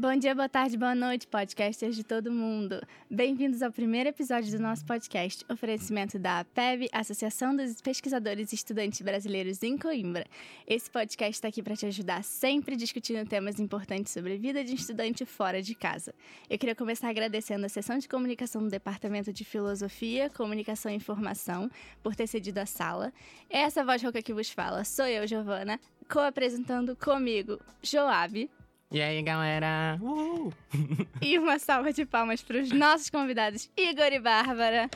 Bom 0.00 0.16
dia, 0.16 0.34
boa 0.34 0.48
tarde, 0.48 0.78
boa 0.78 0.94
noite, 0.94 1.26
podcasters 1.26 1.94
de 1.94 2.02
todo 2.02 2.32
mundo. 2.32 2.80
Bem-vindos 3.10 3.60
ao 3.60 3.70
primeiro 3.70 4.08
episódio 4.08 4.50
do 4.50 4.58
nosso 4.58 4.82
podcast, 4.86 5.44
oferecimento 5.46 6.18
da 6.18 6.40
APEB, 6.40 6.88
Associação 6.90 7.54
dos 7.54 7.82
Pesquisadores 7.82 8.50
e 8.50 8.54
Estudantes 8.54 9.02
Brasileiros 9.02 9.62
em 9.62 9.76
Coimbra. 9.76 10.24
Esse 10.66 10.90
podcast 10.90 11.32
está 11.32 11.48
aqui 11.48 11.62
para 11.62 11.76
te 11.76 11.84
ajudar 11.84 12.24
sempre 12.24 12.76
discutindo 12.76 13.28
temas 13.28 13.60
importantes 13.60 14.10
sobre 14.10 14.32
a 14.32 14.38
vida 14.38 14.64
de 14.64 14.72
um 14.72 14.74
estudante 14.74 15.26
fora 15.26 15.60
de 15.60 15.74
casa. 15.74 16.14
Eu 16.48 16.58
queria 16.58 16.74
começar 16.74 17.10
agradecendo 17.10 17.66
a 17.66 17.68
seção 17.68 17.98
de 17.98 18.08
comunicação 18.08 18.62
do 18.62 18.70
Departamento 18.70 19.34
de 19.34 19.44
Filosofia, 19.44 20.30
Comunicação 20.30 20.90
e 20.90 20.94
Informação 20.94 21.70
por 22.02 22.16
ter 22.16 22.26
cedido 22.26 22.58
a 22.58 22.64
sala. 22.64 23.12
Essa 23.50 23.84
voz 23.84 24.02
rouca 24.02 24.22
que 24.22 24.32
vos 24.32 24.48
fala 24.48 24.82
sou 24.82 25.04
eu, 25.04 25.26
Giovana, 25.26 25.78
co-apresentando 26.08 26.96
comigo, 26.96 27.60
Joab. 27.82 28.48
E 28.92 29.00
aí, 29.00 29.22
galera? 29.22 29.96
Uhul. 30.02 30.52
E 31.22 31.38
uma 31.38 31.60
salva 31.60 31.92
de 31.92 32.04
palmas 32.04 32.42
para 32.42 32.60
os 32.60 32.72
nossos 32.72 33.08
convidados, 33.08 33.70
Igor 33.76 34.12
e 34.12 34.18
Bárbara. 34.18 34.90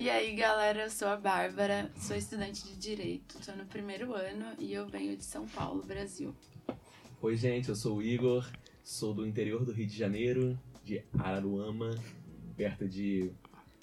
E 0.00 0.10
aí, 0.10 0.34
galera, 0.34 0.82
eu 0.82 0.90
sou 0.90 1.06
a 1.06 1.16
Bárbara, 1.16 1.92
sou 1.96 2.16
estudante 2.16 2.64
de 2.64 2.76
Direito, 2.76 3.38
tô 3.46 3.52
no 3.52 3.66
primeiro 3.66 4.14
ano 4.14 4.46
e 4.58 4.72
eu 4.72 4.88
venho 4.88 5.16
de 5.16 5.24
São 5.24 5.46
Paulo, 5.46 5.84
Brasil. 5.84 6.34
Oi, 7.22 7.36
gente, 7.36 7.68
eu 7.68 7.76
sou 7.76 7.98
o 7.98 8.02
Igor, 8.02 8.50
sou 8.82 9.14
do 9.14 9.24
interior 9.24 9.64
do 9.64 9.70
Rio 9.70 9.86
de 9.86 9.96
Janeiro, 9.96 10.58
de 10.82 11.04
Araruama, 11.16 11.94
perto 12.56 12.88
de 12.88 13.30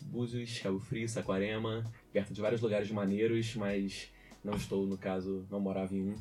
Búzios, 0.01 0.59
Cabo 0.59 0.79
Frio, 0.79 1.07
Saquarema, 1.07 1.89
perto 2.11 2.33
de 2.33 2.41
vários 2.41 2.59
lugares 2.59 2.91
maneiros, 2.91 3.55
mas 3.55 4.13
não 4.45 4.53
estou, 4.53 4.85
no 4.85 4.97
caso, 4.97 5.45
não 5.49 5.59
morava 5.59 5.93
em 5.93 6.09
um. 6.09 6.15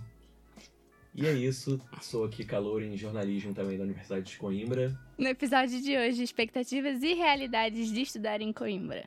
E 1.14 1.26
é 1.26 1.32
isso, 1.32 1.80
sou 2.00 2.24
aqui 2.24 2.44
calor 2.44 2.82
em 2.82 2.96
jornalismo 2.96 3.54
também 3.54 3.78
da 3.78 3.84
Universidade 3.84 4.32
de 4.32 4.36
Coimbra. 4.38 4.98
No 5.16 5.28
episódio 5.28 5.80
de 5.80 5.96
hoje, 5.96 6.24
expectativas 6.24 7.02
e 7.02 7.14
realidades 7.14 7.92
de 7.92 8.00
estudar 8.00 8.40
em 8.40 8.52
Coimbra. 8.52 9.04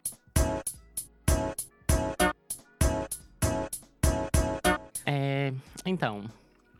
É, 5.05 5.51
então, 5.85 6.23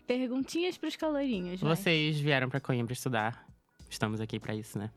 Perguntinhas 0.05 0.77
para 0.77 0.87
os 0.87 0.95
calorinhos, 0.95 1.59
vai. 1.59 1.75
vocês 1.75 2.19
vieram 2.19 2.49
pra 2.49 2.61
Coimbra 2.61 2.93
estudar. 2.93 3.45
Estamos 3.89 4.21
aqui 4.21 4.39
pra 4.39 4.53
isso, 4.53 4.77
né? 4.77 4.91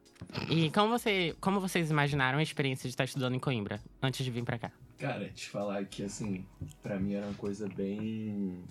E 0.49 0.71
como, 0.71 0.91
você, 0.91 1.35
como 1.41 1.59
vocês 1.59 1.91
imaginaram 1.91 2.39
a 2.39 2.43
experiência 2.43 2.83
de 2.83 2.93
estar 2.93 3.05
estudando 3.05 3.35
em 3.35 3.41
Coimbra 3.41 3.81
antes 4.03 4.25
de 4.25 4.31
vir 4.31 4.45
pra 4.45 4.59
cá? 4.59 4.71
Cara, 5.01 5.31
te 5.31 5.49
falar 5.49 5.83
que, 5.87 6.03
assim, 6.03 6.45
pra 6.83 7.01
mim 7.01 7.15
era 7.15 7.25
uma 7.25 7.35
coisa 7.35 7.67
bem. 7.67 8.63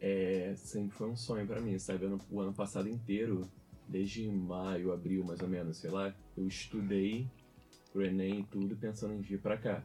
É, 0.00 0.54
sempre 0.54 0.96
foi 0.96 1.10
um 1.10 1.16
sonho 1.16 1.44
pra 1.48 1.60
mim, 1.60 1.76
sabe? 1.80 2.06
O 2.30 2.40
ano 2.40 2.54
passado 2.54 2.88
inteiro, 2.88 3.50
desde 3.88 4.30
maio, 4.30 4.92
abril 4.92 5.24
mais 5.24 5.40
ou 5.40 5.48
menos, 5.48 5.78
sei 5.78 5.90
lá, 5.90 6.14
eu 6.36 6.46
estudei 6.46 7.28
pro 7.92 8.04
Enem 8.04 8.40
e 8.40 8.44
tudo 8.44 8.76
pensando 8.76 9.14
em 9.14 9.20
vir 9.20 9.40
pra 9.40 9.58
cá. 9.58 9.84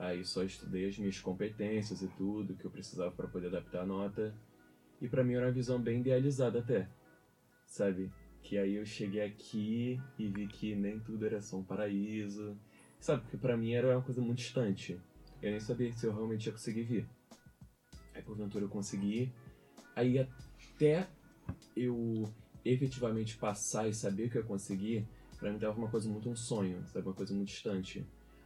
Aí 0.00 0.24
só 0.24 0.42
estudei 0.42 0.88
as 0.88 0.98
minhas 0.98 1.20
competências 1.20 2.02
e 2.02 2.08
tudo 2.08 2.56
que 2.56 2.64
eu 2.64 2.70
precisava 2.70 3.12
pra 3.12 3.28
poder 3.28 3.46
adaptar 3.46 3.82
a 3.82 3.86
nota. 3.86 4.34
E 5.00 5.08
pra 5.08 5.22
mim 5.22 5.34
era 5.34 5.46
uma 5.46 5.52
visão 5.52 5.80
bem 5.80 6.00
idealizada 6.00 6.58
até, 6.58 6.88
sabe? 7.66 8.10
Que 8.42 8.58
aí 8.58 8.74
eu 8.74 8.84
cheguei 8.84 9.22
aqui 9.22 10.00
e 10.18 10.26
vi 10.26 10.48
que 10.48 10.74
nem 10.74 10.98
tudo 10.98 11.24
era 11.24 11.40
só 11.40 11.56
um 11.56 11.64
paraíso. 11.64 12.58
Sabe, 13.00 13.22
porque 13.22 13.36
pra 13.36 13.56
mim 13.56 13.72
era 13.72 13.94
uma 13.96 14.02
coisa 14.02 14.20
muito 14.20 14.38
distante. 14.38 15.00
Eu 15.42 15.50
nem 15.50 15.60
sabia 15.60 15.92
se 15.92 16.06
eu 16.06 16.14
realmente 16.14 16.46
ia 16.46 16.52
conseguir 16.52 16.82
vir. 16.82 17.08
Aí 18.14 18.22
porventura 18.22 18.64
eu 18.64 18.68
consegui. 18.68 19.32
Aí 19.94 20.18
até 20.18 21.06
eu 21.76 22.24
efetivamente 22.64 23.36
passar 23.36 23.88
e 23.88 23.94
saber 23.94 24.30
que 24.30 24.38
eu 24.38 24.42
ia 24.42 24.46
conseguir, 24.48 25.06
pra 25.38 25.52
mim 25.52 25.58
tava 25.58 25.78
uma 25.78 25.88
coisa 25.88 26.08
muito 26.08 26.28
um 26.28 26.34
sonho, 26.34 26.84
sabe? 26.86 27.06
Uma 27.06 27.14
coisa 27.14 27.32
muito 27.34 27.48
distante. 27.48 28.04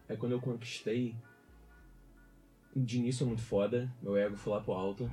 Aí 0.09 0.17
quando 0.17 0.33
eu 0.33 0.41
conquistei, 0.41 1.15
de 2.77 2.99
início 2.99 3.25
é 3.25 3.27
muito 3.27 3.43
foda, 3.43 3.91
meu 4.03 4.17
ego 4.17 4.37
foi 4.37 4.53
lá 4.53 4.61
pro 4.61 4.73
alto. 4.73 5.11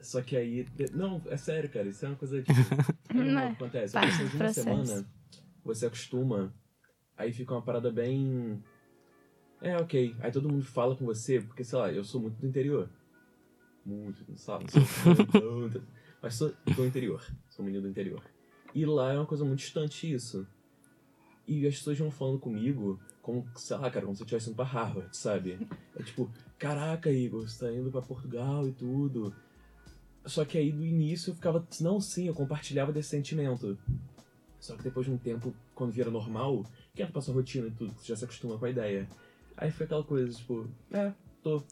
Só 0.00 0.20
que 0.20 0.36
aí. 0.36 0.66
Não, 0.92 1.22
é 1.26 1.36
sério, 1.36 1.70
cara, 1.70 1.88
isso 1.88 2.04
é 2.04 2.08
uma 2.08 2.16
coisa 2.16 2.42
tipo. 2.42 2.58
é 3.08 3.14
normal 3.14 3.48
que 3.48 3.54
acontece. 3.54 3.92
Parte 3.94 4.10
Depois 4.10 4.30
do 4.30 4.30
de 4.30 4.36
uma 4.36 4.44
processo. 4.44 4.68
semana, 4.86 5.06
você 5.64 5.86
acostuma, 5.86 6.54
aí 7.16 7.32
fica 7.32 7.54
uma 7.54 7.62
parada 7.62 7.90
bem. 7.90 8.62
É, 9.60 9.76
ok. 9.76 10.14
Aí 10.20 10.30
todo 10.30 10.48
mundo 10.48 10.64
fala 10.64 10.96
com 10.96 11.04
você, 11.04 11.40
porque, 11.40 11.64
sei 11.64 11.78
lá, 11.78 11.92
eu 11.92 12.04
sou 12.04 12.20
muito 12.20 12.38
do 12.38 12.46
interior. 12.46 12.88
Muito, 13.84 14.24
não 14.28 14.36
sabe? 14.36 14.64
Não 14.64 14.82
sou 15.40 15.82
mas 16.22 16.34
sou 16.34 16.52
do 16.74 16.86
interior. 16.86 17.22
Sou 17.50 17.62
um 17.62 17.66
menino 17.66 17.82
do 17.82 17.88
interior. 17.88 18.22
E 18.74 18.84
lá 18.86 19.12
é 19.12 19.16
uma 19.16 19.26
coisa 19.26 19.44
muito 19.44 19.58
distante 19.58 20.10
isso. 20.10 20.46
E 21.46 21.66
as 21.66 21.76
pessoas 21.76 21.98
vão 21.98 22.10
falando 22.10 22.38
comigo 22.38 22.98
como, 23.20 23.46
sei 23.56 23.76
lá, 23.76 23.90
cara, 23.90 24.04
como 24.04 24.16
se 24.16 24.22
eu 24.22 24.24
estivesse 24.24 24.48
indo 24.48 24.56
pra 24.56 24.64
Harvard, 24.64 25.14
sabe? 25.16 25.58
É 25.94 26.02
tipo, 26.02 26.30
caraca, 26.58 27.10
Igor, 27.10 27.48
você 27.48 27.66
tá 27.66 27.72
indo 27.72 27.90
pra 27.90 28.02
Portugal 28.02 28.66
e 28.66 28.72
tudo. 28.72 29.34
Só 30.24 30.44
que 30.44 30.56
aí 30.56 30.72
do 30.72 30.84
início 30.84 31.30
eu 31.30 31.34
ficava, 31.34 31.66
não, 31.80 32.00
sim, 32.00 32.26
eu 32.26 32.34
compartilhava 32.34 32.92
desse 32.92 33.10
sentimento. 33.10 33.78
Só 34.64 34.74
que 34.76 34.82
depois 34.82 35.04
de 35.04 35.12
um 35.12 35.18
tempo, 35.18 35.54
quando 35.74 35.92
vira 35.92 36.10
normal, 36.10 36.64
que 36.94 37.02
entra 37.02 37.12
pra 37.12 37.20
sua 37.20 37.34
rotina 37.34 37.66
e 37.66 37.70
tudo, 37.70 37.92
você 37.92 38.06
já 38.08 38.16
se 38.16 38.24
acostuma 38.24 38.58
com 38.58 38.64
a 38.64 38.70
ideia. 38.70 39.06
Aí 39.58 39.70
foi 39.70 39.84
aquela 39.84 40.02
coisa, 40.02 40.32
tipo, 40.34 40.66
é, 40.90 41.12
tô. 41.42 41.62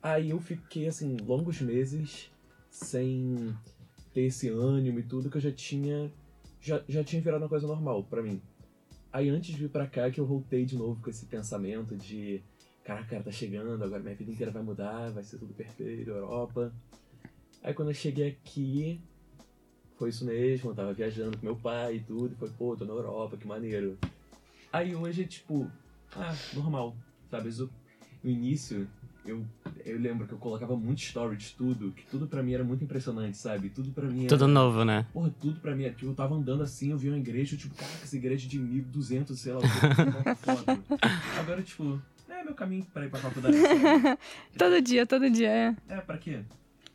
Aí 0.00 0.30
eu 0.30 0.40
fiquei, 0.40 0.86
assim, 0.86 1.16
longos 1.16 1.60
meses 1.60 2.30
sem 2.70 3.52
ter 4.14 4.26
esse 4.26 4.48
ânimo 4.48 5.00
e 5.00 5.02
tudo, 5.02 5.28
que 5.28 5.38
eu 5.38 5.40
já 5.40 5.50
tinha. 5.50 6.12
Já, 6.60 6.84
já 6.88 7.02
tinha 7.02 7.20
virado 7.20 7.42
uma 7.42 7.48
coisa 7.48 7.66
normal 7.66 8.04
pra 8.04 8.22
mim. 8.22 8.40
Aí 9.12 9.28
antes 9.28 9.52
de 9.52 9.60
vir 9.60 9.70
pra 9.70 9.88
cá 9.88 10.08
que 10.08 10.20
eu 10.20 10.26
voltei 10.26 10.64
de 10.64 10.76
novo 10.76 11.02
com 11.02 11.10
esse 11.10 11.26
pensamento 11.26 11.96
de 11.96 12.44
caraca, 12.84 13.08
cara, 13.08 13.24
tá 13.24 13.32
chegando, 13.32 13.82
agora 13.82 14.00
minha 14.00 14.14
vida 14.14 14.30
inteira 14.30 14.52
vai 14.52 14.62
mudar, 14.62 15.10
vai 15.10 15.24
ser 15.24 15.38
tudo 15.38 15.52
perfeito, 15.52 16.10
Europa. 16.10 16.72
Aí 17.60 17.74
quando 17.74 17.88
eu 17.88 17.94
cheguei 17.94 18.28
aqui, 18.28 19.00
foi 20.00 20.08
isso 20.08 20.24
mesmo, 20.24 20.70
eu 20.70 20.74
tava 20.74 20.94
viajando 20.94 21.36
com 21.36 21.44
meu 21.44 21.54
pai 21.54 21.96
e 21.96 22.00
tudo, 22.00 22.32
e 22.32 22.36
foi, 22.38 22.48
pô, 22.48 22.74
tô 22.74 22.86
na 22.86 22.94
Europa, 22.94 23.36
que 23.36 23.46
maneiro. 23.46 23.98
Aí 24.72 24.94
hoje 24.96 25.22
é 25.22 25.26
tipo, 25.26 25.70
ah, 26.16 26.34
normal, 26.54 26.96
sabe? 27.30 27.50
Isso- 27.50 27.68
No 28.24 28.30
início, 28.30 28.88
eu, 29.26 29.44
eu 29.84 29.98
lembro 29.98 30.26
que 30.26 30.32
eu 30.32 30.38
colocava 30.38 30.74
muito 30.74 31.00
story 31.02 31.36
de 31.36 31.50
tudo, 31.52 31.90
que 31.92 32.06
tudo 32.06 32.26
pra 32.26 32.42
mim 32.42 32.54
era 32.54 32.64
muito 32.64 32.82
impressionante, 32.82 33.36
sabe? 33.36 33.68
Tudo 33.68 33.90
pra 33.92 34.06
mim 34.06 34.20
era... 34.20 34.28
Tudo 34.28 34.48
novo, 34.48 34.84
né? 34.86 35.04
Porra, 35.12 35.30
tudo 35.38 35.60
pra 35.60 35.74
mim. 35.76 35.84
Tipo, 35.90 36.06
eu 36.06 36.14
tava 36.14 36.34
andando 36.34 36.62
assim, 36.62 36.90
eu 36.92 36.98
vi 36.98 37.08
uma 37.08 37.18
igreja, 37.18 37.54
eu, 37.54 37.58
tipo, 37.58 37.74
caraca, 37.74 38.02
essa 38.02 38.16
igreja 38.16 38.48
de 38.48 38.58
1200, 38.58 39.38
sei 39.38 39.52
lá, 39.52 39.60
foto. 40.36 40.84
Agora, 41.38 41.62
tipo, 41.62 42.00
é 42.28 42.42
meu 42.44 42.54
caminho 42.54 42.86
pra 42.92 43.04
ir 43.04 43.10
pra 43.10 43.20
faculdade. 43.20 43.56
Todo 44.56 44.80
dia, 44.80 45.06
todo 45.06 45.28
dia, 45.30 45.48
é. 45.50 45.76
É, 45.88 46.00
pra 46.00 46.16
quê? 46.16 46.40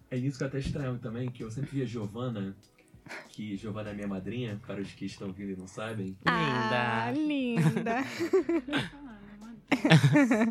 É 0.10 0.18
isso 0.18 0.38
que 0.38 0.44
eu 0.44 0.48
até 0.48 0.60
estranho 0.60 0.98
também, 1.00 1.30
que 1.32 1.44
eu 1.44 1.50
sempre 1.52 1.72
via 1.72 1.86
Giovana, 1.88 2.56
que 3.30 3.56
Giovana 3.56 3.90
é 3.90 3.94
minha 3.94 4.08
madrinha, 4.08 4.60
para 4.66 4.82
os 4.82 4.92
que 4.92 5.06
estão 5.06 5.32
vindo 5.32 5.52
e 5.52 5.56
não 5.56 5.68
sabem. 5.68 6.18
Ah, 6.26 7.12
linda. 7.16 8.04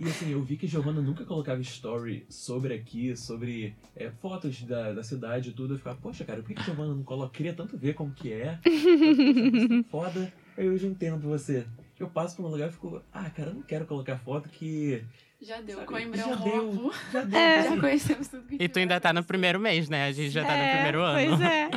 E 0.00 0.08
assim, 0.08 0.32
eu 0.32 0.42
vi 0.42 0.56
que 0.56 0.66
Giovana 0.66 1.00
nunca 1.00 1.24
colocava 1.24 1.60
story 1.60 2.26
sobre 2.28 2.74
aqui, 2.74 3.16
sobre 3.16 3.74
é, 3.96 4.10
fotos 4.10 4.62
da, 4.62 4.92
da 4.92 5.02
cidade 5.02 5.50
e 5.50 5.52
tudo. 5.52 5.74
Eu 5.74 5.78
ficava, 5.78 5.96
poxa, 5.96 6.24
cara, 6.24 6.42
por 6.42 6.48
que, 6.48 6.54
que 6.54 6.64
Giovana 6.64 6.94
não 6.94 7.02
coloca? 7.02 7.32
Queria 7.32 7.54
tanto 7.54 7.76
ver 7.76 7.94
como 7.94 8.12
que 8.12 8.32
é. 8.32 8.58
Poxa, 9.90 10.12
foda. 10.12 10.32
Aí 10.56 10.66
eu 10.66 10.76
já 10.76 10.86
entendo 10.86 11.18
você. 11.18 11.66
Eu 11.98 12.08
passo 12.08 12.36
por 12.36 12.44
um 12.44 12.48
lugar 12.48 12.68
e 12.68 12.72
fico, 12.72 13.00
ah, 13.12 13.30
cara, 13.30 13.50
eu 13.50 13.54
não 13.54 13.62
quero 13.62 13.86
colocar 13.86 14.18
foto 14.18 14.48
que. 14.48 15.04
Já 15.40 15.60
deu, 15.60 15.76
sabe, 15.76 15.88
Coimbra 15.88 16.20
é 16.20 16.24
já 16.24 16.28
um 16.36 16.42
deu, 16.42 16.72
roubo. 16.72 16.94
já 17.12 17.22
deu. 17.24 17.38
É. 17.38 17.62
Já 17.68 17.80
conhecemos 17.80 18.28
tudo 18.28 18.42
que 18.46 18.56
E 18.62 18.68
tu 18.68 18.78
ainda 18.78 18.98
tá 19.00 19.12
no 19.12 19.22
primeiro 19.22 19.60
mês, 19.60 19.88
né? 19.88 20.06
A 20.06 20.12
gente 20.12 20.30
já 20.30 20.42
tá 20.44 20.56
no 20.56 20.62
É, 20.62 20.72
primeiro 20.74 21.00
ano. 21.02 21.36
Pois 21.36 21.40
é. 21.40 21.70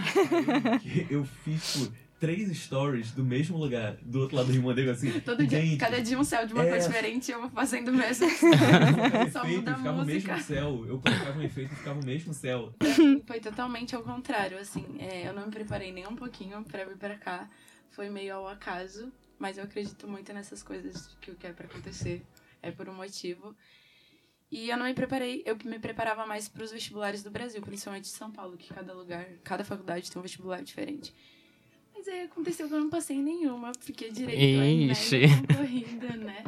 Eu 1.09 1.25
fiz, 1.25 1.73
tipo, 1.73 1.93
três 2.19 2.57
stories 2.57 3.11
do 3.11 3.23
mesmo 3.23 3.57
lugar, 3.57 3.95
do 4.01 4.21
outro 4.21 4.37
lado 4.37 4.47
do 4.47 4.53
Rio 4.53 4.61
Mondego, 4.63 4.89
assim. 4.89 5.19
Todo 5.19 5.45
dia, 5.45 5.61
gente, 5.61 5.77
cada 5.77 6.01
dia 6.01 6.17
um 6.17 6.23
céu 6.23 6.47
de 6.47 6.53
uma 6.53 6.63
É. 6.65 6.69
cor 6.69 6.79
diferente, 6.79 7.31
eu 7.31 7.41
vou 7.41 7.49
fazendo 7.49 7.89
o 7.89 7.93
mesmo. 7.93 8.27
Só 9.31 9.43
efeito 9.43 9.57
muda 9.57 9.71
a 9.71 9.75
ficava 9.77 10.01
o 10.01 10.05
mesmo 10.05 10.31
música. 10.31 10.39
céu. 10.39 10.85
Eu 10.87 10.99
colocava 10.99 11.37
um 11.39 11.43
efeito 11.43 11.73
e 11.73 11.75
ficava 11.75 11.99
o 11.99 12.05
mesmo 12.05 12.33
céu. 12.33 12.73
Foi 13.25 13.39
totalmente 13.39 13.95
ao 13.95 14.01
contrário, 14.01 14.57
assim. 14.57 14.85
é, 14.99 15.27
eu 15.27 15.33
não 15.33 15.45
me 15.45 15.51
preparei 15.51 15.91
nem 15.91 16.07
um 16.07 16.15
pouquinho 16.15 16.63
pra 16.63 16.85
vir 16.85 16.97
pra 16.97 17.15
cá. 17.17 17.49
Foi 17.91 18.09
meio 18.09 18.35
ao 18.35 18.47
acaso, 18.47 19.11
mas 19.39 19.57
eu 19.57 19.63
acredito 19.63 20.07
muito 20.07 20.33
nessas 20.33 20.63
coisas 20.63 21.15
que 21.21 21.31
o 21.31 21.35
que 21.35 21.47
é 21.47 21.53
pra 21.53 21.65
acontecer 21.65 22.23
é 22.61 22.71
por 22.71 22.89
um 22.89 22.93
motivo. 22.93 23.55
E 24.49 24.69
eu 24.69 24.77
não 24.77 24.85
me 24.85 24.93
preparei, 24.93 25.43
eu 25.45 25.57
me 25.65 25.77
preparava 25.77 26.25
mais 26.25 26.47
pros 26.47 26.71
vestibulares 26.71 27.21
do 27.21 27.29
Brasil, 27.29 27.61
principalmente 27.61 28.03
de 28.03 28.09
São 28.11 28.31
Paulo, 28.31 28.55
que 28.55 28.73
cada 28.73 28.93
lugar, 28.93 29.25
cada 29.43 29.63
faculdade 29.63 30.09
tem 30.09 30.19
um 30.19 30.23
vestibular 30.23 30.61
diferente. 30.63 31.13
Mas 31.93 32.07
aí 32.07 32.21
aconteceu 32.21 32.67
que 32.67 32.73
eu 32.73 32.79
não 32.79 32.89
passei 32.89 33.17
em 33.17 33.23
nenhuma, 33.23 33.73
porque 33.73 34.09
direito 34.09 34.39
é 34.39 34.71
Ixi. 34.91 35.21
concorrida, 35.47 36.15
né? 36.15 36.43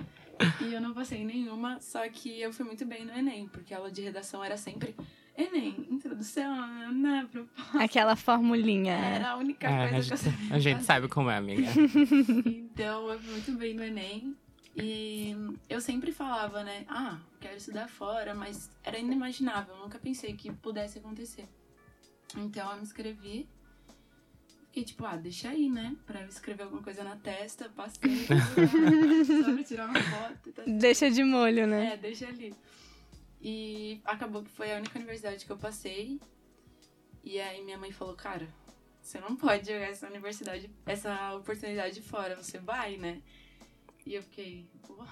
E 0.62 0.74
eu 0.74 0.80
não 0.80 0.94
passei 0.94 1.20
em 1.20 1.26
nenhuma, 1.26 1.82
só 1.82 2.08
que 2.08 2.40
eu 2.40 2.54
fui 2.54 2.66
muito 2.66 2.86
bem 2.86 3.04
no 3.04 3.12
Enem, 3.12 3.50
porque 3.50 3.74
a 3.74 3.78
aula 3.78 3.92
de 3.92 4.02
redação 4.02 4.42
era 4.42 4.56
sempre 4.56 4.96
Enem, 5.42 5.88
introdução, 5.90 6.92
na 6.94 7.26
proposta. 7.26 7.82
Aquela 7.84 8.16
formulinha. 8.16 8.94
Era 8.94 9.32
a 9.32 9.36
única 9.38 9.68
É, 9.68 9.86
a 9.86 9.90
coisa 9.90 10.08
que 10.08 10.14
eu 10.14 10.18
gente, 10.18 10.32
sabia. 10.38 10.56
a 10.56 10.60
gente 10.60 10.84
sabe 10.84 11.08
como 11.08 11.30
é, 11.30 11.38
amiga. 11.38 11.64
Então, 12.46 13.10
eu 13.10 13.20
fui 13.20 13.32
muito 13.32 13.52
bem 13.54 13.74
no 13.74 13.84
Enem. 13.84 14.36
E 14.76 15.36
eu 15.70 15.82
sempre 15.82 16.12
falava, 16.12 16.64
né? 16.64 16.86
Ah, 16.88 17.18
quero 17.40 17.58
estudar 17.58 17.88
fora, 17.90 18.34
mas 18.34 18.70
era 18.84 18.98
inimaginável. 18.98 19.76
Eu 19.76 19.82
nunca 19.82 19.98
pensei 20.00 20.34
que 20.34 20.52
pudesse 20.52 21.00
acontecer. 21.00 21.46
Então, 22.38 22.70
eu 22.72 22.78
me 22.78 22.84
inscrevi. 22.84 23.48
Fiquei 24.68 24.84
tipo, 24.84 25.06
ah, 25.06 25.16
deixa 25.18 25.50
aí, 25.50 25.68
né? 25.70 25.96
Pra 26.06 26.22
eu 26.22 26.28
escrever 26.28 26.64
alguma 26.64 26.82
coisa 26.84 27.04
na 27.04 27.16
testa, 27.16 27.70
passei. 27.76 28.28
só 29.44 29.54
pra 29.54 29.64
tirar 29.64 29.86
uma 29.88 30.00
foto. 30.02 30.52
Tá 30.54 30.64
Deixa 30.68 31.10
de 31.10 31.24
molho, 31.24 31.66
né? 31.66 31.94
é, 31.94 31.98
deixa 31.98 32.28
ali. 32.28 32.54
E 33.42 34.02
acabou 34.04 34.44
que 34.44 34.50
foi 34.52 34.74
a 34.74 34.78
única 34.78 34.98
universidade 35.00 35.46
que 35.46 35.52
eu 35.52 35.58
passei. 35.58 36.20
E 37.24 37.40
aí 37.40 37.64
minha 37.64 37.78
mãe 37.78 37.92
falou, 37.92 38.16
cara, 38.16 38.48
você 39.02 39.20
não 39.20 39.36
pode 39.36 39.68
jogar 39.68 39.88
essa 39.88 40.08
universidade, 40.08 40.70
essa 40.86 41.36
oportunidade 41.36 42.02
fora, 42.02 42.36
você 42.36 42.60
vai, 42.60 42.98
né? 42.98 43.22
E 44.06 44.14
eu 44.16 44.24
fiquei, 44.24 44.68
pô, 44.86 45.04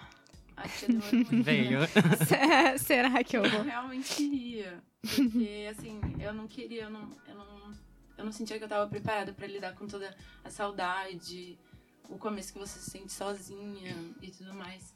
acho 0.56 0.86
que 0.86 0.92
demorou 0.92 1.12
muito. 1.14 1.36
né? 1.36 1.42
Veio. 1.42 1.80
Será 2.80 3.24
que 3.24 3.38
eu 3.38 3.44
Eu 3.46 3.52
vou? 3.52 3.62
realmente 3.64 4.16
queria. 4.16 4.84
Porque, 5.02 5.68
assim, 5.70 6.02
eu 6.20 6.34
não 6.34 6.48
queria, 6.48 6.84
eu 6.84 6.90
não, 6.90 7.10
eu 7.28 7.36
não, 7.36 7.72
eu 8.18 8.26
não 8.26 8.32
sentia 8.32 8.58
que 8.58 8.64
eu 8.64 8.68
tava 8.70 8.90
preparada 8.90 9.32
pra 9.34 9.48
lidar 9.48 9.74
com 9.76 9.88
toda 9.88 10.16
a 10.44 10.50
saudade, 10.50 11.58
o 12.10 12.18
começo 12.18 12.52
que 12.54 12.60
você 12.60 12.80
se 12.80 12.90
sente 12.90 13.12
sozinha 13.14 13.96
e 14.22 14.32
tudo 14.32 14.54
mais. 14.54 14.94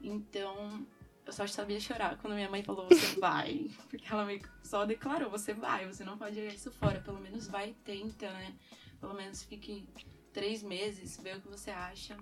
Então, 0.00 0.86
eu 1.24 1.32
só 1.32 1.46
sabia 1.46 1.78
chorar 1.80 2.16
quando 2.18 2.34
minha 2.34 2.50
mãe 2.50 2.62
falou, 2.62 2.88
você 2.88 3.18
vai. 3.20 3.70
Porque 3.88 4.04
ela 4.10 4.24
meio 4.24 4.40
que 4.40 4.48
só 4.62 4.84
declarou, 4.84 5.30
você 5.30 5.54
vai, 5.54 5.86
você 5.86 6.04
não 6.04 6.18
pode 6.18 6.36
jogar 6.36 6.54
isso 6.54 6.70
fora. 6.72 7.00
Pelo 7.00 7.20
menos 7.20 7.46
vai 7.46 7.70
e 7.70 7.74
tenta, 7.74 8.30
né? 8.32 8.54
Pelo 9.00 9.14
menos 9.14 9.42
fique 9.42 9.88
três 10.32 10.62
meses, 10.62 11.18
vê 11.22 11.34
o 11.34 11.40
que 11.40 11.48
você 11.48 11.70
acha 11.70 12.16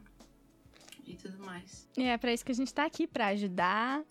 e 1.07 1.15
tudo 1.17 1.39
mais. 1.45 1.89
E 1.97 2.03
é 2.05 2.17
pra 2.19 2.33
isso 2.33 2.45
que 2.45 2.53
a 2.53 2.55
gente 2.55 2.73
tá 2.73 2.85
aqui, 2.85 3.07
pra 3.07 3.29
ajudar, 3.29 4.03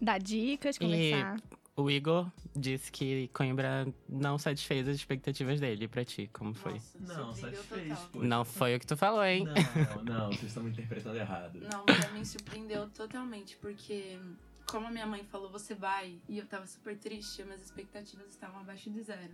dar 0.00 0.18
dicas, 0.18 0.78
conversar. 0.78 1.36
O 1.80 1.90
Igor 1.90 2.30
disse 2.54 2.92
que 2.92 3.28
Coimbra 3.28 3.86
não 4.08 4.38
satisfez 4.38 4.86
as 4.86 4.96
expectativas 4.96 5.60
dele 5.60 5.88
pra 5.88 6.04
ti. 6.04 6.28
Como 6.32 6.52
foi? 6.52 6.74
Nossa, 6.74 6.98
Não, 7.00 7.32
satisfez, 7.34 7.98
total. 7.98 8.22
Não 8.22 8.44
foi 8.44 8.76
o 8.76 8.80
que 8.80 8.86
tu 8.86 8.96
falou, 8.96 9.24
hein? 9.24 9.44
Não, 9.44 10.04
não, 10.04 10.26
vocês 10.28 10.44
estão 10.44 10.62
me 10.62 10.70
interpretando 10.70 11.16
errado. 11.16 11.60
Não, 11.60 11.84
mas 11.86 12.04
a 12.04 12.10
mim 12.10 12.24
surpreendeu 12.24 12.88
totalmente, 12.90 13.56
porque 13.56 14.18
como 14.66 14.86
a 14.86 14.90
minha 14.90 15.06
mãe 15.06 15.24
falou, 15.24 15.50
você 15.50 15.74
vai, 15.74 16.18
e 16.28 16.38
eu 16.38 16.46
tava 16.46 16.66
super 16.66 16.96
triste, 16.96 17.42
minhas 17.42 17.62
expectativas 17.62 18.28
estavam 18.28 18.60
abaixo 18.60 18.90
de 18.90 19.02
zero. 19.02 19.32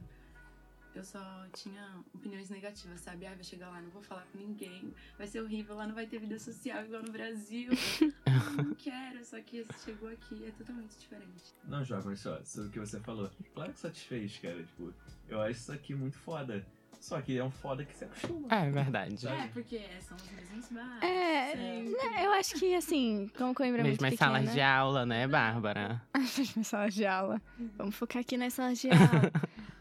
Eu 0.97 1.05
só 1.05 1.47
tinha 1.53 2.03
opiniões 2.15 2.49
negativas, 2.49 3.01
sabe? 3.01 3.27
Ai, 3.27 3.35
vai 3.35 3.45
chegar 3.45 3.69
lá, 3.69 3.83
não 3.83 3.91
vou 3.91 4.01
falar 4.01 4.27
com 4.33 4.39
ninguém, 4.39 4.95
vai 5.19 5.27
ser 5.27 5.43
horrível, 5.43 5.77
lá 5.77 5.87
não 5.87 5.95
vai 5.95 6.07
ter 6.07 6.19
vida 6.19 6.39
social 6.39 6.83
igual 6.87 7.03
no 7.03 7.13
Brasil. 7.13 7.71
Eu 8.01 8.65
não 8.65 8.75
quero, 8.75 9.23
só 9.23 9.39
que 9.43 9.67
chegou 9.85 10.09
aqui 10.09 10.47
é 10.47 10.51
totalmente 10.53 10.97
diferente. 10.99 11.55
Não, 11.65 11.83
mas 12.03 12.21
só, 12.21 12.43
sobre 12.43 12.69
o 12.69 12.73
que 12.73 12.81
você 12.81 12.99
falou. 13.01 13.31
Claro 13.55 13.75
que 13.75 13.79
satisfez, 13.79 14.39
cara. 14.39 14.63
Tipo, 14.63 14.95
eu 15.29 15.43
acho 15.43 15.61
isso 15.61 15.73
aqui 15.73 15.95
muito 15.95 16.17
foda. 16.17 16.65
Só 16.99 17.21
que 17.21 17.37
é 17.37 17.45
um 17.45 17.51
foda 17.51 17.85
que 17.85 17.95
se 17.95 18.05
acostuma. 18.05 18.49
É 18.51 18.71
verdade. 18.71 19.21
Sabe? 19.21 19.43
É, 19.43 19.49
porque 19.49 19.81
são 20.01 20.17
os 20.17 20.31
mesmos 20.33 20.69
bares. 20.71 21.03
É, 21.03 21.53
sempre. 21.53 22.25
Eu 22.25 22.33
acho 22.33 22.55
que, 22.55 22.75
assim, 22.75 23.31
como 23.37 23.55
Coimbra 23.55 23.83
é 23.83 23.85
muito 23.85 24.03
Mesmas 24.03 24.19
pequena... 24.19 24.39
salas 24.39 24.53
de 24.53 24.61
aula, 24.61 25.07
né, 25.07 25.29
Bárbara? 25.29 26.03
Mesmas 26.39 26.67
salas 26.67 26.95
de 26.95 27.07
aula. 27.07 27.41
Vamos 27.77 27.95
focar 27.95 28.23
aqui 28.23 28.37
nas 28.37 28.55
salas 28.55 28.79
de 28.79 28.89
aula. 28.91 29.31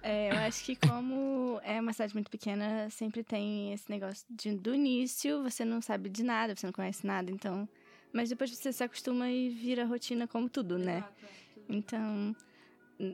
É, 0.08 0.32
eu 0.32 0.38
acho 0.38 0.64
que 0.64 0.76
como 0.76 1.60
é 1.64 1.82
uma 1.82 1.92
cidade 1.92 2.14
muito 2.14 2.30
pequena, 2.30 2.88
sempre 2.92 3.24
tem 3.24 3.74
esse 3.74 3.90
negócio 3.90 4.24
de 4.30 4.54
do 4.54 4.76
início, 4.76 5.42
você 5.42 5.66
não 5.66 5.82
sabe 5.82 6.10
de 6.10 6.24
nada, 6.24 6.56
você 6.56 6.68
não 6.68 6.74
conhece 6.74 7.08
nada, 7.08 7.32
então... 7.32 7.68
Mas 8.14 8.30
depois 8.30 8.52
você 8.52 8.72
se 8.72 8.84
acostuma 8.84 9.32
e 9.32 9.50
vira 9.50 9.84
rotina 9.84 10.28
como 10.28 10.48
tudo, 10.48 10.78
né? 10.78 10.98
Exato, 10.98 11.26
é, 11.26 11.54
tudo. 11.56 11.66
Então, 11.70 12.36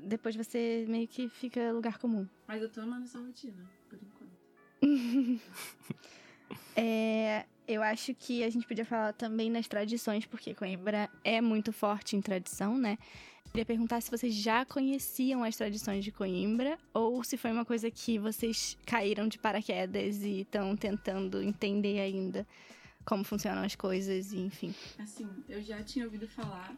depois 0.04 0.36
você 0.36 0.86
meio 0.90 1.08
que 1.08 1.30
fica 1.30 1.72
lugar 1.72 1.98
comum. 1.98 2.28
Mas 2.46 2.62
eu 2.62 2.70
tô 2.70 2.82
amando 2.82 3.06
essa 3.06 3.20
rotina, 3.20 3.72
por 3.90 3.98
enquanto. 3.98 5.42
É, 6.76 7.46
eu 7.66 7.82
acho 7.82 8.14
que 8.14 8.44
a 8.44 8.50
gente 8.50 8.68
podia 8.68 8.84
falar 8.86 9.14
também 9.14 9.52
das 9.52 9.68
tradições, 9.68 10.26
porque 10.26 10.54
Coimbra 10.54 11.10
é 11.24 11.40
muito 11.40 11.72
forte 11.72 12.16
em 12.18 12.22
tradição, 12.22 12.78
né? 12.78 12.98
Queria 13.52 13.66
perguntar 13.66 14.00
se 14.00 14.10
vocês 14.10 14.34
já 14.34 14.64
conheciam 14.64 15.44
as 15.44 15.58
tradições 15.58 16.06
de 16.06 16.12
Coimbra 16.12 16.80
ou 16.94 17.22
se 17.22 17.36
foi 17.36 17.52
uma 17.52 17.66
coisa 17.66 17.92
que 17.92 18.18
vocês 18.18 18.78
caíram 18.86 19.28
de 19.28 19.38
paraquedas 19.38 20.24
e 20.24 20.42
estão 20.42 20.74
tentando 20.78 21.42
entender 21.44 22.00
ainda 22.00 22.48
como 23.04 23.26
funcionam 23.26 23.62
as 23.64 23.76
coisas 23.76 24.32
e 24.32 24.40
enfim. 24.40 24.74
Assim, 24.98 25.30
eu 25.50 25.62
já 25.62 25.84
tinha 25.84 26.06
ouvido 26.06 26.30
falar, 26.30 26.74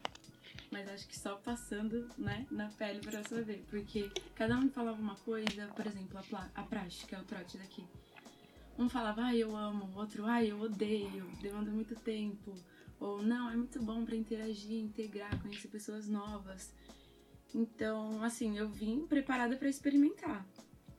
mas 0.72 0.88
acho 0.88 1.06
que 1.06 1.16
só 1.16 1.36
passando, 1.36 2.08
né, 2.18 2.44
na 2.50 2.68
pele 2.70 2.98
pra 2.98 3.22
saber. 3.22 3.64
Porque 3.70 4.10
cada 4.34 4.58
um 4.58 4.68
falava 4.68 5.00
uma 5.00 5.14
coisa, 5.14 5.68
por 5.76 5.86
exemplo, 5.86 6.18
a, 6.18 6.50
a 6.56 6.62
praxe, 6.64 7.06
que 7.06 7.14
é 7.14 7.18
o 7.20 7.22
trote 7.22 7.56
daqui. 7.56 7.84
Um 8.76 8.88
falava, 8.88 9.22
ai, 9.22 9.38
eu 9.38 9.54
amo, 9.54 9.84
o 9.94 9.98
outro, 10.00 10.26
ai, 10.26 10.50
eu 10.50 10.60
odeio, 10.60 11.24
demanda 11.40 11.70
muito 11.70 11.94
tempo. 11.94 12.52
Ou, 13.00 13.22
não, 13.22 13.50
é 13.50 13.56
muito 13.56 13.82
bom 13.82 14.04
pra 14.04 14.16
interagir, 14.16 14.80
integrar, 14.80 15.40
conhecer 15.42 15.68
pessoas 15.68 16.08
novas. 16.08 16.72
Então, 17.54 18.22
assim, 18.22 18.58
eu 18.58 18.68
vim 18.68 19.06
preparada 19.06 19.56
pra 19.56 19.68
experimentar. 19.68 20.46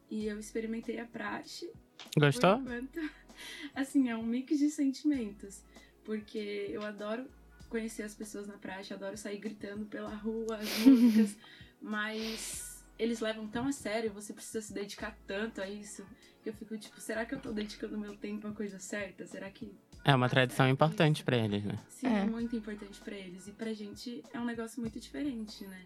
E 0.09 0.27
eu 0.27 0.39
experimentei 0.39 0.99
a 0.99 1.05
praxe 1.05 1.71
Gostou? 2.17 2.57
enquanto, 2.57 2.99
assim, 3.73 4.09
é 4.09 4.15
um 4.15 4.23
mix 4.23 4.57
de 4.59 4.69
sentimentos. 4.69 5.61
Porque 6.03 6.67
eu 6.69 6.83
adoro 6.83 7.27
conhecer 7.67 8.03
as 8.03 8.13
pessoas 8.13 8.47
na 8.47 8.57
praia, 8.57 8.85
adoro 8.91 9.17
sair 9.17 9.37
gritando 9.37 9.85
pela 9.85 10.13
rua, 10.13 10.57
as 10.57 10.77
músicas, 10.85 11.35
mas 11.81 12.85
eles 12.97 13.19
levam 13.19 13.47
tão 13.47 13.67
a 13.67 13.71
sério, 13.71 14.13
você 14.13 14.31
precisa 14.31 14.61
se 14.61 14.73
dedicar 14.73 15.17
tanto 15.27 15.61
a 15.61 15.69
isso, 15.69 16.05
que 16.41 16.49
eu 16.49 16.53
fico 16.53 16.77
tipo, 16.77 17.01
será 17.01 17.25
que 17.25 17.35
eu 17.35 17.39
tô 17.41 17.51
dedicando 17.51 17.97
meu 17.97 18.15
tempo 18.15 18.47
à 18.47 18.51
coisa 18.53 18.79
certa? 18.79 19.25
Será 19.25 19.49
que 19.49 19.75
É 20.05 20.13
uma 20.13 20.29
tradição 20.29 20.69
importante 20.69 21.23
pra 21.23 21.35
eles, 21.35 21.63
né? 21.63 21.77
sim, 21.89 22.07
é, 22.07 22.19
É. 22.19 22.25
muito 22.25 22.55
importante 22.55 23.01
pra 23.01 23.15
eles? 23.15 23.47
E 23.47 23.51
pra 23.51 23.73
gente 23.73 24.23
é 24.33 24.39
um 24.39 24.45
negócio 24.45 24.79
muito 24.79 24.99
diferente, 24.99 25.65
né? 25.65 25.81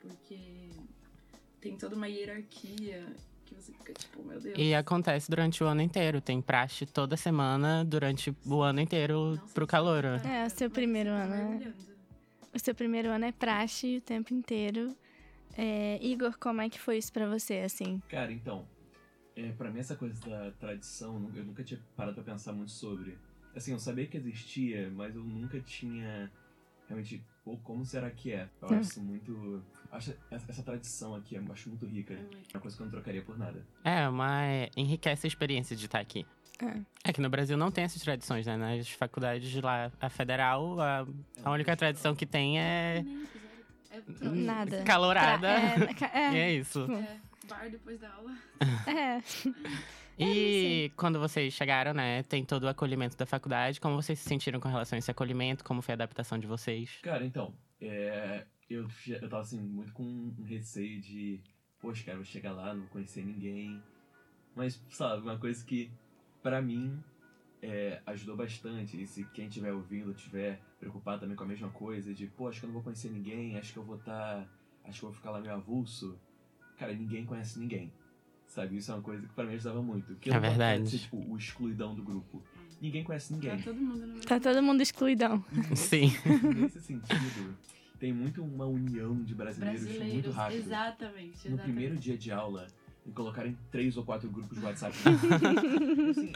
Porque 0.00 0.70
tem 1.60 1.76
toda 1.76 1.94
uma 1.94 2.08
hierarquia 2.08 3.04
que 3.44 3.54
você 3.54 3.72
fica 3.72 3.92
tipo, 3.92 4.22
meu 4.24 4.40
Deus. 4.40 4.58
E 4.58 4.74
acontece 4.74 5.28
durante 5.30 5.62
o 5.62 5.66
ano 5.66 5.82
inteiro. 5.82 6.20
Tem 6.22 6.40
praxe 6.40 6.86
toda 6.86 7.16
semana 7.16 7.84
durante 7.84 8.34
o 8.46 8.62
ano 8.62 8.80
inteiro 8.80 9.36
Não 9.36 9.44
sei 9.44 9.54
pro 9.54 9.66
calor. 9.66 10.02
tá, 10.22 10.28
É, 10.28 10.46
o 10.46 10.50
seu 10.50 10.70
primeiro 10.70 11.10
ano, 11.10 11.30
né? 11.30 11.44
mergulhando. 11.44 11.94
O 12.54 12.58
seu 12.58 12.74
primeiro 12.74 13.08
ano 13.10 13.24
é 13.26 13.32
praxe 13.32 13.98
o 13.98 14.00
tempo 14.00 14.32
inteiro. 14.32 14.96
É, 15.56 15.98
Igor, 16.02 16.38
como 16.38 16.62
é 16.62 16.68
que 16.70 16.80
foi 16.80 16.96
isso 16.98 17.12
pra 17.12 17.28
você, 17.28 17.58
assim? 17.58 18.00
Cara, 18.08 18.32
então, 18.32 18.66
é, 19.36 19.52
para 19.52 19.70
mim 19.70 19.80
essa 19.80 19.96
coisa 19.96 20.18
da 20.28 20.50
tradição, 20.52 21.30
eu 21.34 21.44
nunca 21.44 21.62
tinha 21.62 21.80
parado 21.96 22.14
pra 22.14 22.24
pensar 22.32 22.52
muito 22.52 22.72
sobre. 22.72 23.18
Assim, 23.56 23.72
eu 23.72 23.78
sabia 23.78 24.06
que 24.06 24.16
existia, 24.16 24.90
mas 24.94 25.14
eu 25.14 25.22
nunca 25.22 25.60
tinha 25.60 26.30
realmente, 26.88 27.24
pô, 27.44 27.56
como 27.58 27.84
será 27.84 28.10
que 28.10 28.32
é? 28.32 28.48
Eu 28.60 28.68
Hum. 28.68 28.74
acho 28.74 28.88
isso 28.90 29.00
muito. 29.00 29.62
Acho 29.92 30.12
essa, 30.30 30.62
tradição 30.62 31.14
aqui, 31.14 31.36
eu 31.36 31.52
acho 31.52 31.68
muito 31.68 31.86
rica. 31.86 32.14
É. 32.14 32.16
É 32.16 32.56
uma 32.56 32.60
coisa 32.60 32.76
que 32.76 32.82
eu 32.82 32.86
não 32.86 32.90
trocaria 32.92 33.22
por 33.22 33.38
nada. 33.38 33.64
É, 33.84 34.08
mas 34.08 34.68
enriquece 34.76 35.26
a 35.26 35.28
experiência 35.28 35.76
de 35.76 35.86
estar 35.86 36.00
aqui. 36.00 36.26
É. 36.60 36.80
É 37.04 37.12
que 37.12 37.20
no 37.20 37.28
Brasil 37.30 37.56
não 37.56 37.70
tem 37.70 37.84
essas 37.84 38.02
tradições, 38.02 38.46
né? 38.46 38.56
Nas 38.56 38.88
faculdades 38.90 39.48
de 39.50 39.60
lá, 39.60 39.90
a 40.00 40.08
federal, 40.08 40.80
a, 40.80 41.06
a 41.44 41.50
única 41.50 41.76
tradição 41.76 42.14
que 42.14 42.26
tem 42.26 42.58
é 42.60 43.04
É, 43.90 43.98
Hum. 44.22 44.44
Nada. 44.44 44.82
calorada. 44.82 45.48
Pra- 45.96 46.08
é, 46.08 46.32
E 46.32 46.36
é, 46.36 46.40
é 46.40 46.52
isso. 46.54 46.80
É, 46.90 47.20
bar 47.46 47.70
depois 47.70 48.00
da 48.00 48.10
aula. 48.12 48.32
é. 48.88 49.20
E 50.18 50.92
quando 50.96 51.18
vocês 51.18 51.52
chegaram, 51.52 51.92
né, 51.92 52.22
tem 52.22 52.44
todo 52.44 52.64
o 52.64 52.68
acolhimento 52.68 53.16
da 53.16 53.26
faculdade. 53.26 53.80
Como 53.80 54.00
vocês 54.00 54.18
se 54.18 54.28
sentiram 54.28 54.60
com 54.60 54.68
relação 54.68 54.96
a 54.96 54.98
esse 54.98 55.10
acolhimento? 55.10 55.64
Como 55.64 55.82
foi 55.82 55.92
a 55.92 55.96
adaptação 55.96 56.38
de 56.38 56.46
vocês? 56.46 56.98
Cara, 57.02 57.24
então, 57.24 57.54
é, 57.80 58.46
eu, 58.70 58.86
eu 59.08 59.28
tava 59.28 59.42
assim, 59.42 59.60
muito 59.60 59.92
com 59.92 60.02
um 60.02 60.44
receio 60.44 61.00
de, 61.00 61.40
poxa, 61.80 62.04
cara, 62.04 62.16
eu 62.16 62.22
vou 62.22 62.24
chegar 62.24 62.52
lá, 62.52 62.72
não 62.72 62.82
vou 62.82 62.90
conhecer 62.90 63.24
ninguém. 63.24 63.82
Mas, 64.54 64.80
sabe, 64.88 65.22
uma 65.22 65.38
coisa 65.38 65.64
que, 65.64 65.90
pra 66.42 66.62
mim, 66.62 67.02
é, 67.60 68.00
ajudou 68.06 68.36
bastante. 68.36 69.00
E 69.00 69.06
se 69.06 69.24
quem 69.32 69.48
estiver 69.48 69.72
ouvindo 69.72 70.14
tiver 70.14 70.60
preocupado 70.78 71.22
também 71.22 71.36
com 71.36 71.44
a 71.44 71.48
mesma 71.48 71.70
coisa, 71.70 72.14
de, 72.14 72.26
pô, 72.28 72.48
acho 72.48 72.60
que 72.60 72.66
eu 72.66 72.68
não 72.68 72.74
vou 72.74 72.82
conhecer 72.82 73.10
ninguém, 73.10 73.56
acho 73.56 73.72
que 73.72 73.78
eu 73.78 73.84
vou 73.84 73.96
estar. 73.96 74.48
acho 74.84 75.00
que 75.00 75.04
eu 75.04 75.10
vou 75.10 75.16
ficar 75.16 75.30
lá 75.30 75.40
meio 75.40 75.54
avulso. 75.54 76.18
Cara, 76.78 76.92
ninguém 76.92 77.24
conhece 77.24 77.58
ninguém. 77.58 77.92
Sabe? 78.54 78.76
Isso 78.76 78.92
é 78.92 78.94
uma 78.94 79.02
coisa 79.02 79.26
que 79.26 79.32
pra 79.34 79.42
mim 79.44 79.54
ajudava 79.54 79.82
muito. 79.82 80.14
Que 80.14 80.30
É 80.30 80.38
verdade. 80.38 80.84
de 80.84 80.90
ser, 80.90 80.98
tipo, 80.98 81.16
o 81.16 81.36
excluidão 81.36 81.92
do 81.92 82.04
grupo. 82.04 82.40
Ninguém 82.80 83.02
conhece 83.02 83.30
Tá 83.30 83.34
ninguém. 83.34 83.60
todo 83.62 83.74
mundo 83.80 84.06
no 84.06 84.20
Tá 84.20 84.38
todo 84.38 84.62
mundo 84.62 84.80
excluidão. 84.80 85.44
Sim. 85.74 86.12
Nesse 86.54 86.80
sentido, 86.80 87.56
tem 87.98 88.12
muito 88.12 88.44
uma 88.44 88.64
união 88.66 89.24
de 89.24 89.34
brasileiros, 89.34 89.82
muito 89.82 89.96
Brasileiros, 89.98 90.34
rápido. 90.36 90.58
exatamente. 90.58 91.24
No 91.24 91.32
exatamente. 91.34 91.62
primeiro 91.62 91.96
dia 91.96 92.16
de 92.16 92.30
aula, 92.30 92.68
me 93.04 93.12
colocaram 93.12 93.50
em 93.50 93.58
três 93.72 93.96
ou 93.96 94.04
quatro 94.04 94.30
grupos 94.30 94.56
de 94.56 94.64
WhatsApp. 94.64 94.94
e, 95.02 96.10
assim, 96.10 96.32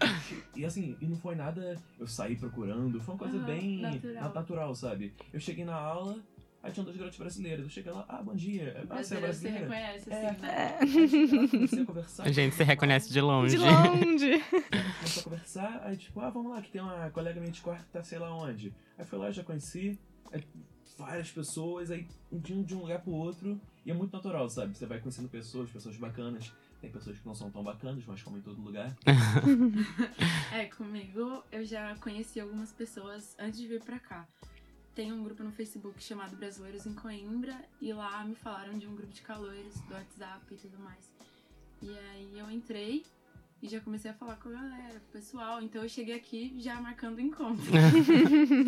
e 0.57 0.65
assim, 0.65 0.97
e 1.01 1.07
não 1.07 1.17
foi 1.19 1.37
nada 1.37 1.77
eu 2.01 2.07
saí 2.09 2.35
procurando, 2.35 3.01
foi 3.01 3.15
uma 3.15 3.19
coisa 3.19 3.37
Aham, 3.37 3.47
bem 3.47 3.79
natural. 3.81 4.35
natural, 4.35 4.75
sabe? 4.75 5.13
Eu 5.33 5.39
cheguei 5.39 5.65
na 5.65 5.77
aula, 5.77 6.19
aí 6.69 6.73
tinham 6.75 6.85
dois 6.85 6.97
garotos 6.97 7.19
brasileiros. 7.19 7.65
Eu 7.65 7.71
cheguei 7.71 7.93
lá, 7.93 8.05
ah, 8.09 8.23
bom 8.23 8.35
dia. 8.35 8.87
Ah, 8.89 9.03
você 9.03 9.17
é 9.17 9.21
brasileira? 9.21 9.59
reconhece, 9.61 10.11
É. 10.13 10.27
assim, 10.29 10.41
né? 10.43 11.49
Comecei 11.51 11.83
a 11.83 11.87
conversar. 11.87 12.23
A 12.25 12.33
gente 12.33 12.55
se 12.55 12.63
reconhece 12.65 13.13
de 13.13 13.21
longe. 13.21 13.57
De 13.57 13.63
longe. 13.63 14.33
A 14.35 14.39
gente 14.39 14.95
começou 14.99 15.21
a 15.21 15.25
conversar, 15.25 15.83
aí 15.85 15.97
tipo, 15.97 16.21
ah, 16.21 16.31
vamos 16.31 16.53
lá, 16.53 16.63
que 16.63 16.71
tem 16.71 16.81
uma 16.81 17.11
colega 17.11 17.41
minha 17.41 17.53
de 17.53 17.61
quarto 17.61 17.85
que 17.85 17.93
tá 17.93 18.03
sei 18.03 18.19
lá 18.19 18.35
onde. 18.35 18.73
Aí 18.97 19.05
foi 19.05 19.19
lá, 19.19 19.31
já 19.31 19.43
conheci, 19.43 19.99
aí 20.33 20.43
várias 20.97 21.31
pessoas, 21.31 21.91
aí 21.91 22.07
de 22.33 22.53
um, 22.53 22.63
de 22.63 22.75
um 22.75 22.81
lugar 22.81 23.01
pro 23.01 23.13
outro, 23.13 23.61
e 23.87 23.91
é 23.91 23.95
muito 23.95 24.13
natural, 24.13 24.49
sabe? 24.51 24.77
Você 24.77 24.85
vai 24.87 24.99
conhecendo 24.99 25.29
pessoas, 25.29 25.71
pessoas 25.71 25.97
bacanas, 25.97 26.53
tem 26.81 26.91
pessoas 26.91 27.19
que 27.19 27.27
não 27.27 27.35
são 27.37 27.51
tão 27.51 27.63
bacanas, 27.63 28.03
mas 28.07 28.21
como 28.23 28.37
em 28.39 28.41
todo 28.41 28.61
lugar. 28.61 28.95
É, 30.53 30.65
comigo 30.65 31.45
eu 31.53 31.63
já 31.65 31.95
conheci 31.97 32.41
algumas 32.41 32.73
pessoas 32.73 33.37
antes 33.39 33.61
de 33.61 33.67
vir 33.69 33.81
pra 33.83 33.99
cá. 33.99 34.27
Tem 34.99 35.13
um 35.13 35.23
grupo 35.23 35.45
no 35.45 35.53
Facebook 35.53 36.03
chamado 36.03 36.35
Brasileiros 36.35 36.85
em 36.85 36.93
Coimbra 36.93 37.57
e 37.81 37.93
lá 37.93 38.25
me 38.25 38.35
falaram 38.35 38.77
de 38.77 38.89
um 38.89 38.97
grupo 38.97 39.13
de 39.13 39.23
calores 39.23 39.81
do 39.83 39.95
WhatsApp 39.95 40.53
e 40.53 40.57
tudo 40.57 40.77
mais. 40.81 41.15
E 41.81 41.97
aí 41.97 42.37
eu 42.37 42.51
entrei 42.51 43.05
e 43.63 43.69
já 43.69 43.79
comecei 43.79 44.11
a 44.11 44.15
falar 44.15 44.35
com 44.39 44.49
a 44.49 44.53
galera, 44.55 44.99
com 44.99 45.07
o 45.07 45.13
pessoal. 45.13 45.63
Então 45.63 45.85
eu 45.85 45.89
cheguei 45.89 46.17
aqui 46.17 46.53
já 46.59 46.81
marcando 46.81 47.21
encontro. 47.21 47.63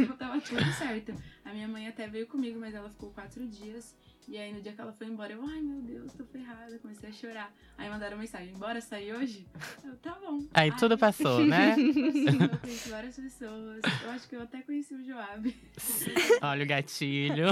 então 0.04 0.16
tava 0.16 0.40
tudo 0.40 0.72
certo. 0.74 1.12
A 1.44 1.52
minha 1.52 1.66
mãe 1.66 1.88
até 1.88 2.06
veio 2.06 2.28
comigo, 2.28 2.60
mas 2.60 2.76
ela 2.76 2.88
ficou 2.90 3.10
quatro 3.10 3.44
dias. 3.48 3.96
E 4.30 4.38
aí 4.38 4.52
no 4.52 4.60
dia 4.60 4.72
que 4.72 4.80
ela 4.80 4.92
foi 4.92 5.08
embora, 5.08 5.32
eu, 5.32 5.42
ai 5.44 5.60
meu 5.60 5.82
Deus, 5.82 6.12
tô 6.12 6.24
ferrada, 6.24 6.78
comecei 6.78 7.08
a 7.08 7.12
chorar. 7.12 7.52
Aí 7.76 7.90
mandaram 7.90 8.16
mensagem, 8.16 8.54
bora 8.54 8.80
sair 8.80 9.12
hoje? 9.12 9.44
Eu, 9.84 9.96
tá 9.96 10.16
bom. 10.24 10.46
Aí 10.54 10.70
tudo 10.76 10.96
passou, 10.96 11.44
né? 11.44 11.74
Sim, 11.74 12.38
eu 12.40 12.58
conheci 12.60 12.88
várias 12.90 13.16
pessoas. 13.16 13.80
Eu 14.04 14.10
acho 14.10 14.28
que 14.28 14.36
eu 14.36 14.42
até 14.42 14.62
conheci 14.62 14.94
o 14.94 15.02
Joab. 15.04 15.52
Olha 16.42 16.62
o 16.64 16.66
gatilho. 16.68 17.46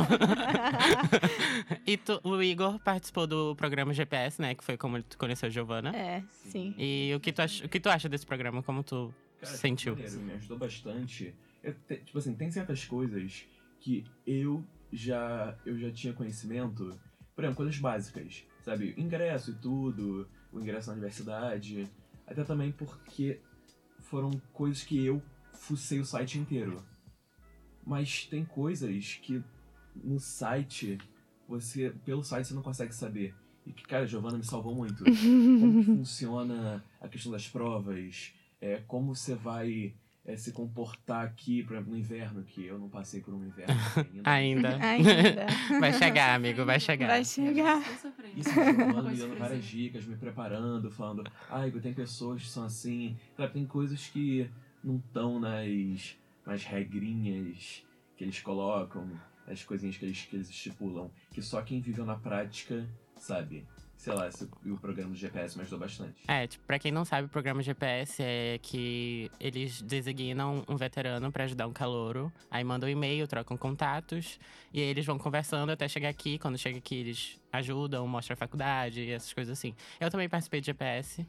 e 1.85 1.97
tu- 1.97 2.21
o 2.23 2.41
Igor 2.41 2.79
participou 2.79 3.27
do 3.27 3.57
programa 3.57 3.93
GPS, 3.93 4.41
né? 4.41 4.55
Que 4.55 4.63
foi 4.63 4.77
como 4.77 5.03
tu 5.03 5.19
conheceu 5.19 5.49
a 5.49 5.51
Giovana. 5.51 5.91
É, 5.97 6.23
sim. 6.31 6.75
E 6.79 7.13
o 7.13 7.19
que, 7.19 7.33
tu 7.33 7.43
ach... 7.43 7.65
o 7.65 7.69
que 7.69 7.81
tu 7.81 7.89
acha 7.89 8.09
desse 8.09 8.25
programa? 8.25 8.63
Como 8.63 8.85
tu 8.85 9.13
Cara, 9.41 9.57
sentiu? 9.57 9.95
maneiro, 9.95 10.21
me 10.21 10.33
ajudou 10.35 10.59
bastante. 10.59 11.35
Eu 11.61 11.75
te- 11.75 11.97
tipo 11.97 12.19
assim, 12.19 12.35
tem 12.37 12.51
certas 12.53 12.85
coisas 12.85 13.47
que 13.81 14.05
eu 14.25 14.65
já, 14.93 15.57
eu 15.65 15.79
já 15.79 15.91
tinha 15.91 16.13
conhecimento. 16.13 16.99
Por 17.35 17.45
exemplo, 17.45 17.57
coisas 17.57 17.79
básicas, 17.79 18.45
sabe? 18.63 18.95
Ingresso 18.97 19.53
e 19.53 19.55
tudo, 19.55 20.29
o 20.53 20.61
ingresso 20.61 20.89
na 20.89 20.95
universidade. 20.95 21.89
Até 22.27 22.45
também 22.45 22.73
porque 22.73 23.41
foram 24.01 24.31
coisas 24.53 24.83
que 24.83 25.05
eu 25.05 25.23
fucei 25.53 26.01
o 26.01 26.05
site 26.05 26.39
inteiro. 26.39 26.83
Mas 27.87 28.27
tem 28.27 28.45
coisas 28.45 29.15
que 29.23 29.43
no 29.95 30.19
site, 30.19 30.99
você, 31.47 31.91
pelo 32.05 32.23
site 32.23 32.47
você 32.47 32.55
não 32.55 32.63
consegue 32.63 32.95
saber. 32.95 33.35
E 33.65 33.73
que, 33.73 33.85
cara, 33.85 34.05
a 34.05 34.07
Giovana 34.07 34.39
me 34.39 34.45
salvou 34.45 34.75
muito 34.75 35.05
como 35.05 35.85
que 35.85 35.85
funciona 35.85 36.85
a 37.01 37.09
questão 37.09 37.31
das 37.33 37.47
provas, 37.47 38.33
é, 38.61 38.83
como 38.87 39.15
você 39.15 39.35
vai 39.35 39.95
é, 40.29 40.37
se 40.37 40.53
comportar 40.53 41.25
aqui, 41.25 41.63
por 41.63 41.73
exemplo, 41.73 41.93
no 41.93 41.99
inverno, 41.99 42.45
que 42.45 42.67
eu 42.67 42.79
não 42.79 42.91
passei 42.91 43.23
por 43.23 43.33
um 43.33 43.43
inverno 43.47 43.75
ainda. 44.23 44.77
Ainda. 44.77 45.13
Ainda. 45.15 45.47
Vai 45.81 45.93
chegar, 45.95 46.35
amigo, 46.35 46.67
vai 46.67 46.79
chegar. 46.79 47.07
Vai 47.07 47.25
chegar. 47.25 47.81
Isso, 48.37 48.55
me 48.61 48.73
me 48.73 49.17
dando 49.17 49.39
várias 49.39 49.65
eu 49.65 49.71
dicas, 49.71 50.05
me 50.05 50.17
preparando, 50.17 50.91
falando, 50.91 51.25
ah, 51.49 51.67
Igor, 51.67 51.81
tem 51.81 51.95
pessoas 51.95 52.43
que 52.43 52.49
são 52.49 52.65
assim, 52.65 53.17
sabe, 53.35 53.55
tem 53.55 53.65
coisas 53.65 54.07
que 54.09 54.51
não 54.85 54.97
estão 54.99 55.41
nas, 55.41 56.15
nas 56.45 56.63
regrinhas 56.63 57.83
que 58.15 58.25
eles 58.25 58.39
colocam, 58.41 59.11
as 59.47 59.65
coisinhas 59.65 59.97
que 59.97 60.05
eles, 60.05 60.27
que 60.27 60.37
eles 60.37 60.51
estipulam, 60.51 61.11
que 61.31 61.41
só 61.41 61.63
quem 61.63 61.81
viveu 61.81 62.05
na 62.05 62.17
prática 62.17 62.87
sabe. 63.17 63.67
Sei 63.99 64.15
lá, 64.15 64.29
esse, 64.29 64.49
o 64.65 64.77
programa 64.79 65.11
do 65.11 65.17
GPS 65.17 65.57
me 65.57 65.63
ajudou 65.63 65.81
bastante. 65.81 66.23
É, 66.29 66.47
tipo, 66.47 66.65
pra 66.65 66.79
quem 66.79 66.93
não 66.93 67.05
sabe, 67.05 67.27
o 67.27 67.29
programa 67.29 67.61
GPS 67.61 68.23
é 68.23 68.57
que 68.63 69.29
eles 69.41 69.83
designam 69.83 70.65
um 70.69 70.77
veterano 70.77 71.33
pra 71.33 71.43
ajudar 71.45 71.67
um 71.67 71.73
calouro. 71.73 72.33
Aí 72.49 72.63
mandam 72.63 72.89
um 72.89 72.93
e-mail, 72.93 73.27
trocam 73.27 73.57
contatos. 73.57 74.39
E 74.73 74.81
aí 74.81 74.87
eles 74.87 75.05
vão 75.05 75.19
conversando 75.19 75.73
até 75.73 75.89
chegar 75.89 76.11
aqui. 76.11 76.39
Quando 76.39 76.57
chega 76.57 76.79
aqui, 76.79 76.95
eles 76.95 77.41
ajudam, 77.53 78.07
mostram 78.07 78.35
a 78.35 78.37
faculdade 78.37 79.01
e 79.01 79.11
essas 79.11 79.33
coisas 79.33 79.59
assim. 79.59 79.75
Eu 79.99 80.09
também 80.13 80.29
participei 80.29 80.61
de 80.61 80.67
GPS. 80.67 81.27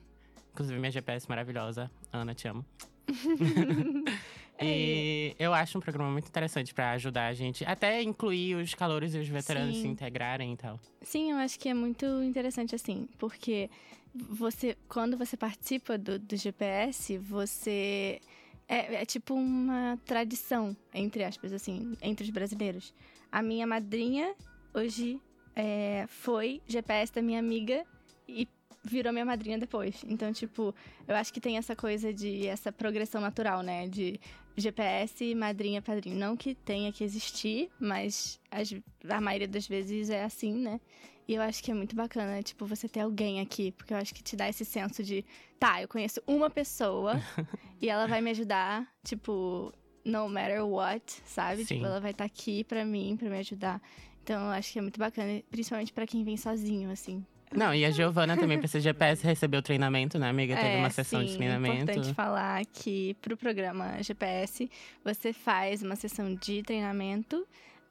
Inclusive, 0.53 0.79
minha 0.79 0.91
GPS 0.91 1.27
maravilhosa. 1.27 1.89
Ana, 2.13 2.35
te 2.35 2.47
amo. 2.47 2.63
E 4.61 5.35
eu 5.39 5.53
acho 5.53 5.77
um 5.77 5.81
programa 5.81 6.11
muito 6.11 6.27
interessante 6.27 6.73
pra 6.73 6.91
ajudar 6.91 7.27
a 7.27 7.33
gente, 7.33 7.63
até 7.65 8.01
incluir 8.01 8.55
os 8.55 8.73
calouros 8.73 9.15
e 9.15 9.17
os 9.17 9.27
veteranos 9.27 9.75
Sim. 9.75 9.81
se 9.83 9.87
integrarem 9.87 10.53
e 10.53 10.57
tal. 10.57 10.79
Sim, 11.01 11.31
eu 11.31 11.37
acho 11.37 11.59
que 11.59 11.69
é 11.69 11.73
muito 11.73 12.05
interessante 12.23 12.75
assim, 12.75 13.07
porque 13.17 13.69
você, 14.13 14.77
quando 14.87 15.17
você 15.17 15.37
participa 15.37 15.97
do, 15.97 16.19
do 16.19 16.35
GPS, 16.35 17.17
você 17.17 18.19
é, 18.67 19.01
é 19.01 19.05
tipo 19.05 19.33
uma 19.33 19.97
tradição 20.05 20.75
entre 20.93 21.23
aspas, 21.23 21.53
assim, 21.53 21.97
entre 22.01 22.25
os 22.25 22.29
brasileiros. 22.29 22.93
A 23.31 23.41
minha 23.41 23.65
madrinha 23.65 24.33
hoje 24.73 25.21
é, 25.55 26.05
foi 26.07 26.61
GPS 26.67 27.13
da 27.13 27.21
minha 27.21 27.39
amiga 27.39 27.85
e 28.27 28.47
virou 28.83 29.11
minha 29.11 29.25
madrinha 29.25 29.57
depois. 29.57 30.03
Então, 30.07 30.31
tipo, 30.33 30.73
eu 31.07 31.15
acho 31.15 31.33
que 31.33 31.39
tem 31.41 31.57
essa 31.57 31.75
coisa 31.75 32.13
de 32.13 32.47
essa 32.47 32.71
progressão 32.71 33.19
natural, 33.21 33.61
né? 33.61 33.87
De 33.87 34.19
GPS, 34.57 35.33
madrinha, 35.35 35.81
padrinho. 35.81 36.15
Não 36.17 36.35
que 36.35 36.53
tenha 36.55 36.91
que 36.91 37.03
existir, 37.03 37.69
mas 37.79 38.39
as- 38.51 38.73
a 39.09 39.21
maioria 39.21 39.47
das 39.47 39.67
vezes 39.67 40.09
é 40.09 40.23
assim, 40.23 40.53
né? 40.53 40.79
E 41.27 41.35
eu 41.35 41.41
acho 41.43 41.63
que 41.63 41.69
é 41.69 41.73
muito 41.75 41.95
bacana, 41.95 42.41
tipo, 42.41 42.65
você 42.65 42.89
ter 42.89 43.01
alguém 43.01 43.39
aqui, 43.39 43.71
porque 43.73 43.93
eu 43.93 43.97
acho 43.97 44.13
que 44.15 44.23
te 44.23 44.35
dá 44.35 44.49
esse 44.49 44.65
senso 44.65 45.03
de, 45.03 45.23
tá, 45.59 45.79
eu 45.81 45.87
conheço 45.87 46.19
uma 46.25 46.49
pessoa 46.49 47.13
e 47.79 47.87
ela 47.87 48.07
vai 48.07 48.19
me 48.19 48.31
ajudar, 48.31 48.87
tipo, 49.03 49.71
no 50.03 50.27
matter 50.27 50.65
what, 50.65 51.03
sabe? 51.25 51.63
Sim. 51.65 51.75
Tipo, 51.75 51.85
ela 51.85 51.99
vai 51.99 52.11
estar 52.11 52.25
aqui 52.25 52.63
pra 52.63 52.83
mim, 52.83 53.15
pra 53.15 53.29
me 53.29 53.37
ajudar. 53.37 53.79
Então 54.23 54.41
eu 54.45 54.49
acho 54.51 54.73
que 54.73 54.79
é 54.79 54.81
muito 54.81 54.97
bacana, 54.99 55.43
principalmente 55.51 55.93
pra 55.93 56.07
quem 56.07 56.23
vem 56.23 56.35
sozinho, 56.35 56.89
assim. 56.89 57.23
Não, 57.55 57.73
e 57.73 57.83
a 57.83 57.91
Giovana 57.91 58.37
também 58.37 58.57
precisa 58.59 58.79
de 58.79 58.83
GPS, 58.83 59.23
recebeu 59.25 59.61
treinamento, 59.61 60.19
né, 60.19 60.29
amiga? 60.29 60.55
Teve 60.55 60.67
É, 60.75 60.77
uma 60.77 60.89
sessão 60.89 61.21
de 61.23 61.29
sim, 61.29 61.35
É 61.35 61.37
treinamento. 61.37 61.91
importante 61.91 62.13
falar 62.13 62.63
que 62.67 63.15
pro 63.21 63.35
programa 63.35 64.01
GPS 64.03 64.69
você 65.03 65.33
faz 65.33 65.81
uma 65.81 65.95
sessão 65.95 66.35
de 66.35 66.61
treinamento 66.61 67.45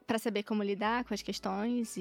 pra 0.07 0.19
saber 0.19 0.43
como 0.45 0.63
lidar 0.63 1.05
com 1.05 1.13
as 1.13 1.21
questões 1.23 1.97
e, 1.97 2.01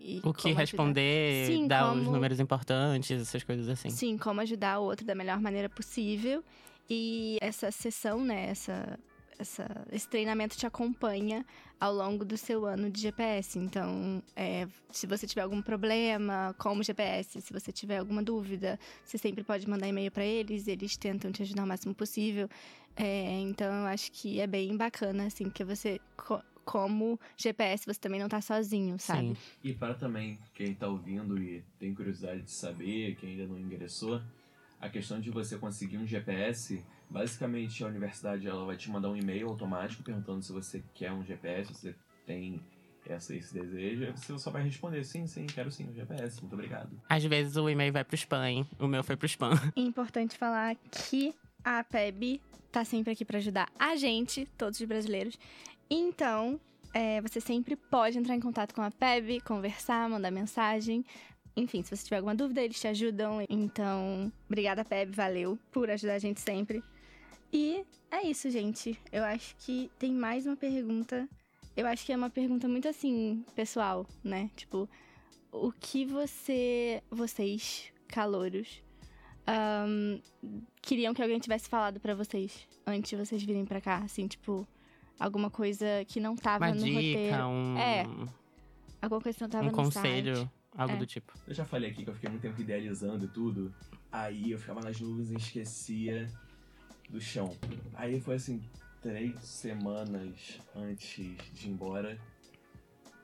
e 0.00 0.20
O 0.24 0.34
que 0.34 0.52
responder, 0.52 1.46
Sim, 1.46 1.66
dar 1.66 1.92
os 1.92 1.98
como- 2.00 2.10
números 2.12 2.40
importantes, 2.40 3.22
essas 3.22 3.42
coisas 3.44 3.68
assim. 3.68 3.88
Sim, 3.90 4.18
como 4.18 4.40
ajudar 4.40 4.80
o 4.80 4.84
outro 4.84 5.06
da 5.06 5.14
melhor 5.14 5.40
maneira 5.40 5.68
possível. 5.68 6.42
E 6.90 7.38
essa 7.40 7.70
sessão, 7.70 8.22
né, 8.24 8.48
essa, 8.50 8.98
essa, 9.38 9.86
esse 9.92 10.08
treinamento 10.08 10.56
te 10.56 10.66
acompanha 10.66 11.44
ao 11.80 11.94
longo 11.94 12.24
do 12.24 12.36
seu 12.36 12.66
ano 12.66 12.90
de 12.90 13.00
GPS. 13.00 13.58
Então, 13.58 14.22
é, 14.34 14.66
se 14.90 15.06
você 15.06 15.26
tiver 15.26 15.42
algum 15.42 15.62
problema 15.62 16.54
com 16.58 16.76
o 16.76 16.82
GPS, 16.82 17.40
se 17.40 17.52
você 17.52 17.70
tiver 17.70 17.98
alguma 17.98 18.22
dúvida, 18.22 18.78
você 19.04 19.16
sempre 19.16 19.44
pode 19.44 19.68
mandar 19.68 19.86
e-mail 19.88 20.10
para 20.10 20.24
eles, 20.24 20.66
eles 20.66 20.96
tentam 20.96 21.30
te 21.30 21.42
ajudar 21.42 21.64
o 21.64 21.66
máximo 21.66 21.94
possível. 21.94 22.48
É, 22.96 23.38
então, 23.40 23.72
eu 23.72 23.86
acho 23.86 24.10
que 24.10 24.40
é 24.40 24.46
bem 24.46 24.76
bacana, 24.76 25.26
assim, 25.26 25.44
porque 25.44 25.62
você, 25.64 26.00
co- 26.16 26.42
como 26.64 27.18
GPS, 27.36 27.86
você 27.86 27.98
também 28.00 28.20
não 28.20 28.28
tá 28.28 28.40
sozinho, 28.40 28.98
sabe? 28.98 29.28
Sim. 29.28 29.36
E 29.62 29.72
para 29.72 29.94
também 29.94 30.38
quem 30.52 30.74
tá 30.74 30.88
ouvindo 30.88 31.40
e 31.40 31.62
tem 31.78 31.94
curiosidade 31.94 32.42
de 32.42 32.50
saber, 32.50 33.14
quem 33.16 33.30
ainda 33.30 33.46
não 33.46 33.58
ingressou, 33.58 34.20
a 34.80 34.88
questão 34.88 35.20
de 35.20 35.30
você 35.30 35.58
conseguir 35.58 35.98
um 35.98 36.06
GPS, 36.06 36.84
basicamente 37.10 37.82
a 37.82 37.86
universidade 37.88 38.46
ela 38.46 38.64
vai 38.64 38.76
te 38.76 38.90
mandar 38.90 39.10
um 39.10 39.16
e-mail 39.16 39.48
automático 39.48 40.02
perguntando 40.02 40.42
se 40.42 40.52
você 40.52 40.82
quer 40.94 41.12
um 41.12 41.24
GPS, 41.24 41.74
se 41.74 41.80
você 41.80 41.94
tem 42.26 42.60
essa, 43.06 43.34
esse 43.34 43.54
desejo, 43.54 44.04
e 44.04 44.12
você 44.12 44.38
só 44.38 44.50
vai 44.50 44.62
responder 44.62 45.02
sim, 45.04 45.26
sim, 45.26 45.46
quero 45.46 45.70
sim 45.70 45.88
um 45.88 45.94
GPS, 45.94 46.40
muito 46.40 46.52
obrigado. 46.52 46.90
Às 47.08 47.24
vezes 47.24 47.56
o 47.56 47.68
e-mail 47.68 47.92
vai 47.92 48.04
pro 48.04 48.14
spam, 48.14 48.46
hein? 48.46 48.66
O 48.78 48.86
meu 48.86 49.02
foi 49.02 49.16
pro 49.16 49.26
spam. 49.26 49.50
É 49.74 49.80
importante 49.80 50.36
falar 50.36 50.76
que 50.76 51.34
a 51.64 51.82
PEB 51.82 52.40
tá 52.70 52.84
sempre 52.84 53.12
aqui 53.12 53.24
pra 53.24 53.38
ajudar 53.38 53.68
a 53.78 53.96
gente, 53.96 54.46
todos 54.58 54.78
os 54.78 54.86
brasileiros. 54.86 55.38
Então, 55.90 56.60
é, 56.92 57.20
você 57.20 57.40
sempre 57.40 57.76
pode 57.76 58.18
entrar 58.18 58.34
em 58.34 58.40
contato 58.40 58.74
com 58.74 58.82
a 58.82 58.90
PEB, 58.90 59.40
conversar, 59.40 60.08
mandar 60.08 60.30
mensagem. 60.30 61.04
Enfim, 61.58 61.82
se 61.82 61.94
você 61.96 62.04
tiver 62.04 62.16
alguma 62.16 62.34
dúvida, 62.34 62.62
eles 62.62 62.78
te 62.80 62.86
ajudam. 62.88 63.44
Então, 63.48 64.32
obrigada, 64.46 64.84
PEB, 64.84 65.14
valeu 65.14 65.58
por 65.72 65.90
ajudar 65.90 66.14
a 66.14 66.18
gente 66.18 66.40
sempre. 66.40 66.82
E 67.52 67.84
é 68.10 68.26
isso, 68.26 68.50
gente. 68.50 68.98
Eu 69.10 69.24
acho 69.24 69.56
que 69.58 69.90
tem 69.98 70.12
mais 70.12 70.46
uma 70.46 70.56
pergunta. 70.56 71.28
eu 71.76 71.86
acho 71.86 72.04
que 72.04 72.12
é 72.12 72.16
uma 72.16 72.30
pergunta 72.30 72.68
muito 72.68 72.88
assim, 72.88 73.44
pessoal, 73.54 74.06
né? 74.22 74.50
Tipo, 74.56 74.88
o 75.52 75.72
que 75.72 76.04
você, 76.04 77.02
vocês, 77.10 77.92
calouros, 78.08 78.82
ahn, 79.46 80.20
queriam 80.82 81.14
que 81.14 81.22
alguém 81.22 81.38
tivesse 81.38 81.68
falado 81.68 81.98
pra 82.00 82.14
vocês 82.14 82.66
antes 82.86 83.10
de 83.10 83.16
vocês 83.16 83.42
virem 83.42 83.64
pra 83.64 83.80
cá? 83.80 83.98
Assim, 83.98 84.26
tipo, 84.26 84.66
alguma 85.18 85.50
coisa 85.50 85.86
que 86.06 86.20
não 86.20 86.36
tava 86.36 86.66
Uma 86.66 86.74
no 86.74 86.84
dica, 86.84 86.96
roteiro. 86.96 87.44
um, 87.46 87.78
É, 87.78 88.06
Alguma 89.00 89.20
coisa 89.20 89.36
que 89.38 89.42
não 89.44 89.50
tava 89.50 89.64
um 89.64 89.70
no 89.70 89.76
conselho, 89.76 90.36
site. 90.36 90.50
Algo 90.78 90.94
É. 90.94 90.96
do 90.96 91.04
tipo. 91.06 91.32
Eu 91.46 91.54
já 91.54 91.64
falei 91.64 91.90
aqui 91.90 92.04
que 92.04 92.10
eu 92.10 92.14
fiquei 92.14 92.30
muito 92.30 92.42
tempo 92.42 92.60
idealizando 92.60 93.24
e 93.24 93.28
tudo. 93.28 93.74
Aí 94.10 94.52
eu 94.52 94.58
ficava 94.58 94.80
nas 94.80 94.98
nuvens 95.00 95.30
e 95.30 95.34
esquecia 95.36 96.28
do 97.10 97.20
chão. 97.20 97.54
Aí 97.94 98.20
foi 98.20 98.36
assim, 98.36 98.62
três 99.02 99.38
semanas 99.44 100.58
antes 100.74 101.36
de 101.52 101.66
ir 101.68 101.70
embora. 101.70 102.18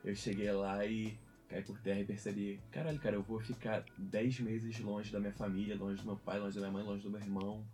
Eu 0.05 0.15
cheguei 0.15 0.51
lá 0.53 0.85
e 0.85 1.17
caí 1.49 1.63
por 1.63 1.79
terra 1.81 2.01
e 2.01 2.05
percebi, 2.05 2.61
caralho, 2.71 2.99
cara, 2.99 3.17
eu 3.17 3.23
vou 3.23 3.41
ficar 3.41 3.85
dez 3.97 4.39
meses 4.41 4.79
longe 4.81 5.11
da 5.13 5.21
minha 5.21 5.33
família, 5.33 5.77
longe 5.77 6.03
do 6.03 6.07
meu 6.07 6.17
pai, 6.17 6.39
longe 6.41 6.57
da 6.57 6.61
minha 6.63 6.73
mãe, 6.73 6.83
longe 6.83 7.03
do 7.03 7.11
meu 7.11 7.21
irmão, 7.21 7.65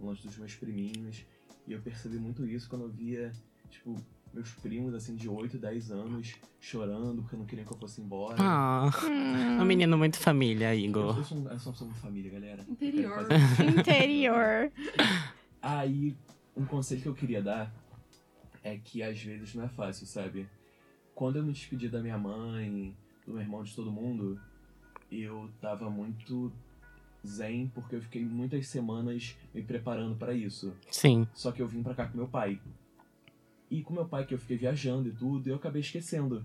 longe 0.00 0.22
dos 0.22 0.36
meus 0.38 0.54
priminhos. 0.54 1.24
E 1.66 1.72
eu 1.72 1.80
percebi 1.80 2.16
muito 2.16 2.46
isso 2.46 2.68
quando 2.68 2.82
eu 2.82 2.88
via, 2.88 3.32
tipo, 3.70 3.94
meus 4.36 4.52
primos, 4.52 4.94
assim, 4.94 5.16
de 5.16 5.28
8, 5.28 5.56
10 5.58 5.90
anos, 5.90 6.34
chorando 6.60 7.22
porque 7.22 7.36
não 7.36 7.46
queriam 7.46 7.66
que 7.66 7.72
eu 7.72 7.78
fosse 7.78 8.00
embora. 8.00 8.36
Ah, 8.38 8.90
Hum, 9.04 9.62
um 9.62 9.64
menino 9.64 9.96
muito 9.96 10.18
família, 10.18 10.74
Eu, 10.74 10.78
Igor. 10.80 11.16
eu, 11.18 11.24
sou, 11.24 11.38
um- 11.38 11.48
eu 11.50 11.58
sou 11.58 11.72
uma 11.86 11.94
família, 11.94 12.30
galera. 12.30 12.64
Interior. 12.68 13.26
interior. 13.78 14.70
Aí, 15.62 16.14
um 16.56 16.64
conselho 16.66 17.00
que 17.02 17.08
eu 17.08 17.14
queria 17.14 17.42
dar 17.42 17.72
é 18.62 18.76
que 18.76 19.02
às 19.02 19.20
vezes 19.20 19.54
não 19.54 19.64
é 19.64 19.68
fácil, 19.68 20.06
sabe? 20.06 20.46
Quando 21.14 21.36
eu 21.36 21.42
me 21.42 21.52
despedi 21.52 21.88
da 21.88 22.00
minha 22.00 22.18
mãe, 22.18 22.94
do 23.26 23.32
meu 23.32 23.40
irmão, 23.42 23.62
de 23.64 23.74
todo 23.74 23.90
mundo, 23.90 24.38
eu 25.10 25.50
tava 25.60 25.88
muito 25.88 26.52
zen 27.26 27.70
porque 27.74 27.96
eu 27.96 28.02
fiquei 28.02 28.24
muitas 28.24 28.68
semanas 28.68 29.34
me 29.54 29.62
preparando 29.62 30.14
pra 30.16 30.34
isso. 30.34 30.74
Sim. 30.90 31.26
Só 31.34 31.50
que 31.52 31.62
eu 31.62 31.66
vim 31.66 31.82
pra 31.82 31.94
cá 31.94 32.06
com 32.06 32.18
meu 32.18 32.28
pai. 32.28 32.60
E 33.70 33.82
com 33.82 33.94
meu 33.94 34.06
pai 34.06 34.24
que 34.24 34.34
eu 34.34 34.38
fiquei 34.38 34.56
viajando 34.56 35.08
e 35.08 35.12
tudo, 35.12 35.48
eu 35.48 35.56
acabei 35.56 35.80
esquecendo. 35.80 36.44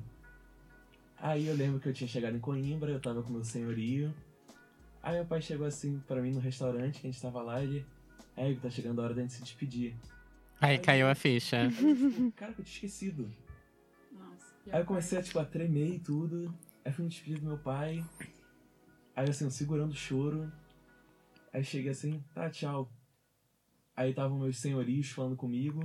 Aí 1.17 1.47
eu 1.47 1.55
lembro 1.55 1.79
que 1.79 1.87
eu 1.87 1.93
tinha 1.93 2.07
chegado 2.07 2.35
em 2.35 2.39
Coimbra, 2.39 2.91
eu 2.91 2.99
tava 2.99 3.21
com 3.21 3.31
meu 3.31 3.43
senhorio. 3.43 4.13
Aí 5.03 5.15
meu 5.15 5.25
pai 5.25 5.41
chegou 5.41 5.67
assim 5.67 5.99
pra 6.07 6.21
mim 6.21 6.31
no 6.31 6.39
restaurante, 6.39 6.99
que 6.99 7.07
a 7.07 7.11
gente 7.11 7.21
tava 7.21 7.41
lá, 7.41 7.63
e 7.63 7.67
ele... 7.67 7.85
É, 8.35 8.53
tá 8.55 8.69
chegando 8.69 9.01
a 9.01 9.03
hora 9.03 9.13
da 9.13 9.21
gente 9.21 9.33
se 9.33 9.43
despedir. 9.43 9.93
Aí 10.59 10.79
caiu 10.79 11.07
a 11.09 11.15
ficha. 11.15 11.61
Aí 11.61 11.65
eu, 11.65 11.71
tipo, 11.71 12.31
cara, 12.31 12.53
que 12.53 12.61
eu 12.61 12.65
tinha 12.65 12.75
esquecido. 12.75 13.31
Nossa. 14.11 14.55
Aí 14.71 14.81
eu 14.81 14.85
comecei 14.85 15.17
a, 15.17 15.21
tipo, 15.21 15.39
a 15.39 15.45
tremer 15.45 15.95
e 15.95 15.99
tudo. 15.99 16.53
Aí 16.85 16.91
fui 16.91 17.03
me 17.03 17.09
despedir 17.09 17.39
do 17.39 17.45
meu 17.45 17.57
pai. 17.57 18.03
Aí 19.15 19.29
assim, 19.29 19.45
eu 19.45 19.51
segurando 19.51 19.91
o 19.91 19.95
choro. 19.95 20.51
Aí 21.53 21.63
cheguei 21.63 21.91
assim, 21.91 22.23
tá, 22.33 22.49
tchau. 22.49 22.91
Aí 23.95 24.11
estavam 24.11 24.39
meus 24.39 24.57
senhorios 24.57 25.09
falando 25.09 25.35
comigo. 25.35 25.83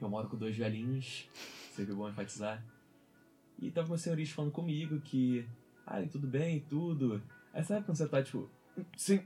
Eu 0.00 0.08
moro 0.08 0.28
com 0.28 0.36
dois 0.36 0.56
velhinhos. 0.56 1.28
Sempre 1.72 1.94
bom 1.94 2.08
enfatizar. 2.08 2.64
E 3.58 3.70
tava 3.70 3.88
meus 3.88 4.00
senhorios 4.00 4.30
falando 4.30 4.52
comigo 4.52 5.00
que. 5.00 5.46
Ai, 5.86 6.06
tudo 6.06 6.26
bem 6.26 6.56
e 6.56 6.60
tudo. 6.60 7.22
Aí 7.52 7.62
sabe 7.64 7.84
quando 7.84 7.96
você 7.96 8.08
tá 8.08 8.22
tipo. 8.22 8.48
Sim. 8.96 9.22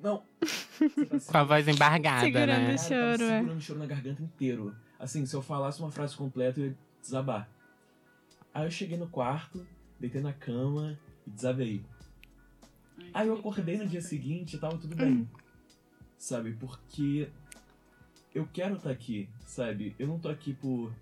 Não. 0.00 0.18
Tá 0.18 1.16
assim, 1.16 1.30
Com 1.30 1.38
a 1.38 1.44
voz 1.44 1.68
embargada, 1.68 2.20
Segurando 2.20 2.48
né? 2.48 2.74
o 2.74 2.76
Cara, 2.76 2.78
choro, 2.78 3.18
tava 3.18 3.32
é. 3.32 3.38
segurando 3.38 3.58
o 3.58 3.60
choro 3.60 3.78
na 3.78 3.86
garganta 3.86 4.22
inteiro. 4.22 4.76
Assim, 4.98 5.26
se 5.26 5.34
eu 5.34 5.42
falasse 5.42 5.80
uma 5.80 5.90
frase 5.90 6.16
completa, 6.16 6.60
eu 6.60 6.66
ia 6.66 6.78
desabar. 7.00 7.48
Aí 8.54 8.64
eu 8.66 8.70
cheguei 8.70 8.96
no 8.98 9.08
quarto, 9.08 9.66
deitei 9.98 10.20
na 10.20 10.32
cama 10.32 10.98
e 11.26 11.30
desabei. 11.30 11.84
Aí 13.14 13.28
eu 13.28 13.34
acordei 13.34 13.78
no 13.78 13.86
dia 13.86 14.00
seguinte 14.00 14.56
e 14.56 14.58
tava 14.58 14.78
tudo 14.78 14.94
bem. 14.94 15.28
Sabe? 16.18 16.52
Porque 16.52 17.28
eu 18.34 18.46
quero 18.52 18.76
estar 18.76 18.90
aqui, 18.90 19.28
sabe? 19.46 19.94
Eu 19.98 20.06
não 20.06 20.18
tô 20.18 20.28
aqui 20.28 20.54
por 20.54 20.92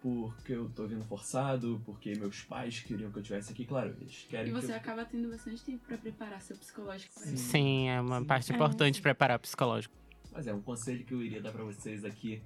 porque 0.00 0.52
eu 0.52 0.68
tô 0.68 0.86
vindo 0.86 1.02
forçado, 1.06 1.80
porque 1.86 2.12
meus 2.12 2.42
pais 2.42 2.78
queriam 2.80 3.10
que 3.10 3.16
eu 3.16 3.22
estivesse 3.22 3.50
aqui, 3.52 3.64
claro, 3.64 3.96
eles 3.98 4.26
querem 4.28 4.52
E 4.52 4.54
que 4.54 4.60
você 4.60 4.72
eu... 4.72 4.76
acaba 4.76 5.02
tendo 5.02 5.30
bastante 5.30 5.64
tempo 5.64 5.82
pra 5.86 5.96
preparar 5.96 6.42
seu 6.42 6.58
psicológico 6.58 7.14
pra 7.14 7.22
Sim. 7.22 7.34
isso. 7.34 7.44
Sim, 7.44 7.88
é 7.88 7.98
uma 8.02 8.20
Sim. 8.20 8.26
parte 8.26 8.52
É, 8.52 8.54
importante 8.54 8.96
sim. 8.96 9.02
preparar 9.02 9.38
o 9.38 9.40
psicológico. 9.40 9.94
Mas 10.30 10.46
é, 10.46 10.52
um 10.52 10.60
conselho 10.60 11.02
que 11.06 11.14
eu 11.14 11.22
iria 11.22 11.40
dar 11.40 11.52
pra 11.52 11.64
vocês 11.64 12.04
aqui, 12.04 12.42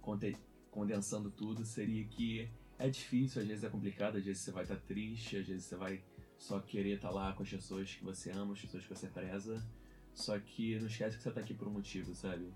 conte- 0.00 0.34
condensando 0.70 1.30
tudo, 1.30 1.62
seria 1.66 2.04
que 2.06 2.48
é 2.78 2.88
difícil, 2.88 3.42
às 3.42 3.48
vezes 3.48 3.64
é 3.64 3.68
complicado, 3.68 4.16
às 4.16 4.24
vezes 4.24 4.40
você 4.40 4.50
vai 4.50 4.62
estar 4.62 4.76
triste, 4.76 5.36
às 5.36 5.46
vezes 5.46 5.66
você 5.66 5.76
vai 5.76 6.00
só 6.38 6.58
querer 6.58 6.94
estar 6.96 7.10
lá 7.10 7.34
com 7.34 7.42
as 7.42 7.50
pessoas 7.50 7.94
que 7.94 8.02
você 8.02 8.30
ama, 8.30 8.54
as 8.54 8.60
pessoas 8.62 8.82
que 8.82 8.88
você 8.94 9.08
preza. 9.08 9.62
Só 10.14 10.38
que 10.38 10.78
não 10.78 10.86
esquece 10.86 11.18
que 11.18 11.22
você 11.22 11.30
tá 11.30 11.42
aqui 11.42 11.52
por 11.52 11.68
um 11.68 11.72
motivo, 11.72 12.14
sabe? 12.14 12.50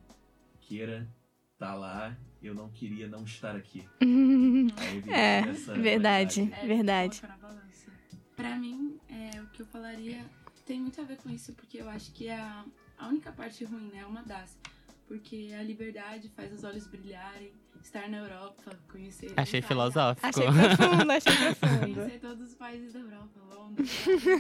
Queira 0.69 1.09
tá 1.59 1.75
lá, 1.75 2.15
eu 2.43 2.55
não 2.55 2.69
queria 2.69 3.09
não 3.09 3.25
estar 3.25 3.57
aqui. 3.57 3.89
É, 5.11 5.39
essa 5.39 5.73
verdade. 5.75 6.43
qualidade. 6.43 6.53
É, 6.53 6.67
Verdade. 6.67 7.23
Pra 8.37 8.55
mim, 8.57 9.01
é, 9.09 9.41
o 9.41 9.47
que 9.47 9.63
eu 9.63 9.67
falaria 9.67 10.23
tem 10.67 10.79
muito 10.79 11.01
a 11.01 11.05
ver 11.05 11.17
com 11.17 11.31
isso, 11.31 11.55
porque 11.55 11.79
eu 11.79 11.89
acho 11.89 12.13
que 12.13 12.29
é 12.29 12.39
a, 12.39 12.65
a 12.99 13.09
única 13.09 13.33
parte 13.33 13.65
ruim, 13.65 13.89
né? 13.93 14.05
Uma 14.05 14.23
das. 14.23 14.59
Porque 15.07 15.55
a 15.59 15.63
liberdade 15.63 16.29
faz 16.37 16.53
os 16.53 16.63
olhos 16.63 16.87
brilharem, 16.87 17.51
estar 17.83 18.07
na 18.11 18.19
Europa, 18.19 18.79
conhecer. 18.93 19.33
Achei 19.35 19.61
Itália, 19.61 19.63
filosófico. 19.63 20.27
Achei 20.27 20.47
profundo, 20.47 21.11
achei 21.11 21.37
profundo. 21.37 21.95
Conhecer 21.95 22.21
todos 22.21 22.49
os 22.51 22.55
países 22.55 22.93
da 22.93 22.99
Europa, 23.01 23.41
Londres. 23.51 23.91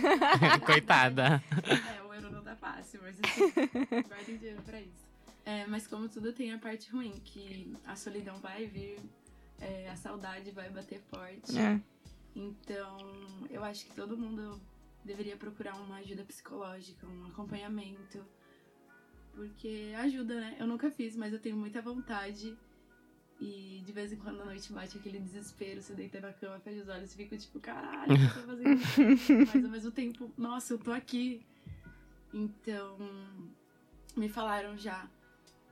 Coitada. 0.67 1.43
É, 1.97 2.03
o 2.03 2.12
euro 2.12 2.31
não 2.31 2.43
tá 2.43 2.55
fácil, 2.55 3.01
mas 3.03 3.17
assim, 3.19 3.51
guardem 4.07 4.37
dinheiro 4.37 4.61
pra 4.62 4.79
isso. 4.79 5.08
É, 5.49 5.67
mas 5.67 5.87
como 5.87 6.11
tudo 6.11 6.31
tem 6.31 6.53
a 6.53 6.59
parte 6.59 6.91
ruim, 6.91 7.11
que 7.25 7.75
a 7.87 7.97
solidão 7.97 8.39
vai 8.39 8.67
vir, 8.67 9.01
é, 9.59 9.89
a 9.89 9.97
saudade 9.97 10.51
vai 10.51 10.69
bater 10.69 11.01
forte. 11.01 11.59
É. 11.59 11.81
Então, 12.37 12.99
eu 13.49 13.65
acho 13.65 13.87
que 13.87 13.95
todo 13.95 14.15
mundo 14.15 14.61
deveria 15.03 15.39
procurar 15.39 15.75
uma 15.77 15.97
ajuda 15.97 16.23
psicológica, 16.23 17.07
um 17.07 17.29
acompanhamento. 17.29 18.23
Porque 19.33 19.95
ajuda, 19.97 20.39
né? 20.39 20.57
Eu 20.61 20.67
nunca 20.67 20.91
fiz, 20.91 21.17
mas 21.17 21.33
eu 21.33 21.39
tenho 21.39 21.57
muita 21.57 21.81
vontade. 21.81 22.55
E 23.41 23.83
de 23.87 23.93
vez 23.93 24.13
em 24.13 24.17
quando 24.17 24.43
à 24.43 24.45
noite 24.45 24.71
bate 24.71 24.99
aquele 24.99 25.19
desespero, 25.19 25.81
você 25.81 25.95
deita 25.95 26.21
na 26.21 26.31
cama, 26.31 26.61
fecha 26.61 26.83
os 26.83 26.89
olhos 26.91 27.15
e 27.15 27.17
fica 27.17 27.39
tipo, 27.39 27.59
caralho, 27.59 28.13
o 28.13 28.19
que 28.19 28.25
eu 28.25 28.43
tô 28.43 28.49
fazendo? 28.49 28.81
mas 29.55 29.65
ao 29.65 29.71
mesmo 29.71 29.91
tempo, 29.93 30.31
nossa, 30.37 30.75
eu 30.75 30.79
tô 30.79 30.93
aqui. 30.93 31.41
Então, 32.35 32.99
me 34.15 34.29
falaram 34.29 34.77
já, 34.77 35.09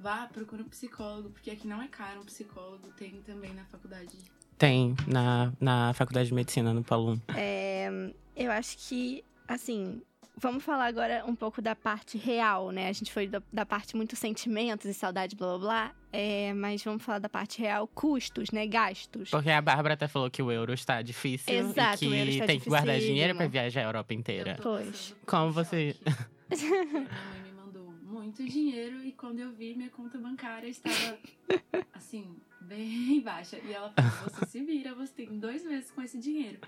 vá, 0.00 0.26
procura 0.32 0.62
um 0.62 0.68
psicólogo, 0.68 1.30
porque 1.30 1.50
aqui 1.50 1.66
não 1.66 1.82
é 1.82 1.88
caro 1.88 2.20
um 2.20 2.24
psicólogo, 2.24 2.88
tem 2.96 3.20
também 3.22 3.52
na 3.54 3.64
faculdade. 3.64 4.16
Tem 4.58 4.94
na, 5.06 5.52
na 5.60 5.92
faculdade 5.94 6.28
de 6.28 6.34
medicina 6.34 6.72
no 6.72 6.82
Palum. 6.82 7.18
É, 7.34 7.88
eu 8.34 8.50
acho 8.50 8.78
que, 8.78 9.22
assim, 9.46 10.00
vamos 10.38 10.64
falar 10.64 10.86
agora 10.86 11.24
um 11.26 11.34
pouco 11.34 11.60
da 11.60 11.74
parte 11.74 12.16
real, 12.16 12.70
né? 12.70 12.88
A 12.88 12.92
gente 12.92 13.12
foi 13.12 13.26
da, 13.26 13.42
da 13.52 13.66
parte 13.66 13.96
muito 13.96 14.16
sentimentos 14.16 14.86
e 14.86 14.94
saudade, 14.94 15.36
blá 15.36 15.48
blá 15.48 15.58
blá. 15.58 15.94
É, 16.12 16.54
mas 16.54 16.82
vamos 16.82 17.02
falar 17.02 17.18
da 17.18 17.28
parte 17.28 17.60
real, 17.60 17.86
custos, 17.88 18.50
né? 18.50 18.66
Gastos. 18.66 19.30
Porque 19.30 19.50
a 19.50 19.60
Bárbara 19.60 19.92
até 19.94 20.08
falou 20.08 20.30
que 20.30 20.42
o 20.42 20.50
euro 20.50 20.72
está 20.72 21.02
difícil 21.02 21.52
Exato, 21.52 22.04
e 22.04 22.08
o 22.08 22.10
que 22.10 22.16
euro 22.16 22.30
está 22.30 22.46
tem 22.46 22.60
que 22.60 22.68
guardar 22.68 22.98
dinheiro 22.98 23.34
pra 23.36 23.46
viajar 23.46 23.80
a 23.82 23.84
Europa 23.84 24.14
inteira. 24.14 24.56
Eu 24.58 24.62
Pois. 24.62 25.14
Como 25.26 25.52
você- 25.52 25.94
muito 28.26 28.44
dinheiro 28.44 29.02
e 29.04 29.12
quando 29.12 29.38
eu 29.38 29.52
vi, 29.52 29.74
minha 29.74 29.88
conta 29.90 30.18
bancária 30.18 30.68
estava, 30.68 31.18
assim, 31.94 32.36
bem 32.60 33.20
baixa. 33.20 33.58
E 33.58 33.72
ela 33.72 33.90
falou, 33.90 34.30
você 34.30 34.46
se 34.46 34.64
vira, 34.64 34.94
você 34.94 35.12
tem 35.12 35.38
dois 35.38 35.64
meses 35.64 35.90
com 35.90 36.02
esse 36.02 36.18
dinheiro. 36.18 36.58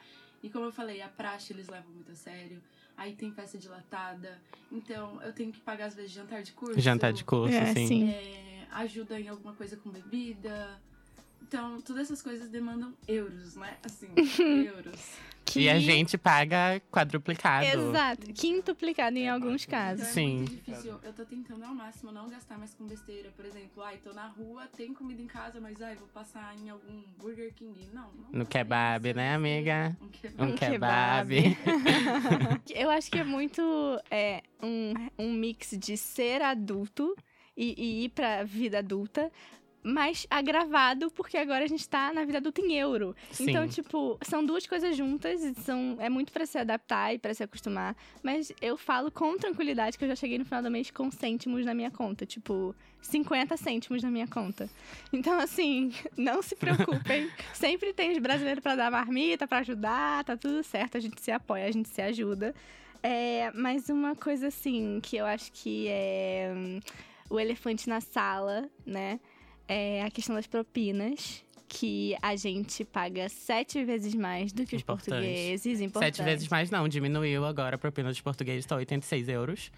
E 0.43 0.49
como 0.49 0.67
eu 0.67 0.73
falei, 0.73 1.03
a 1.03 1.09
praxe 1.09 1.53
eles 1.53 1.69
levam 1.69 1.91
muito 1.93 2.13
a 2.13 2.15
sério. 2.15 2.63
Aí 2.97 3.15
tem 3.15 3.33
festa 3.33 3.59
dilatada. 3.59 4.41
Então, 4.71 5.21
eu 5.23 5.33
tenho 5.33 5.53
que 5.53 5.61
pagar, 5.61 5.87
às 5.87 5.95
vezes, 5.95 6.13
jantar 6.13 6.43
de 6.43 6.53
curso. 6.53 6.81
Jantar 6.81 7.13
de 7.13 7.25
curso, 7.25 7.55
É, 7.55 7.75
sim. 7.75 7.87
sim. 7.87 8.11
É, 8.11 8.67
ajuda 8.71 9.21
em 9.21 9.29
alguma 9.29 9.53
coisa 9.55 9.77
com 9.77 9.91
bebida. 9.91 10.81
Então, 11.43 11.81
todas 11.81 12.03
essas 12.03 12.23
coisas 12.23 12.49
demandam 12.49 12.93
euros, 13.07 13.57
né? 13.57 13.77
Assim, 13.83 14.09
euros. 14.67 15.17
Que- 15.53 15.61
E 15.61 15.69
a 15.71 15.79
gente 15.79 16.19
paga 16.19 16.81
quadruplicado. 16.91 17.65
Exato. 17.67 18.33
Quintuplicado 18.33 19.17
em 19.17 19.29
alguns 19.29 19.65
Então 19.65 19.79
casos. 19.79 20.07
é 20.07 20.11
Sim. 20.11 20.37
muito 20.39 20.51
difícil. 20.57 20.99
Eu 21.03 21.13
tô 21.13 21.25
tentando 21.25 21.65
ao 21.65 21.75
máximo 21.75 22.13
não 22.13 22.29
gastar 22.29 22.59
mais 22.59 22.75
com 22.75 22.87
besteira. 22.87 23.31
Por 23.37 23.45
exemplo, 23.45 23.83
ai, 23.83 23.97
tô 23.99 24.13
na 24.13 24.27
rua, 24.27 24.67
tem 24.77 24.93
comida 24.93 25.23
em 25.23 25.27
casa, 25.27 25.61
mas 25.61 25.81
ai, 25.81 25.95
vou 25.97 26.09
passar 26.09 26.55
em 26.59 26.69
algum 26.69 27.03
Burger 27.19 27.53
King. 27.55 27.89
Não, 27.93 28.11
não. 28.13 28.41
No 28.41 28.47
kebab, 28.47 29.07
isso, 29.09 29.17
né, 29.17 29.35
amiga? 29.35 29.97
Um 30.03 30.09
kebab. 30.09 30.43
Um 30.53 30.57
kebab. 30.57 31.57
Eu 32.75 32.91
acho 32.91 33.11
que 33.11 33.19
é 33.19 33.25
muito 33.25 33.63
é, 34.11 34.43
um, 34.63 34.93
um 35.19 35.33
mix 35.33 35.71
de 35.79 35.97
ser 35.97 36.43
adulto 36.43 37.15
e, 37.57 37.75
e 37.77 38.05
ir 38.05 38.09
pra 38.11 38.45
vida 38.45 38.79
adulta, 38.79 39.31
mas 39.89 40.27
agravado 40.31 41.11
porque 41.11 41.37
agora 41.37 41.65
a 41.65 41.69
gente 41.69 41.89
tá 41.89 42.13
na 42.13 42.25
vida 42.25 42.39
adulta 42.39 42.61
em 42.61 42.75
euro. 42.75 43.17
Sim. 43.31 43.51
Então, 43.51 43.67
tipo, 43.67 44.19
são 44.23 44.45
duas 44.45 44.67
coisas 44.67 44.97
juntas 44.97 45.41
são, 45.59 45.97
é 45.99 46.09
muito 46.09 46.33
pra 46.33 46.47
se 46.47 46.59
adaptar 46.59 47.15
e 47.15 47.19
pra 47.19 47.33
se 47.33 47.43
acostumar. 47.43 47.97
Mas 48.23 48.53
eu 48.61 48.77
falo 48.77 49.11
com 49.11 49.37
tranquilidade 49.37 49.97
que 49.97 50.05
eu 50.05 50.09
já 50.09 50.17
cheguei 50.17 50.39
no 50.39 50.45
final 50.45 50.63
do 50.63 50.71
mês 50.71 50.91
com 50.91 51.11
cêntimos 51.11 51.65
na 51.65 51.75
minha 51.75 51.91
conta. 51.91 52.27
Tipo, 52.27 52.75
50 53.01 53.57
cêntimos 53.57 54.03
na 54.03 54.11
minha 54.11 54.27
conta. 54.27 54.69
Então, 55.13 55.39
assim, 55.39 55.93
não 56.17 56.43
se 56.43 56.55
preocupem. 56.55 57.31
Sempre 57.55 57.93
tem 57.93 58.13
os 58.13 58.19
brasileiros 58.19 58.63
pra 58.63 58.77
dar 58.77 58.91
marmita, 58.91 59.47
pra 59.47 59.59
ajudar, 59.59 60.25
tá 60.25 60.37
tudo 60.37 60.63
certo. 60.63 60.97
A 60.97 61.01
gente 61.01 61.21
se 61.21 61.31
apoia, 61.31 61.67
a 61.67 61.73
gente 61.73 61.89
se 61.89 62.03
ajuda. 62.03 62.55
É, 63.03 63.51
mas 63.55 63.89
uma 63.89 64.15
coisa, 64.15 64.49
assim, 64.49 65.01
que 65.03 65.17
eu 65.17 65.25
acho 65.25 65.53
que 65.53 65.87
é 65.89 66.53
hum, 66.55 66.81
o 67.31 67.39
elefante 67.39 67.89
na 67.89 68.01
sala, 68.01 68.69
né? 68.85 69.21
É 69.69 70.03
a 70.03 70.11
questão 70.11 70.35
das 70.35 70.47
propinas. 70.47 71.45
Que 71.71 72.17
a 72.23 72.35
gente 72.35 72.83
paga 72.83 73.29
sete 73.29 73.85
vezes 73.85 74.15
mais 74.15 74.55
do 74.55 74.65
que 74.65 74.75
os 74.75 74.81
Importante. 74.81 75.11
portugueses. 75.11 75.83
Importante. 75.83 76.17
Sete 76.17 76.25
vezes 76.25 76.49
mais 76.49 76.71
não, 76.71 76.89
diminuiu 76.89 77.45
agora 77.45 77.77
a 77.77 77.79
propina 77.79 78.09
dos 78.09 78.23
portugueses, 78.23 78.65
tá 78.65 78.75
86 78.77 79.29
euros. 79.29 79.71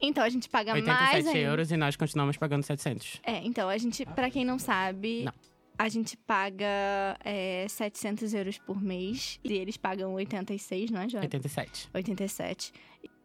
Então, 0.00 0.24
a 0.24 0.28
gente 0.28 0.48
paga 0.48 0.72
mais 0.72 0.82
87 0.84 1.28
ainda. 1.28 1.38
euros 1.38 1.70
e 1.70 1.76
nós 1.76 1.94
continuamos 1.94 2.36
pagando 2.36 2.64
700. 2.64 3.20
É, 3.22 3.36
então, 3.44 3.68
a 3.68 3.78
gente, 3.78 4.04
pra 4.04 4.28
quem 4.30 4.44
não 4.44 4.58
sabe, 4.58 5.22
Não. 5.22 5.32
a 5.78 5.88
gente 5.88 6.16
paga 6.16 7.16
é, 7.24 7.66
700 7.68 8.34
euros 8.34 8.58
por 8.58 8.82
mês 8.82 9.38
e 9.44 9.52
eles 9.52 9.76
pagam 9.76 10.14
86, 10.14 10.90
não 10.90 11.02
é, 11.02 11.08
Jota? 11.08 11.24
87. 11.24 11.88
87. 11.94 12.72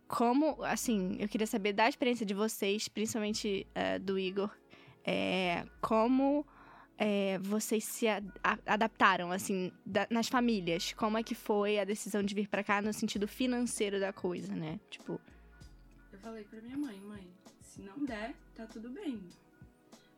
Como, 0.07 0.63
assim, 0.63 1.15
eu 1.19 1.27
queria 1.27 1.47
saber 1.47 1.73
da 1.73 1.89
experiência 1.89 2.25
de 2.27 2.35
vocês, 2.35 2.87
principalmente 2.87 3.65
é, 3.73 3.97
do 3.97 4.19
Igor, 4.19 4.51
é, 5.03 5.65
como 5.81 6.45
é, 6.97 7.37
vocês 7.39 7.83
se 7.83 8.07
a- 8.07 8.21
a- 8.43 8.59
adaptaram, 8.67 9.31
assim, 9.31 9.71
da- 9.85 10.07
nas 10.09 10.27
famílias? 10.27 10.93
Como 10.93 11.17
é 11.17 11.23
que 11.23 11.35
foi 11.35 11.79
a 11.79 11.83
decisão 11.83 12.21
de 12.23 12.33
vir 12.35 12.47
pra 12.47 12.63
cá 12.63 12.81
no 12.81 12.93
sentido 12.93 13.27
financeiro 13.27 13.99
da 13.99 14.13
coisa, 14.13 14.53
né? 14.55 14.79
Tipo, 14.89 15.19
Eu 16.11 16.19
falei 16.19 16.43
pra 16.45 16.61
minha 16.61 16.77
mãe, 16.77 16.99
mãe, 17.01 17.27
se 17.61 17.81
não 17.81 18.05
der, 18.05 18.33
tá 18.55 18.65
tudo 18.67 18.89
bem. 18.89 19.19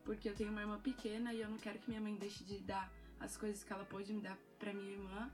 Porque 0.04 0.30
eu 0.30 0.36
tenho 0.36 0.52
uma 0.52 0.62
irmã 0.62 0.78
pequena 0.80 1.34
e 1.34 1.41
eu 1.41 1.50
não 1.50 1.58
quero 1.58 1.80
que 1.80 1.89
minha 1.89 2.02
mãe 2.02 2.13
deixe 2.15 2.43
de 2.43 2.60
dar 2.60 2.91
as 3.19 3.36
coisas 3.38 3.63
que 3.63 3.74
ela 3.74 3.86
pôde 3.86 4.13
me 4.13 4.21
dar 4.21 4.38
pra 4.60 4.71
minha 4.74 4.91
irmã 4.91 5.32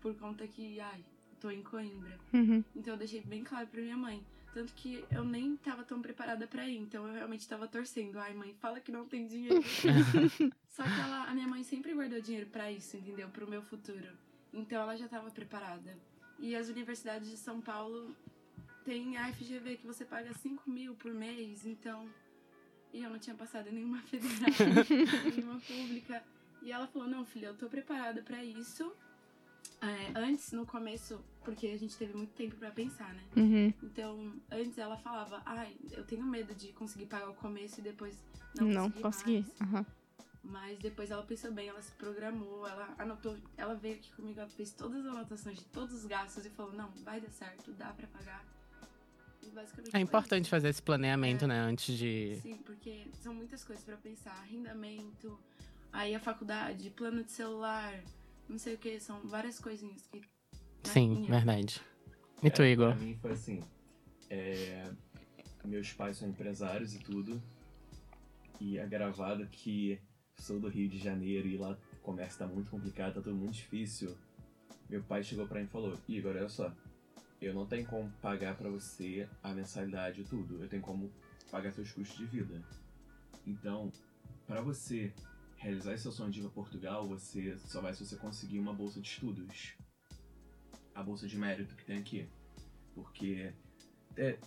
por 0.00 0.14
conta 0.14 0.46
que, 0.46 0.80
ai, 0.80 1.04
tô 1.40 1.50
em 1.50 1.62
Coimbra. 1.62 2.18
uhum, 2.32 2.64
Então 2.74 2.94
eu 2.94 2.98
deixei 2.98 3.20
bem 3.22 3.44
claro 3.44 3.66
pra 3.66 3.82
minha 3.82 3.96
mãe. 3.98 4.24
Tanto 4.54 4.72
que 4.74 5.04
eu 5.10 5.24
nem 5.24 5.56
tava 5.56 5.82
tão 5.82 6.00
preparada 6.00 6.46
pra 6.46 6.64
ir. 6.68 6.78
Então 6.78 7.08
eu 7.08 7.14
realmente 7.14 7.46
tava 7.48 7.66
torcendo. 7.66 8.20
Ai, 8.20 8.32
mãe, 8.32 8.54
fala 8.60 8.78
que 8.78 8.92
não 8.92 9.04
tem 9.04 9.26
dinheiro. 9.26 9.60
Só 10.70 10.84
que 10.84 11.00
ela, 11.00 11.24
a 11.24 11.34
minha 11.34 11.48
mãe 11.48 11.64
sempre 11.64 11.92
guardou 11.92 12.20
dinheiro 12.20 12.48
pra 12.48 12.70
isso, 12.70 12.96
entendeu? 12.96 13.28
Pro 13.28 13.50
meu 13.50 13.62
futuro. 13.62 14.06
Então 14.52 14.80
ela 14.80 14.96
já 14.96 15.08
tava 15.08 15.28
preparada. 15.32 15.98
E 16.38 16.54
as 16.54 16.68
universidades 16.68 17.28
de 17.28 17.36
São 17.36 17.60
Paulo 17.60 18.14
tem 18.84 19.16
a 19.16 19.32
FGV 19.32 19.76
que 19.78 19.86
você 19.86 20.04
paga 20.04 20.32
5 20.32 20.70
mil 20.70 20.94
por 20.94 21.12
mês. 21.12 21.66
Então. 21.66 22.08
E 22.92 23.02
eu 23.02 23.10
não 23.10 23.18
tinha 23.18 23.34
passado 23.34 23.68
em 23.68 23.72
nenhuma 23.72 24.00
federal, 24.02 24.50
nenhuma 25.34 25.58
pública. 25.58 26.22
E 26.62 26.70
ela 26.70 26.86
falou: 26.86 27.08
Não, 27.08 27.24
filha, 27.24 27.48
eu 27.48 27.56
tô 27.56 27.68
preparada 27.68 28.22
pra 28.22 28.44
isso. 28.44 28.94
É, 29.84 30.18
antes, 30.18 30.52
no 30.52 30.64
começo, 30.64 31.22
porque 31.44 31.66
a 31.66 31.76
gente 31.78 31.96
teve 31.96 32.14
muito 32.16 32.32
tempo 32.34 32.56
pra 32.56 32.70
pensar, 32.70 33.12
né? 33.12 33.22
uhum, 33.36 33.72
Então, 33.82 34.34
antes 34.50 34.78
ela 34.78 34.96
falava, 34.96 35.42
ai, 35.44 35.76
eu 35.92 36.04
tenho 36.04 36.24
medo 36.24 36.54
de 36.54 36.68
conseguir 36.72 37.06
pagar 37.06 37.28
o 37.28 37.34
começo 37.34 37.80
e 37.80 37.82
depois 37.82 38.16
não, 38.58 38.68
não 38.68 38.90
conseguir. 38.90 39.02
consegui. 39.02 39.46
mais." 39.58 39.60
aham. 39.60 39.86
Mas 40.46 40.78
depois 40.78 41.10
ela 41.10 41.22
pensou 41.22 41.50
bem, 41.52 41.68
ela 41.68 41.80
se 41.80 41.90
programou, 41.92 42.66
ela 42.66 42.94
anotou, 42.98 43.34
ela 43.56 43.74
veio 43.74 43.94
aqui 43.96 44.12
comigo, 44.12 44.38
ela 44.40 44.48
fez 44.50 44.72
todas 44.72 45.00
as 45.04 45.06
anotações 45.10 45.58
de 45.58 45.64
todos 45.66 45.94
os 45.94 46.04
gastos 46.04 46.44
e 46.44 46.50
falou, 46.50 46.72
não, 46.74 46.90
vai 47.02 47.18
dar 47.20 47.30
certo, 47.30 47.72
dá 47.72 47.92
pra 47.94 48.06
pagar. 48.08 48.44
E 49.42 49.48
basicamente 49.48 49.96
É 49.96 50.00
importante 50.00 50.48
fazer 50.50 50.68
esse 50.68 50.82
planejamento, 50.82 51.44
É. 51.44 51.48
né? 51.48 51.60
Antes 51.60 51.96
de. 51.96 52.38
Sim, 52.42 52.58
porque 52.58 53.06
são 53.22 53.32
muitas 53.34 53.64
coisas 53.64 53.82
pra 53.84 53.96
pensar, 53.96 54.32
arrendamento, 54.32 55.38
aí 55.92 56.14
a 56.14 56.20
faculdade, 56.20 56.90
plano 56.90 57.24
de 57.24 57.32
celular, 57.32 58.02
não 58.48 58.58
sei 58.58 58.74
o 58.74 58.78
que, 58.78 58.98
são 59.00 59.20
várias 59.26 59.58
coisinhas 59.58 60.06
que. 60.06 60.20
na 60.20 60.92
Sim, 60.92 61.24
verdade. 61.26 61.80
E 62.42 62.50
tu, 62.50 62.62
É, 62.62 62.70
Igor? 62.72 62.94
Pra 62.94 63.04
mim 63.04 63.16
foi 63.20 63.32
assim. 63.32 63.60
é, 64.30 64.90
meus 65.64 65.92
pais 65.92 66.18
são 66.18 66.28
empresários 66.28 66.94
e 66.94 66.98
tudo. 66.98 67.42
E 68.60 68.78
é 68.78 68.86
gravado 68.86 69.46
que 69.48 69.98
sou 70.36 70.60
do 70.60 70.68
Rio 70.68 70.88
de 70.88 70.98
Janeiro 70.98 71.48
e 71.48 71.56
lá 71.56 71.72
o 71.92 71.96
comércio 72.02 72.38
tá 72.38 72.46
muito 72.46 72.70
complicado, 72.70 73.14
tá 73.14 73.20
tudo 73.22 73.34
muito 73.36 73.54
difícil. 73.54 74.16
Meu 74.88 75.02
pai 75.02 75.22
chegou 75.22 75.46
pra 75.46 75.58
mim 75.60 75.66
e 75.66 75.68
falou: 75.70 75.98
Igor, 76.08 76.36
olha 76.36 76.48
só, 76.48 76.72
eu 77.40 77.54
não 77.54 77.66
tenho 77.66 77.86
como 77.86 78.10
pagar 78.22 78.56
pra 78.56 78.68
você 78.68 79.28
a 79.42 79.52
mensalidade 79.52 80.20
e 80.20 80.24
tudo, 80.24 80.62
eu 80.62 80.68
tenho 80.68 80.82
como 80.82 81.10
pagar 81.50 81.72
seus 81.72 81.90
custos 81.92 82.16
de 82.18 82.26
vida. 82.26 82.62
Então, 83.46 83.90
pra 84.46 84.60
você 84.60 85.12
realizar 85.64 85.94
esse 85.94 86.02
seu 86.02 86.12
sonho 86.12 86.30
de 86.30 86.40
ir 86.40 86.42
pra 86.42 86.50
Portugal, 86.50 87.08
você 87.08 87.56
só 87.58 87.80
vai 87.80 87.94
se 87.94 88.04
você 88.04 88.16
conseguir 88.16 88.58
uma 88.58 88.74
bolsa 88.74 89.00
de 89.00 89.08
estudos. 89.08 89.74
A 90.94 91.02
bolsa 91.02 91.26
de 91.26 91.38
mérito 91.38 91.74
que 91.74 91.84
tem 91.84 91.98
aqui. 91.98 92.28
Porque 92.94 93.52
é, 94.16 94.38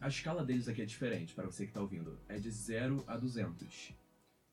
a 0.00 0.08
escala 0.08 0.44
deles 0.44 0.68
aqui 0.68 0.82
é 0.82 0.84
diferente, 0.84 1.34
para 1.34 1.46
você 1.46 1.66
que 1.66 1.72
tá 1.72 1.80
ouvindo. 1.80 2.18
É 2.28 2.36
de 2.36 2.50
0 2.50 3.04
a 3.06 3.16
200. 3.16 3.94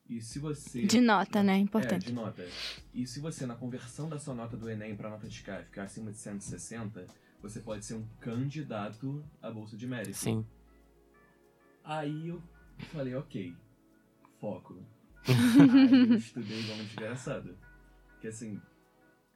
E 0.08 0.22
se 0.22 0.38
você. 0.38 0.86
De 0.86 1.00
nota, 1.00 1.42
né? 1.42 1.56
É, 1.56 1.58
Importante. 1.58 2.06
de 2.06 2.12
nota. 2.12 2.46
E 2.94 3.04
se 3.04 3.18
você, 3.18 3.44
na 3.44 3.56
conversão 3.56 4.08
da 4.08 4.20
sua 4.20 4.34
nota 4.34 4.56
do 4.56 4.70
Enem 4.70 4.96
pra 4.96 5.10
nota 5.10 5.28
de 5.28 5.42
cá, 5.42 5.62
ficar 5.64 5.82
acima 5.82 6.12
de 6.12 6.16
160, 6.16 7.06
você 7.42 7.60
pode 7.60 7.84
ser 7.84 7.94
um 7.94 8.06
candidato 8.20 9.22
à 9.42 9.50
Bolsa 9.50 9.76
de 9.76 9.86
Mérito. 9.86 10.16
Sim. 10.16 10.46
Aí 11.82 12.28
eu 12.28 12.40
falei, 12.92 13.14
ok, 13.16 13.54
foco. 14.40 14.80
Eu 15.28 16.14
estudei 16.16 16.60
igual 16.60 16.78
um 16.78 16.84
desgraçado. 16.84 17.56
Que 18.20 18.28
assim, 18.28 18.60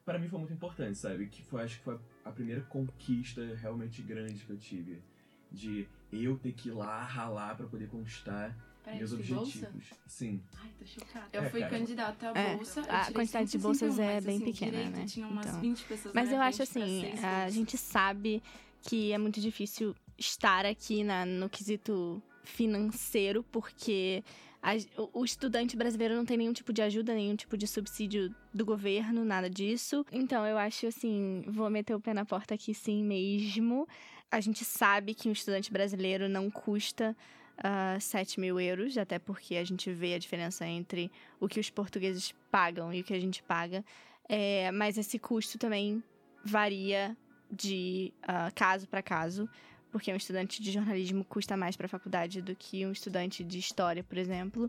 pra 0.05 0.19
mim 0.19 0.29
foi 0.29 0.39
muito 0.39 0.53
importante, 0.53 0.99
sabe? 0.99 1.27
Que 1.27 1.43
foi, 1.43 1.63
acho 1.63 1.79
que 1.79 1.85
foi 1.85 1.99
a 2.25 2.31
primeira 2.31 2.61
conquista 2.63 3.41
realmente 3.57 4.03
grande 4.03 4.45
que 4.45 4.51
eu 4.51 4.57
tive. 4.59 5.03
De 5.51 5.87
eu 6.11 6.37
ter 6.39 6.53
que 6.53 6.69
ir 6.69 6.73
lá 6.73 7.03
ralar 7.03 7.57
pra 7.57 7.67
poder 7.67 7.89
conquistar 7.89 8.57
Peraí, 8.83 8.99
meus 8.99 9.13
objetivos. 9.13 9.55
bolsa? 9.61 9.73
Sim. 10.07 10.43
Ai, 10.57 10.71
tô 10.79 10.85
chocada. 10.87 11.27
Eu 11.33 11.43
É, 11.43 11.51
fui 11.51 11.61
cara. 11.61 11.79
candidata 11.79 12.31
à 12.33 12.39
É, 12.39 12.57
bolsa. 12.57 12.81
eu 12.81 12.85
a 12.91 13.13
quantidade 13.13 13.51
de 13.51 13.59
161, 13.59 13.63
bolsas 13.63 13.99
é 13.99 14.15
mas, 14.15 14.25
bem 14.25 14.37
assim, 14.37 14.45
pequena, 14.47 14.71
direito, 14.73 14.97
né? 14.97 15.05
Tinha 15.07 15.27
umas 15.29 15.47
Então. 15.47 15.61
20 15.61 15.85
pessoas 15.85 16.15
Mas 16.15 16.33
eu 16.33 16.41
acho 16.41 16.63
assim, 16.63 17.13
a 17.23 17.51
gente 17.51 17.77
sabe 17.77 18.43
que 18.83 19.13
é 19.13 19.19
muito 19.19 19.41
difícil 19.41 19.95
estar 20.19 20.65
aqui 20.67 21.05
na, 21.05 21.25
no 21.27 21.49
quesito 21.49 22.21
financeiro, 22.45 23.43
porque 23.53 24.25
a- 24.63 24.77
o, 25.13 25.25
estudante 25.25 25.77
brasileiro 25.77 26.15
não 26.15 26.25
tem 26.25 26.37
nenhum 26.37 26.53
tipo 26.53 26.73
de 26.73 26.81
ajuda, 26.83 27.13
nenhum 27.15 27.35
tipo 27.35 27.57
de 27.57 27.67
subsídio 27.67 28.33
do 28.55 28.65
governo, 28.65 29.25
nada 29.25 29.51
disso. 29.51 30.07
Então 30.13 30.47
eu 30.47 30.57
acho 30.57 30.87
assim, 30.87 31.43
vou 31.49 31.69
meter 31.69 31.95
o 31.95 32.01
pé 32.01 32.15
na 32.15 32.25
porta 32.25 32.55
aqui 32.55 32.73
sim 32.73 33.03
mesmo. 33.03 33.89
A 34.31 34.41
gente 34.41 34.65
sabe 34.65 35.15
que 35.15 35.29
um 35.29 35.33
estudante 35.33 35.73
brasileiro 35.73 36.29
não 36.29 36.49
custa 36.49 37.17
ah, 37.59 37.99
7 38.01 38.39
mil 38.41 38.59
euros, 38.61 38.97
até 38.97 39.19
porque 39.19 39.57
a 39.57 39.65
gente 39.65 39.93
vê 39.93 40.15
a 40.15 40.19
diferença 40.19 40.67
entre 40.67 41.11
o 41.41 41.49
que 41.49 41.59
os 41.61 41.69
portugueses 41.69 42.33
pagam 42.51 42.95
e 42.95 43.01
o 43.01 43.05
que 43.05 43.13
a 43.15 43.21
gente 43.21 43.43
paga. 43.43 43.85
É, 44.29 44.71
mas 44.71 44.97
esse 44.97 45.19
custo 45.19 45.59
também 45.59 46.03
varia 46.45 47.17
de 47.51 48.13
ah, 48.23 48.51
caso 48.55 48.89
para 48.89 49.03
caso, 49.03 49.49
porque 49.93 50.13
um 50.13 50.17
estudante 50.17 50.61
de 50.63 50.73
jornalismo 50.73 51.25
custa 51.25 51.57
mais 51.57 51.77
para 51.77 51.87
a 51.87 51.89
faculdade 51.89 52.41
do 52.43 52.57
que 52.57 52.85
um 52.87 52.91
estudante 52.91 53.45
de 53.45 53.59
história, 53.59 54.03
por 54.03 54.19
exemplo. 54.19 54.69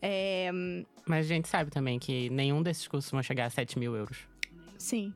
É, 0.00 0.50
Mas 1.06 1.26
a 1.26 1.28
gente 1.28 1.46
sabe 1.48 1.70
também 1.70 1.98
que 1.98 2.28
nenhum 2.30 2.60
desses 2.62 2.88
cursos 2.88 3.08
vão 3.12 3.22
chegar 3.22 3.44
a 3.46 3.50
7 3.50 3.78
mil 3.78 3.94
euros. 3.94 4.18
sim. 4.78 5.12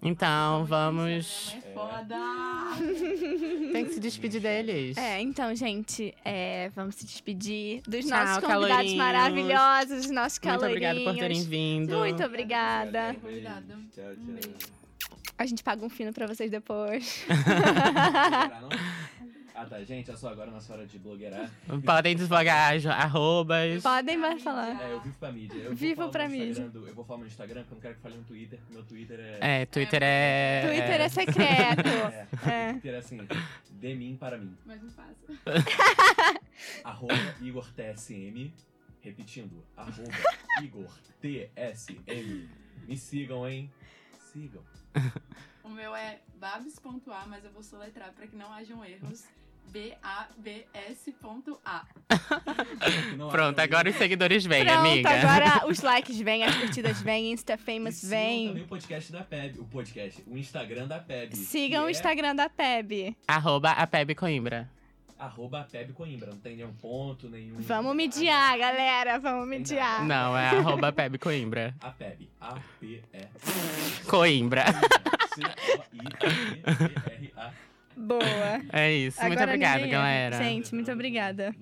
Então, 0.00 0.58
Muito 0.58 0.68
vamos. 0.68 1.56
É 1.56 1.72
foda! 1.74 2.16
Tem 3.72 3.84
que 3.84 3.94
se 3.94 3.98
despedir 3.98 4.40
deles. 4.40 4.96
É, 4.96 5.20
então, 5.20 5.52
gente, 5.56 6.14
é, 6.24 6.68
vamos 6.68 6.94
se 6.94 7.04
despedir 7.04 7.82
dos 7.82 8.06
Tchau, 8.06 8.16
nossos 8.16 8.36
convidados 8.44 8.68
calorinhos. 8.68 8.96
maravilhosos, 8.96 9.96
dos 10.02 10.10
nossos 10.12 10.38
Muito 10.38 10.60
calorinhos. 10.60 10.70
obrigado 10.92 11.02
por 11.04 11.18
terem 11.18 11.42
vindo. 11.42 11.98
Muito 11.98 12.22
obrigada. 12.22 13.16
Obrigada. 13.20 13.74
Tchau, 13.92 14.04
Um 14.04 14.14
tchau. 14.14 14.14
beijo. 14.34 14.77
A 15.38 15.46
gente 15.46 15.62
paga 15.62 15.84
um 15.84 15.88
fino 15.88 16.12
pra 16.12 16.26
vocês 16.26 16.50
depois. 16.50 17.24
Ah 19.60 19.66
tá, 19.66 19.82
gente, 19.82 20.08
olha 20.08 20.16
só, 20.16 20.28
agora 20.28 20.52
na 20.52 20.60
hora 20.70 20.86
de 20.86 21.00
blogueirar. 21.00 21.50
Podem 21.84 22.14
as 22.76 22.86
arrobas. 22.86 23.82
Podem 23.82 24.16
mais 24.16 24.40
falar. 24.40 24.80
É, 24.80 24.92
eu 24.92 25.00
vivo 25.00 25.16
pra 25.18 25.32
mídia. 25.32 25.56
Eu 25.58 25.64
vou 25.64 25.74
Vivo 25.74 25.96
falar 25.96 26.10
pra 26.12 26.24
no 26.28 26.30
mídia. 26.30 26.68
Do- 26.68 26.86
eu 26.86 26.94
vou 26.94 27.04
falar 27.04 27.18
no 27.22 27.26
Instagram 27.26 27.64
porque 27.64 27.72
eu 27.72 27.74
não 27.74 27.80
quero 27.82 27.94
que 27.96 28.00
fale 28.00 28.16
no 28.18 28.22
Twitter, 28.22 28.60
meu 28.70 28.84
Twitter 28.84 29.18
é. 29.18 29.62
É, 29.62 29.66
Twitter 29.66 30.00
é. 30.00 30.62
Twitter 30.64 31.00
é 31.00 31.08
secreto. 31.08 31.88
É, 31.88 32.26
É. 32.48 32.70
Twitter 32.78 32.94
é 32.94 32.98
assim, 32.98 33.18
de 33.68 33.94
mim 33.96 34.16
para 34.16 34.38
mim. 34.38 34.56
Mas 34.64 34.80
não 34.80 34.90
faço. 34.90 35.26
Arroba 36.84 37.14
Igor 37.42 37.68
TSM. 37.72 38.52
Repetindo, 39.00 39.64
arroba 39.76 40.12
Igor 40.62 40.88
TSM. 41.20 42.48
Me 42.86 42.96
sigam, 42.96 43.48
hein? 43.48 43.68
Sigam. 44.32 44.62
O 45.68 45.70
meu 45.70 45.94
é 45.94 46.18
babs.a, 46.40 47.26
mas 47.26 47.44
eu 47.44 47.50
vou 47.52 47.62
soletrar 47.62 48.10
para 48.14 48.26
que 48.26 48.34
não 48.34 48.50
hajam 48.50 48.82
erros. 48.82 49.24
B-A-B-S.a. 49.70 50.96
Pronto, 53.30 53.58
agora 53.58 53.90
os 53.90 53.96
seguidores 53.96 54.46
vêm, 54.46 54.64
Pronto, 54.64 54.78
amiga. 54.78 55.10
agora 55.10 55.66
os 55.68 55.82
likes 55.82 56.18
vêm, 56.22 56.42
as 56.42 56.56
curtidas 56.56 57.02
vêm, 57.02 57.32
Insta 57.32 57.58
Famous 57.58 57.96
sigam 57.96 58.18
também 58.18 58.54
vem. 58.54 58.62
o 58.62 58.66
podcast 58.66 59.12
da 59.12 59.22
PEB. 59.22 59.60
O 59.60 59.64
podcast, 59.66 60.24
o 60.26 60.38
Instagram 60.38 60.88
da 60.88 61.00
PEB. 61.00 61.36
Sigam 61.36 61.84
o 61.84 61.88
é 61.88 61.90
Instagram 61.90 62.34
da 62.34 62.48
Peb. 62.48 63.14
Arroba 63.26 63.72
a 63.72 63.86
Peb 63.86 64.14
Coimbra. 64.14 64.70
Arroba 65.18 65.68
PEB 65.70 65.92
Coimbra. 65.92 66.30
Não 66.30 66.38
tem 66.38 66.56
nenhum 66.56 66.72
ponto, 66.72 67.28
nenhum. 67.28 67.56
Vamos 67.58 67.94
mediar, 67.94 68.56
galera, 68.56 69.18
vamos 69.18 69.46
mediar. 69.46 70.02
Não, 70.02 70.34
é 70.34 70.48
arroba 70.48 70.90
Peb 70.92 71.18
Coimbra. 71.18 71.74
A 71.82 71.90
PEB. 71.90 72.30
A-P-E. 72.40 73.28
Coimbra. 74.06 74.64
C-O-I-B-R-A. 76.28 77.52
Boa. 77.96 78.62
É 78.72 78.92
isso. 78.92 79.20
Muito 79.20 79.32
Agora 79.32 79.50
obrigada, 79.50 79.78
ninguém 79.84 79.94
erra. 79.94 80.02
galera. 80.30 80.38
Gente, 80.44 80.74
muito 80.74 80.92
obrigada. 80.92 81.54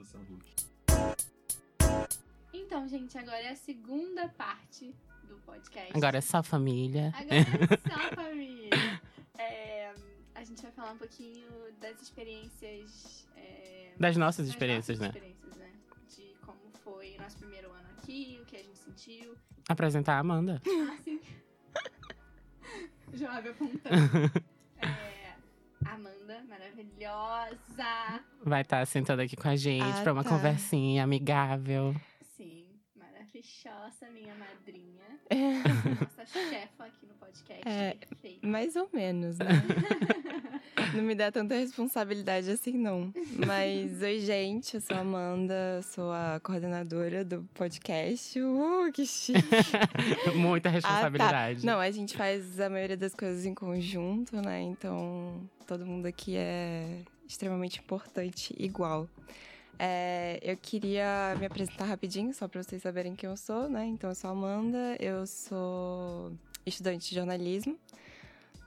Então, 2.53 2.87
gente, 2.89 3.17
agora 3.19 3.41
é 3.43 3.51
a 3.51 3.57
segunda 3.57 4.29
parte 4.29 4.95
do 5.29 5.37
podcast. 5.39 5.93
Agora 5.97 6.19
é 6.19 6.21
só 6.21 6.43
família. 6.43 7.13
Agora 7.17 7.37
é 7.37 7.45
só 7.89 8.15
família. 8.17 9.01
É, 9.39 9.93
a 10.35 10.45
gente 10.45 10.61
vai 10.63 10.73
falar 10.73 10.93
um 10.93 10.99
pouquinho 10.99 11.47
das 11.81 12.01
experiências. 12.03 13.27
é, 13.37 13.93
Das 13.99 14.17
nossas 14.17 14.47
das 14.47 14.55
experiências, 14.55 14.99
nossas 14.99 15.15
né? 15.15 15.21
experiências, 15.21 15.57
né? 15.57 15.71
De 16.15 16.35
como 16.45 16.59
foi 16.85 17.17
o 17.17 17.23
nosso 17.23 17.39
primeiro 17.39 17.71
ano 17.71 17.89
aqui, 17.99 18.39
o 18.43 18.45
que 18.47 18.57
a 18.57 18.63
gente 18.63 18.79
sentiu. 18.79 19.35
Apresentar 19.69 20.15
a 20.17 20.19
Amanda. 20.19 20.61
Ah, 20.69 20.97
sim. 21.03 21.21
Joab 23.19 23.49
apontando. 23.49 24.31
É, 24.79 25.33
Amanda, 25.89 26.43
maravilhosa. 26.49 28.21
Vai 28.45 28.61
estar 28.63 28.87
sentando 28.87 29.23
aqui 29.23 29.35
com 29.37 29.49
a 29.49 29.57
gente 29.57 29.83
Ah, 29.83 30.03
pra 30.03 30.13
uma 30.13 30.23
tá. 30.23 30.31
conversinha 30.31 31.03
amigável. 31.03 31.95
Maravilhosa, 33.41 34.07
minha 34.15 34.35
madrinha. 34.35 35.21
É, 35.29 35.59
Nossa 36.01 36.25
chefa 36.49 36.85
aqui 36.85 37.07
no 37.07 37.15
podcast. 37.15 37.63
É, 37.69 37.95
Perfeita. 37.95 38.47
mais 38.47 38.77
ou 38.77 38.89
menos, 38.93 39.37
né? 39.39 39.47
não 40.97 41.03
me 41.03 41.15
dá 41.15 41.31
tanta 41.31 41.55
responsabilidade 41.55 42.51
assim, 42.51 42.73
não. 42.73 43.13
Mas, 43.47 44.01
oi, 44.01 44.21
gente, 44.21 44.75
eu 44.77 44.81
sou 44.81 44.97
a 44.97 45.01
Amanda, 45.01 45.83
sou 45.83 46.11
a 46.13 46.41
coordenadora 46.43 47.25
do 47.27 47.43
podcast. 47.53 48.41
Uh, 48.41 48.91
que 48.91 49.05
chique! 49.05 49.39
Muita 50.35 50.71
Ah, 50.71 50.73
responsabilidade. 50.73 51.61
tá. 51.61 51.67
Não, 51.67 51.79
a 51.79 51.91
gente 51.91 52.17
faz 52.17 52.59
a 52.59 52.71
maioria 52.71 52.97
das 52.97 53.15
coisas 53.15 53.45
em 53.45 53.53
conjunto, 53.55 54.35
né? 54.41 54.63
Então, 54.63 55.47
todo 55.67 55.85
mundo 55.85 56.07
aqui 56.07 56.37
é 56.37 57.03
extremamente 57.29 57.81
importante, 57.81 58.55
igual. 58.59 59.07
É, 59.79 60.39
eu 60.43 60.57
queria 60.57 61.35
me 61.39 61.47
apresentar 61.47 61.85
rapidinho, 61.85 62.33
só 62.33 62.49
para 62.49 62.63
vocês 62.63 62.83
saberem 62.83 63.15
quem 63.15 63.29
eu 63.29 63.37
sou, 63.37 63.69
né? 63.69 63.85
Então, 63.85 64.11
eu 64.11 64.15
sou 64.15 64.31
a 64.31 64.33
Amanda, 64.33 64.97
eu 64.99 65.27
sou 65.27 66.33
estudante 66.65 67.09
de 67.11 67.15
jornalismo. 67.15 67.79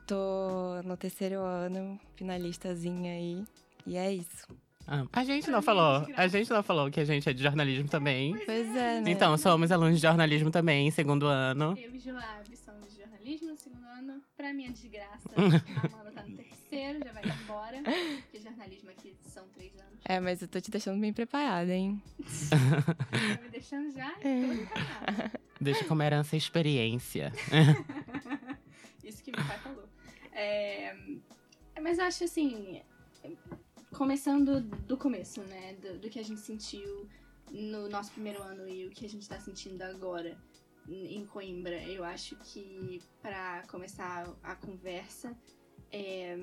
Tô 0.05 0.81
no 0.85 0.95
terceiro 0.97 1.39
ano, 1.41 1.99
finalistazinha 2.15 3.13
aí. 3.13 3.43
E 3.85 3.97
é 3.97 4.13
isso. 4.13 4.47
Ah, 4.87 5.05
a 5.13 5.23
gente 5.23 5.51
não 5.51 5.61
falou. 5.61 6.07
A 6.17 6.27
gente 6.27 6.49
não 6.49 6.63
falou 6.63 6.89
que 6.89 6.99
a 6.99 7.05
gente 7.05 7.29
é 7.29 7.33
de 7.33 7.43
jornalismo 7.43 7.87
também. 7.87 8.35
Pois 8.43 8.75
é, 8.75 9.01
né? 9.01 9.11
Então, 9.11 9.37
somos 9.37 9.71
alunos 9.71 9.97
de 9.97 10.01
jornalismo 10.01 10.49
também, 10.49 10.89
segundo 10.89 11.27
ano. 11.27 11.77
Eu 11.77 11.93
e 11.93 11.99
Joab 11.99 12.57
somos 12.57 12.89
de 12.91 13.01
jornalismo 13.01 13.49
no 13.49 13.57
segundo 13.57 13.85
ano. 13.85 14.21
Pra 14.35 14.51
minha 14.51 14.71
desgraça, 14.71 15.29
a 15.37 15.41
Amanda 15.41 16.11
tá 16.11 16.23
no 16.23 16.35
terceiro, 16.35 16.58
já 16.71 17.11
vai 17.11 17.23
embora. 17.23 17.81
Porque 18.21 18.39
jornalismo 18.39 18.89
aqui 18.89 19.15
são 19.21 19.47
três 19.49 19.73
anos. 19.79 19.99
É, 20.05 20.19
mas 20.19 20.41
eu 20.41 20.47
tô 20.47 20.59
te 20.61 20.71
deixando 20.71 20.99
bem 20.99 21.13
preparada, 21.13 21.73
hein? 21.73 22.01
Tá 22.49 23.41
me 23.41 23.49
deixando 23.49 23.91
já 23.91 24.11
É. 24.21 25.31
Deixa 25.59 25.83
como 25.85 26.01
herança 26.01 26.35
a 26.35 26.37
experiência. 26.37 27.33
Isso 29.03 29.23
que 29.23 29.31
meu 29.31 29.45
pai 29.45 29.59
falou. 29.59 29.89
É, 30.31 30.95
mas 31.81 31.97
eu 31.97 32.05
acho 32.05 32.23
assim, 32.23 32.81
começando 33.93 34.61
do 34.61 34.97
começo, 34.97 35.41
né? 35.41 35.73
Do, 35.73 35.99
do 35.99 36.09
que 36.09 36.19
a 36.19 36.23
gente 36.23 36.39
sentiu 36.39 37.09
no 37.51 37.89
nosso 37.89 38.11
primeiro 38.11 38.41
ano 38.41 38.67
e 38.67 38.85
o 38.85 38.91
que 38.91 39.05
a 39.05 39.09
gente 39.09 39.27
tá 39.27 39.39
sentindo 39.39 39.81
agora 39.81 40.37
em 40.87 41.25
Coimbra. 41.25 41.83
Eu 41.83 42.03
acho 42.03 42.35
que 42.37 43.01
pra 43.21 43.63
começar 43.67 44.27
a 44.43 44.55
conversa, 44.55 45.35
é, 45.91 46.37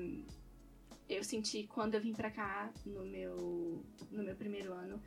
eu 1.09 1.23
senti 1.23 1.63
quando 1.67 1.95
eu 1.95 2.01
vim 2.01 2.13
pra 2.13 2.29
cá 2.29 2.71
no 2.85 3.05
meu, 3.05 3.83
no 4.11 4.23
meu 4.23 4.35
primeiro 4.35 4.73
ano, 4.73 5.01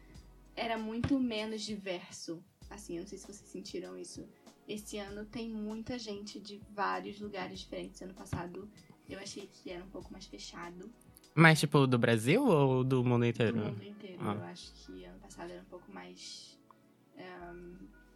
era 0.57 0.79
muito 0.79 1.19
menos 1.19 1.63
diverso. 1.63 2.43
Assim, 2.69 2.97
eu 2.97 3.01
não 3.03 3.09
sei 3.09 3.19
se 3.19 3.27
vocês 3.27 3.49
sentiram 3.51 3.97
isso. 3.99 4.27
Esse 4.69 4.99
ano 4.99 5.25
tem 5.27 5.49
muita 5.49 5.99
gente 5.99 6.39
de 6.39 6.61
vários 6.71 7.21
lugares 7.21 7.61
diferentes. 7.61 8.01
Ano 8.03 8.15
passado 8.15 8.71
eu 9.09 9.19
achei 9.19 9.47
que 9.49 9.71
era 9.71 9.85
um 9.85 9.89
pouco 9.89 10.13
mais 10.13 10.27
fechado 10.27 10.89
Mas, 11.35 11.59
tipo, 11.59 11.87
do 11.87 11.99
Brasil 11.99 12.45
ou 12.47 12.85
do 12.85 13.05
mundo 13.05 13.23
do 13.23 13.27
inteiro? 13.27 13.57
mundo 13.57 13.83
inteiro. 13.85 14.19
Ah. 14.21 14.35
Eu 14.35 14.45
acho 14.45 14.73
que 14.75 15.05
ano 15.05 15.19
passado 15.19 15.51
era 15.51 15.61
um 15.63 15.67
pouco 15.67 15.91
mais 15.93 16.57
ehm, 17.17 17.75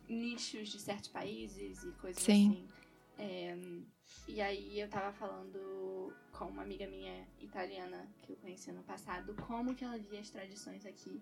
nichos 0.08 0.68
de 0.68 0.78
certos 0.78 1.08
países 1.08 1.82
e 1.82 1.90
coisas 1.92 2.22
Sim. 2.22 2.50
assim. 2.50 2.68
Ehm, 3.18 3.84
e 4.26 4.40
aí 4.40 4.80
eu 4.80 4.88
tava 4.88 5.12
falando 5.12 6.12
com 6.32 6.46
uma 6.46 6.62
amiga 6.62 6.86
minha 6.86 7.26
italiana 7.40 8.06
que 8.22 8.32
eu 8.32 8.36
conheci 8.36 8.70
ano 8.70 8.82
passado, 8.82 9.34
como 9.46 9.74
que 9.74 9.84
ela 9.84 9.98
via 9.98 10.20
as 10.20 10.30
tradições 10.30 10.84
aqui. 10.86 11.20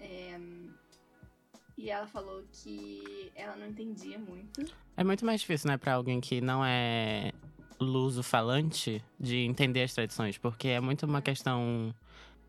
Ehm, 0.00 0.70
e 1.76 1.90
ela 1.90 2.06
falou 2.06 2.44
que 2.52 3.30
ela 3.34 3.56
não 3.56 3.66
entendia 3.66 4.18
muito. 4.18 4.64
É 4.96 5.04
muito 5.04 5.24
mais 5.26 5.40
difícil, 5.40 5.68
né, 5.68 5.76
pra 5.76 5.94
alguém 5.94 6.20
que 6.20 6.40
não 6.40 6.64
é 6.64 7.32
luso-falante 7.78 9.04
de 9.20 9.38
entender 9.38 9.82
as 9.82 9.92
tradições, 9.92 10.38
porque 10.38 10.68
é 10.68 10.80
muito 10.80 11.04
uma 11.04 11.20
questão 11.20 11.94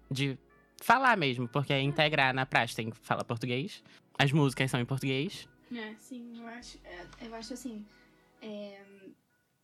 de 0.09 0.37
falar 0.81 1.17
mesmo, 1.17 1.47
porque 1.47 1.73
é 1.73 1.81
integrar 1.81 2.33
na 2.33 2.45
prática. 2.45 2.81
Tem 2.81 2.89
que 2.89 2.97
falar 2.97 3.23
português, 3.25 3.83
as 4.17 4.31
músicas 4.31 4.71
são 4.71 4.79
em 4.79 4.85
português. 4.85 5.47
É, 5.75 5.93
sim, 5.95 6.39
eu 6.39 6.47
acho, 6.47 6.79
é, 6.85 7.05
eu 7.25 7.35
acho 7.35 7.53
assim, 7.53 7.85
é, 8.41 8.83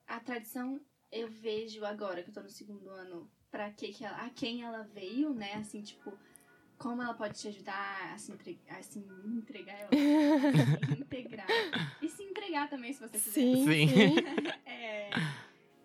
a 0.08 0.20
tradição 0.20 0.80
eu 1.12 1.28
vejo 1.30 1.86
agora 1.86 2.24
que 2.24 2.30
eu 2.30 2.34
tô 2.34 2.42
no 2.42 2.50
segundo 2.50 2.90
ano, 2.90 3.30
pra 3.52 3.72
que 3.72 3.94
que 3.94 4.04
ela, 4.04 4.18
a 4.18 4.30
quem 4.32 4.64
ela 4.64 4.84
veio, 4.84 5.34
né, 5.34 5.54
assim, 5.56 5.82
tipo, 5.82 6.18
como 6.78 7.02
ela 7.02 7.14
pode 7.14 7.40
te 7.40 7.48
ajudar 7.48 8.14
a 8.14 8.18
se, 8.18 8.32
entre, 8.32 8.60
a 8.68 8.82
se 8.82 9.00
entregar, 9.00 9.80
eu 9.80 9.88
acho, 9.88 10.92
integrar, 11.00 11.48
e 12.02 12.10
se 12.10 12.24
entregar 12.24 12.70
também, 12.70 12.92
se 12.92 13.00
você 13.00 13.20
quiser. 13.20 13.32
Sim, 13.32 13.66
Sim. 13.66 13.88
sim. 13.88 14.16
É, 14.66 15.12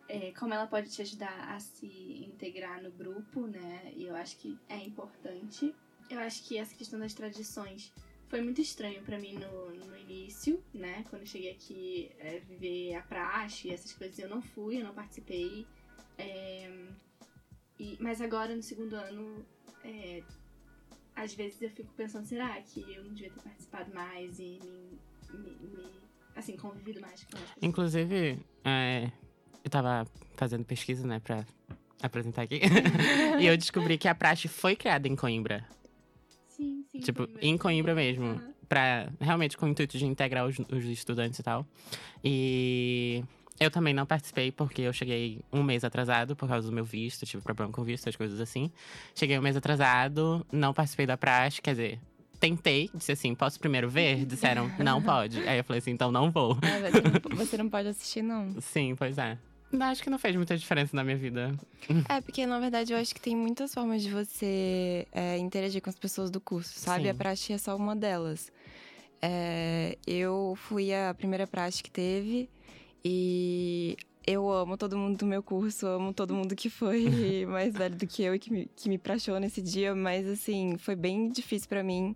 é, 0.08 0.32
como 0.32 0.54
ela 0.54 0.66
pode 0.66 0.90
te 0.90 1.02
ajudar 1.02 1.52
a 1.54 1.60
se 1.60 1.86
integrar 2.24 2.82
no 2.82 2.90
grupo, 2.90 3.46
né? 3.46 3.92
E 3.94 4.06
eu 4.06 4.16
acho 4.16 4.38
que 4.38 4.58
é 4.68 4.78
importante. 4.78 5.74
Eu 6.08 6.18
acho 6.20 6.42
que 6.44 6.56
essa 6.56 6.74
questão 6.74 6.98
das 6.98 7.12
tradições 7.12 7.92
foi 8.28 8.40
muito 8.42 8.60
estranho 8.60 9.02
pra 9.02 9.18
mim 9.18 9.34
no, 9.34 9.70
no 9.86 9.96
início, 9.96 10.62
né? 10.72 11.04
Quando 11.08 11.22
eu 11.22 11.26
cheguei 11.26 11.50
aqui 11.52 12.10
é, 12.18 12.38
viver 12.40 12.94
a 12.94 13.02
praxe, 13.02 13.70
essas 13.70 13.92
coisas, 13.92 14.18
eu 14.18 14.28
não 14.28 14.42
fui, 14.42 14.78
eu 14.80 14.84
não 14.84 14.94
participei. 14.94 15.66
É, 16.18 16.70
e, 17.78 17.96
mas 18.00 18.20
agora 18.20 18.54
no 18.54 18.62
segundo 18.62 18.94
ano, 18.94 19.44
é, 19.84 20.22
às 21.16 21.34
vezes 21.34 21.60
eu 21.62 21.70
fico 21.70 21.92
pensando, 21.94 22.26
será 22.26 22.60
que 22.60 22.80
eu 22.92 23.04
não 23.04 23.14
devia 23.14 23.30
ter 23.32 23.42
participado 23.42 23.92
mais 23.94 24.38
e 24.38 24.58
me, 24.62 25.38
me- 25.38 25.56
me, 25.60 25.90
assim, 26.36 26.56
convivido 26.56 27.00
mais 27.00 27.24
com 27.24 27.36
as? 27.38 27.44
Inclusive, 27.62 28.38
é, 28.64 29.10
eu 29.64 29.70
tava 29.70 30.06
fazendo 30.36 30.64
pesquisa, 30.64 31.06
né, 31.06 31.18
pra 31.20 31.46
apresentar 32.02 32.42
aqui. 32.42 32.60
e 33.40 33.46
eu 33.46 33.56
descobri 33.56 33.96
que 33.96 34.06
a 34.06 34.14
praxe 34.14 34.48
foi 34.48 34.76
criada 34.76 35.08
em 35.08 35.16
Coimbra. 35.16 35.66
Sim. 36.98 37.02
Tipo, 37.02 37.28
em 37.40 37.56
Coimbra 37.56 37.94
mesmo. 37.94 38.26
Aham. 38.26 38.54
Pra, 38.68 39.08
realmente 39.18 39.56
com 39.56 39.64
o 39.64 39.68
intuito 39.70 39.96
de 39.96 40.04
integrar 40.04 40.46
os, 40.46 40.58
os 40.58 40.84
estudantes 40.84 41.38
e 41.38 41.42
tal. 41.42 41.66
E 42.22 43.24
eu 43.58 43.70
também 43.70 43.94
não 43.94 44.04
participei 44.04 44.52
porque 44.52 44.82
eu 44.82 44.92
cheguei 44.92 45.40
um 45.50 45.62
mês 45.62 45.84
atrasado 45.84 46.36
por 46.36 46.48
causa 46.48 46.68
do 46.68 46.74
meu 46.74 46.84
visto, 46.84 47.24
tive 47.24 47.42
problema 47.42 47.72
com 47.72 47.82
visto, 47.82 48.08
as 48.08 48.14
coisas 48.14 48.40
assim. 48.40 48.70
Cheguei 49.14 49.38
um 49.38 49.42
mês 49.42 49.56
atrasado, 49.56 50.46
não 50.52 50.74
participei 50.74 51.06
da 51.06 51.16
praxe, 51.16 51.62
quer 51.62 51.70
dizer, 51.70 52.00
tentei, 52.38 52.90
disse 52.94 53.12
assim, 53.12 53.34
posso 53.34 53.58
primeiro 53.58 53.88
ver? 53.88 54.24
Disseram, 54.26 54.70
não 54.78 55.02
pode. 55.02 55.40
Aí 55.48 55.58
eu 55.58 55.64
falei 55.64 55.78
assim, 55.78 55.90
então 55.90 56.12
não 56.12 56.30
vou. 56.30 56.54
Você, 56.54 57.00
não, 57.00 57.36
você 57.36 57.56
não 57.56 57.68
pode 57.68 57.88
assistir, 57.88 58.22
não. 58.22 58.54
Sim, 58.60 58.94
pois 58.94 59.18
é. 59.18 59.38
Acho 59.80 60.02
que 60.02 60.08
não 60.08 60.18
fez 60.18 60.34
muita 60.34 60.56
diferença 60.56 60.96
na 60.96 61.04
minha 61.04 61.16
vida. 61.16 61.54
É, 62.08 62.20
porque 62.20 62.46
na 62.46 62.58
verdade 62.58 62.92
eu 62.92 62.98
acho 62.98 63.14
que 63.14 63.20
tem 63.20 63.36
muitas 63.36 63.72
formas 63.74 64.02
de 64.02 64.10
você 64.10 65.06
é, 65.12 65.36
interagir 65.38 65.82
com 65.82 65.90
as 65.90 65.98
pessoas 65.98 66.30
do 66.30 66.40
curso, 66.40 66.78
sabe? 66.78 67.04
Sim. 67.04 67.10
A 67.10 67.14
praxe 67.14 67.52
é 67.52 67.58
só 67.58 67.76
uma 67.76 67.94
delas. 67.94 68.50
É, 69.20 69.98
eu 70.06 70.56
fui 70.56 70.94
a 70.94 71.12
primeira 71.12 71.46
praxe 71.46 71.82
que 71.82 71.90
teve 71.90 72.48
e 73.04 73.96
eu 74.26 74.50
amo 74.50 74.76
todo 74.76 74.96
mundo 74.96 75.18
do 75.18 75.26
meu 75.26 75.42
curso, 75.42 75.86
amo 75.86 76.12
todo 76.12 76.34
mundo 76.34 76.54
que 76.54 76.70
foi 76.70 77.44
mais 77.48 77.74
velho 77.74 77.96
do 77.96 78.06
que 78.06 78.22
eu 78.22 78.34
e 78.34 78.38
que 78.38 78.52
me, 78.52 78.70
que 78.76 78.88
me 78.88 78.98
praxou 78.98 79.38
nesse 79.40 79.60
dia, 79.60 79.94
mas 79.94 80.26
assim, 80.26 80.76
foi 80.78 80.94
bem 80.94 81.30
difícil 81.30 81.68
para 81.68 81.82
mim, 81.82 82.14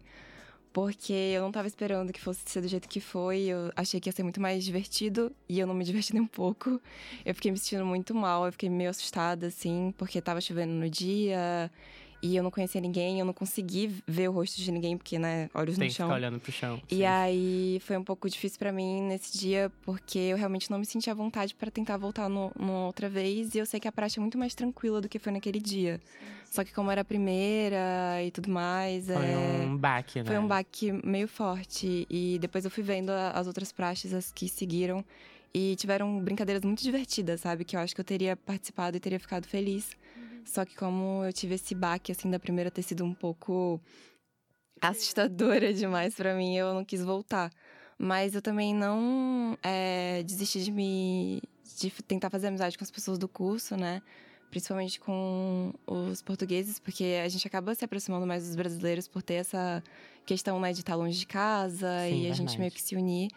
porque 0.73 1.13
eu 1.13 1.43
não 1.43 1.53
tava 1.53 1.69
esperando 1.69 2.13
que 2.13 2.21
fosse 2.21 2.41
ser 2.47 2.63
do 2.63 2.69
jeito 2.69 2.89
que 2.89 3.01
foi, 3.01 3.43
eu 3.43 3.71
achei 3.77 4.01
que 4.01 4.09
ia 4.09 4.13
ser 4.13 4.23
muito 4.23 4.41
mais 4.41 4.65
divertido 4.65 5.31
e 5.49 5.59
eu 5.59 5.67
não 5.67 5.75
me 5.75 5.85
diverti 5.85 6.15
nem 6.15 6.23
um 6.23 6.27
pouco. 6.27 6.81
Eu 7.25 7.35
fiquei 7.35 7.51
me 7.51 7.59
sentindo 7.59 7.85
muito 7.85 8.15
mal, 8.15 8.47
eu 8.47 8.53
fiquei 8.53 8.71
meio 8.71 8.91
assustada, 8.91 9.49
assim, 9.49 9.93
porque 9.99 10.21
tava 10.21 10.41
chovendo 10.41 10.73
no 10.73 10.89
dia, 10.89 11.71
e 12.23 12.37
eu 12.37 12.43
não 12.43 12.51
conhecia 12.51 12.81
ninguém, 12.81 13.19
eu 13.19 13.25
não 13.25 13.33
consegui 13.33 13.91
ver 14.07 14.29
o 14.29 14.33
rosto 14.33 14.61
de 14.61 14.71
ninguém, 14.71 14.97
porque, 14.97 15.19
né, 15.19 15.51
olhos 15.53 15.77
Tem 15.77 15.89
no 15.89 15.91
que 15.91 15.97
chão. 15.97 16.07
ficar 16.07 16.17
olhando 16.17 16.39
pro 16.39 16.53
chão. 16.53 16.81
E 16.89 16.97
sim. 16.97 17.05
aí 17.05 17.83
foi 17.85 17.97
um 17.97 18.05
pouco 18.05 18.31
difícil 18.31 18.59
pra 18.59 18.71
mim 18.71 19.03
nesse 19.03 19.37
dia, 19.37 19.73
porque 19.83 20.19
eu 20.19 20.37
realmente 20.37 20.71
não 20.71 20.79
me 20.79 20.87
sentia 20.87 21.13
à 21.13 21.17
vontade 21.17 21.55
pra 21.55 21.71
tentar 21.71 21.97
voltar 21.97 22.29
no, 22.29 22.53
numa 22.57 22.87
outra 22.87 23.09
vez. 23.09 23.55
E 23.55 23.59
eu 23.59 23.67
sei 23.67 23.81
que 23.81 23.89
a 23.89 23.93
praxe 23.93 24.19
é 24.19 24.21
muito 24.21 24.39
mais 24.39 24.55
tranquila 24.55 25.01
do 25.01 25.09
que 25.09 25.19
foi 25.19 25.33
naquele 25.33 25.59
dia. 25.59 26.01
Só 26.51 26.63
que 26.63 26.73
como 26.73 26.91
era 26.91 27.01
a 27.01 27.05
primeira 27.05 28.23
e 28.23 28.31
tudo 28.31 28.51
mais, 28.51 29.07
Foi 29.07 29.15
é... 29.17 29.65
um 29.67 29.77
baque, 29.77 30.19
né? 30.19 30.25
Foi 30.27 30.39
um 30.39 30.47
baque 30.47 30.93
meio 31.03 31.27
forte. 31.27 32.07
E 32.11 32.39
depois 32.41 32.65
eu 32.65 32.71
fui 32.71 32.83
vendo 32.83 33.11
as 33.11 33.47
outras 33.47 33.73
praxes, 33.73 34.13
as 34.13 34.31
que 34.31 34.49
seguiram. 34.49 35.03
E 35.55 35.77
tiveram 35.77 36.19
brincadeiras 36.21 36.63
muito 36.63 36.83
divertidas, 36.83 37.41
sabe? 37.41 37.65
Que 37.65 37.75
eu 37.75 37.81
acho 37.81 37.95
que 37.95 38.01
eu 38.01 38.05
teria 38.05 38.37
participado 38.37 38.97
e 38.97 39.01
teria 39.01 39.19
ficado 39.19 39.47
feliz. 39.47 39.97
Só 40.45 40.65
que 40.65 40.77
como 40.77 41.25
eu 41.25 41.33
tive 41.33 41.55
esse 41.55 41.75
baque, 41.75 42.13
assim, 42.13 42.31
da 42.31 42.39
primeira 42.39 42.71
ter 42.71 42.83
sido 42.83 43.05
um 43.05 43.15
pouco 43.15 43.81
assustadora 44.81 45.73
demais 45.75 46.15
pra 46.15 46.35
mim, 46.35 46.57
eu 46.57 46.75
não 46.75 46.85
quis 46.85 47.03
voltar. 47.03 47.51
Mas 47.99 48.35
eu 48.35 48.43
também 48.43 48.75
não 48.75 49.57
é, 49.63 50.23
desisti 50.25 50.65
de 50.65 50.73
me... 50.73 51.41
de 51.79 51.91
tentar 52.03 52.31
fazer 52.31 52.49
amizade 52.49 52.77
com 52.77 52.85
as 52.85 52.91
pessoas 52.91 53.19
do 53.19 53.29
curso, 53.29 53.77
né? 53.77 54.03
Principalmente 54.51 54.99
com 55.01 55.73
os 55.87 56.21
portugueses, 56.21 56.79
porque 56.79 57.21
a 57.25 57.29
gente 57.29 57.47
acaba 57.47 57.75
se 57.75 57.85
aproximando 57.85 58.27
mais 58.27 58.47
dos 58.47 58.57
brasileiros 58.57 59.09
por 59.09 59.23
ter 59.23 59.35
essa 59.35 59.83
questão, 60.27 60.61
né, 60.61 60.73
de 60.73 60.81
estar 60.81 60.95
longe 60.95 61.19
de 61.19 61.27
casa 61.27 61.89
Sim, 62.09 62.23
e 62.23 62.27
a 62.27 62.35
gente 62.35 62.39
verdade. 62.39 62.59
meio 62.59 62.71
que 62.71 62.83
se 62.83 62.95
unir. 62.95 63.31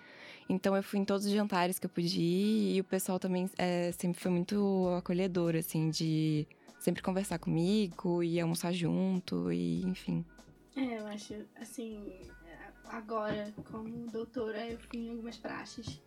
Então 0.49 0.75
eu 0.75 0.83
fui 0.83 0.99
em 0.99 1.05
todos 1.05 1.25
os 1.25 1.31
jantares 1.31 1.79
que 1.79 1.85
eu 1.85 1.89
pude 1.89 2.19
ir 2.19 2.75
e 2.75 2.81
o 2.81 2.83
pessoal 2.83 3.17
também 3.17 3.49
é, 3.57 3.91
sempre 3.93 4.21
foi 4.21 4.31
muito 4.31 4.93
acolhedor, 4.97 5.55
assim, 5.55 5.89
de 5.89 6.47
sempre 6.85 7.01
conversar 7.01 7.39
comigo 7.39 8.21
e 8.21 8.39
almoçar 8.39 8.71
junto 8.71 9.51
e 9.51 9.81
enfim. 9.81 10.23
É, 10.75 10.99
eu 10.99 11.07
acho, 11.07 11.33
assim, 11.55 12.21
agora, 12.85 13.51
como 13.71 14.11
doutora, 14.11 14.69
eu 14.69 14.77
fui 14.77 14.99
em 14.99 15.09
algumas 15.09 15.35
praxes. 15.35 15.99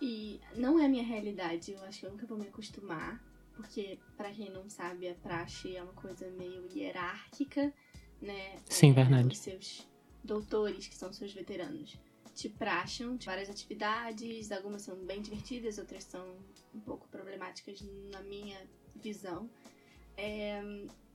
E 0.00 0.40
não 0.56 0.78
é 0.78 0.86
a 0.86 0.88
minha 0.88 1.04
realidade, 1.04 1.72
eu 1.72 1.82
acho 1.84 2.00
que 2.00 2.06
eu 2.06 2.10
nunca 2.10 2.26
vou 2.26 2.38
me 2.38 2.46
acostumar. 2.46 3.22
Porque, 3.54 3.98
pra 4.16 4.32
quem 4.32 4.50
não 4.50 4.68
sabe, 4.68 5.08
a 5.08 5.14
praxe 5.14 5.76
é 5.76 5.82
uma 5.82 5.92
coisa 5.92 6.28
meio 6.30 6.66
hierárquica, 6.74 7.72
né? 8.20 8.56
Sim, 8.68 8.90
É, 8.90 8.94
verdade. 8.94 9.28
Os 9.28 9.38
seus 9.38 9.86
doutores, 10.24 10.88
que 10.88 10.96
são 10.96 11.12
seus 11.12 11.32
veteranos, 11.34 11.96
te 12.34 12.48
praxam 12.48 13.14
de 13.16 13.26
várias 13.26 13.50
atividades, 13.50 14.50
algumas 14.50 14.82
são 14.82 14.96
bem 14.96 15.20
divertidas, 15.20 15.78
outras 15.78 16.02
são 16.04 16.34
um 16.74 16.80
pouco 16.80 17.06
problemáticas 17.08 17.80
na 18.10 18.22
minha 18.22 18.58
visão. 18.96 19.48
É, 20.16 20.62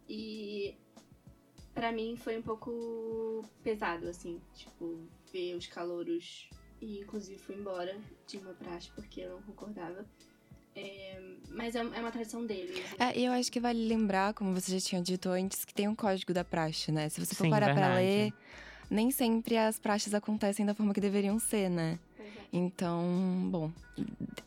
e 0.08 0.76
Pra 1.80 1.94
mim 1.94 2.18
foi 2.18 2.38
um 2.38 2.42
pouco 2.42 3.46
pesado, 3.64 4.10
assim, 4.10 4.42
tipo, 4.54 5.00
ver 5.32 5.56
os 5.56 5.66
calouros 5.68 6.50
e 6.82 7.00
inclusive 7.00 7.40
fui 7.40 7.56
embora 7.56 7.98
de 8.28 8.38
uma 8.38 8.54
praxe 8.54 8.90
porque 8.94 9.22
eu 9.22 9.32
não 9.32 9.42
concordava. 9.44 10.06
É, 10.76 11.22
mas 11.50 11.76
é, 11.76 11.80
é 11.80 11.84
uma 12.02 12.12
tradição 12.12 12.46
deles. 12.46 12.78
É, 13.00 13.18
e 13.18 13.24
eu 13.24 13.32
acho 13.32 13.50
que 13.50 13.62
vale 13.62 13.88
lembrar, 13.88 14.34
como 14.34 14.54
você 14.54 14.78
já 14.78 14.86
tinha 14.90 15.02
dito 15.02 15.30
antes, 15.30 15.64
que 15.64 15.74
tem 15.74 15.88
um 15.88 15.96
código 15.96 16.34
da 16.34 16.44
praxe, 16.44 16.92
né? 16.92 17.08
Se 17.08 17.26
você 17.26 17.34
for 17.34 17.46
Sim, 17.46 17.50
parar 17.50 17.74
pra 17.74 17.96
verdade. 17.96 18.06
ler, 18.06 18.34
nem 18.90 19.10
sempre 19.10 19.58
as 19.58 19.80
praxes 19.80 20.14
acontecem 20.14 20.66
da 20.66 20.74
forma 20.74 20.94
que 20.94 21.00
deveriam 21.00 21.40
ser, 21.40 21.70
né? 21.70 21.98
É. 22.20 22.24
Então, 22.52 23.50
bom, 23.50 23.72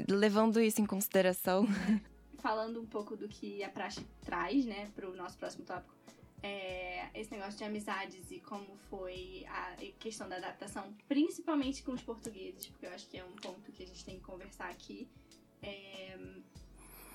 levando 0.06 0.60
isso 0.60 0.82
em 0.82 0.86
consideração, 0.86 1.66
Falando 2.42 2.80
um 2.80 2.86
pouco 2.86 3.16
do 3.16 3.28
que 3.28 3.62
a 3.62 3.68
praxe 3.68 4.04
traz, 4.22 4.66
né, 4.66 4.90
pro 4.94 5.14
nosso 5.16 5.38
próximo 5.38 5.64
tópico, 5.64 5.94
é, 6.42 7.08
esse 7.14 7.30
negócio 7.30 7.56
de 7.56 7.64
amizades 7.64 8.32
e 8.32 8.40
como 8.40 8.76
foi 8.90 9.44
a 9.48 9.76
questão 10.00 10.28
da 10.28 10.36
adaptação, 10.36 10.92
principalmente 11.06 11.84
com 11.84 11.92
os 11.92 12.02
portugueses, 12.02 12.66
porque 12.66 12.86
eu 12.86 12.90
acho 12.90 13.08
que 13.08 13.16
é 13.16 13.24
um 13.24 13.36
ponto 13.36 13.70
que 13.70 13.84
a 13.84 13.86
gente 13.86 14.04
tem 14.04 14.16
que 14.16 14.24
conversar 14.24 14.68
aqui. 14.68 15.08
É, 15.62 16.18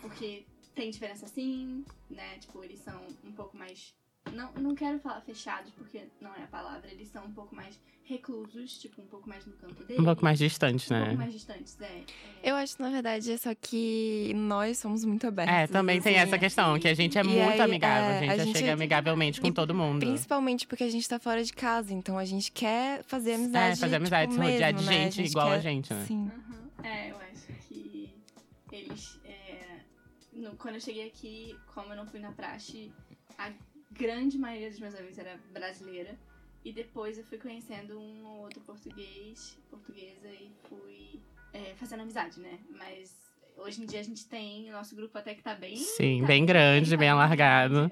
porque 0.02 0.46
tem 0.74 0.90
diferença 0.90 1.28
sim, 1.28 1.84
né? 2.10 2.38
Tipo, 2.40 2.64
eles 2.64 2.80
são 2.80 3.06
um 3.24 3.34
pouco 3.34 3.58
mais. 3.58 3.94
Não, 4.34 4.52
não 4.54 4.76
quero 4.76 5.00
falar 5.00 5.22
fechados, 5.22 5.72
porque 5.74 6.04
não 6.22 6.34
é 6.36 6.44
a 6.44 6.48
palavra. 6.48 6.90
Eles 6.92 7.08
são 7.10 7.26
um 7.26 7.32
pouco 7.32 7.56
mais 7.56 7.80
reclusos, 8.04 8.78
tipo, 8.78 9.02
um 9.02 9.06
pouco 9.06 9.28
mais 9.28 9.46
no 9.46 9.52
canto 9.54 9.84
deles. 9.84 10.02
Um 10.02 10.06
pouco 10.06 10.24
mais 10.24 10.40
distante, 10.40 10.92
Um 10.92 10.96
né? 10.96 11.02
pouco 11.08 11.18
mais 11.18 11.34
distantes, 11.34 11.78
é. 11.82 11.86
é. 11.86 12.52
eu 12.52 12.56
acho, 12.56 12.82
na 12.82 12.90
verdade, 12.90 13.30
é 13.34 13.38
só 13.38 13.54
que 13.54 14.32
nós 14.34 14.78
somos 14.78 15.04
muito 15.04 15.28
abertos. 15.28 15.54
É, 15.54 15.68
também 15.68 16.00
tem 16.02 16.16
assim. 16.16 16.24
essa 16.30 16.40
questão, 16.40 16.80
que 16.80 16.88
a 16.88 16.94
gente 16.94 17.18
é 17.18 17.22
E 17.22 17.24
muito 17.26 17.42
aí, 17.52 17.60
amigável. 17.62 18.10
é, 18.12 18.18
a 18.18 18.22
gente 18.22 18.32
a 18.32 18.38
já 18.38 18.44
gente- 18.46 18.58
chega 18.60 18.74
amigavelmente 18.74 19.42
com 19.42 19.48
e 19.48 19.52
todo 19.52 19.74
mundo. 19.76 20.00
Principalmente 20.06 20.66
porque 20.66 20.86
a 20.86 20.90
gente 20.90 21.08
tá 21.08 21.20
fora 21.20 21.44
de 21.44 21.52
casa, 21.52 21.94
então 21.94 22.18
a 22.18 22.24
gente 22.24 22.50
quer 22.52 23.04
fazer 23.04 23.34
amizade. 23.34 23.74
É, 23.74 23.76
fazer 23.76 23.96
amizade, 23.98 24.32
tipo, 24.32 24.44
se 24.46 24.52
rodear 24.52 24.74
de 24.74 24.86
né? 24.86 24.92
gente 25.12 25.22
igual 25.24 25.48
a 25.50 25.52
quer- 25.56 25.62
gente, 25.62 25.94
né? 25.94 26.06
Sim. 26.08 26.32
Uhum. 26.50 26.86
É, 26.86 27.12
eu 27.12 27.18
acho 27.18 27.68
que 27.68 28.10
eles. 28.72 29.20
é, 29.26 29.80
no- 30.32 30.56
quando 30.56 30.76
eu 30.76 30.82
cheguei 30.82 31.08
aqui, 31.08 31.58
como 31.74 31.92
eu 31.92 31.98
não 31.98 32.06
fui 32.08 32.22
na 32.22 32.32
praxe, 32.32 32.90
a 33.38 33.52
grande 33.98 34.38
maioria 34.38 34.70
dos 34.70 34.80
meus 34.80 34.96
amigos 34.96 35.18
era 35.18 35.40
brasileira. 35.54 36.16
E 36.64 36.72
depois 36.74 37.18
eu 37.18 37.24
fui 37.24 37.38
conhecendo 37.38 37.98
um 37.98 38.26
ou 38.26 38.42
outro 38.42 38.60
português, 38.62 39.58
portuguesa, 39.70 40.28
e 40.28 40.52
fui 40.68 41.20
é, 41.54 41.74
fazendo 41.76 42.02
amizade, 42.02 42.40
né? 42.40 42.60
Mas 42.78 43.16
hoje 43.58 43.82
em 43.82 43.86
dia 43.86 44.02
a 44.02 44.04
gente 44.04 44.26
tem, 44.26 44.70
o 44.70 44.74
nosso 44.74 44.96
grupo 44.96 45.18
até 45.18 45.34
que 45.34 45.42
tá 45.42 45.56
bem. 45.56 45.78
Sim, 45.78 46.22
tá 46.22 46.28
bem 46.28 46.46
grande, 46.46 46.98
bem 46.98 47.10
alargado. 47.10 47.90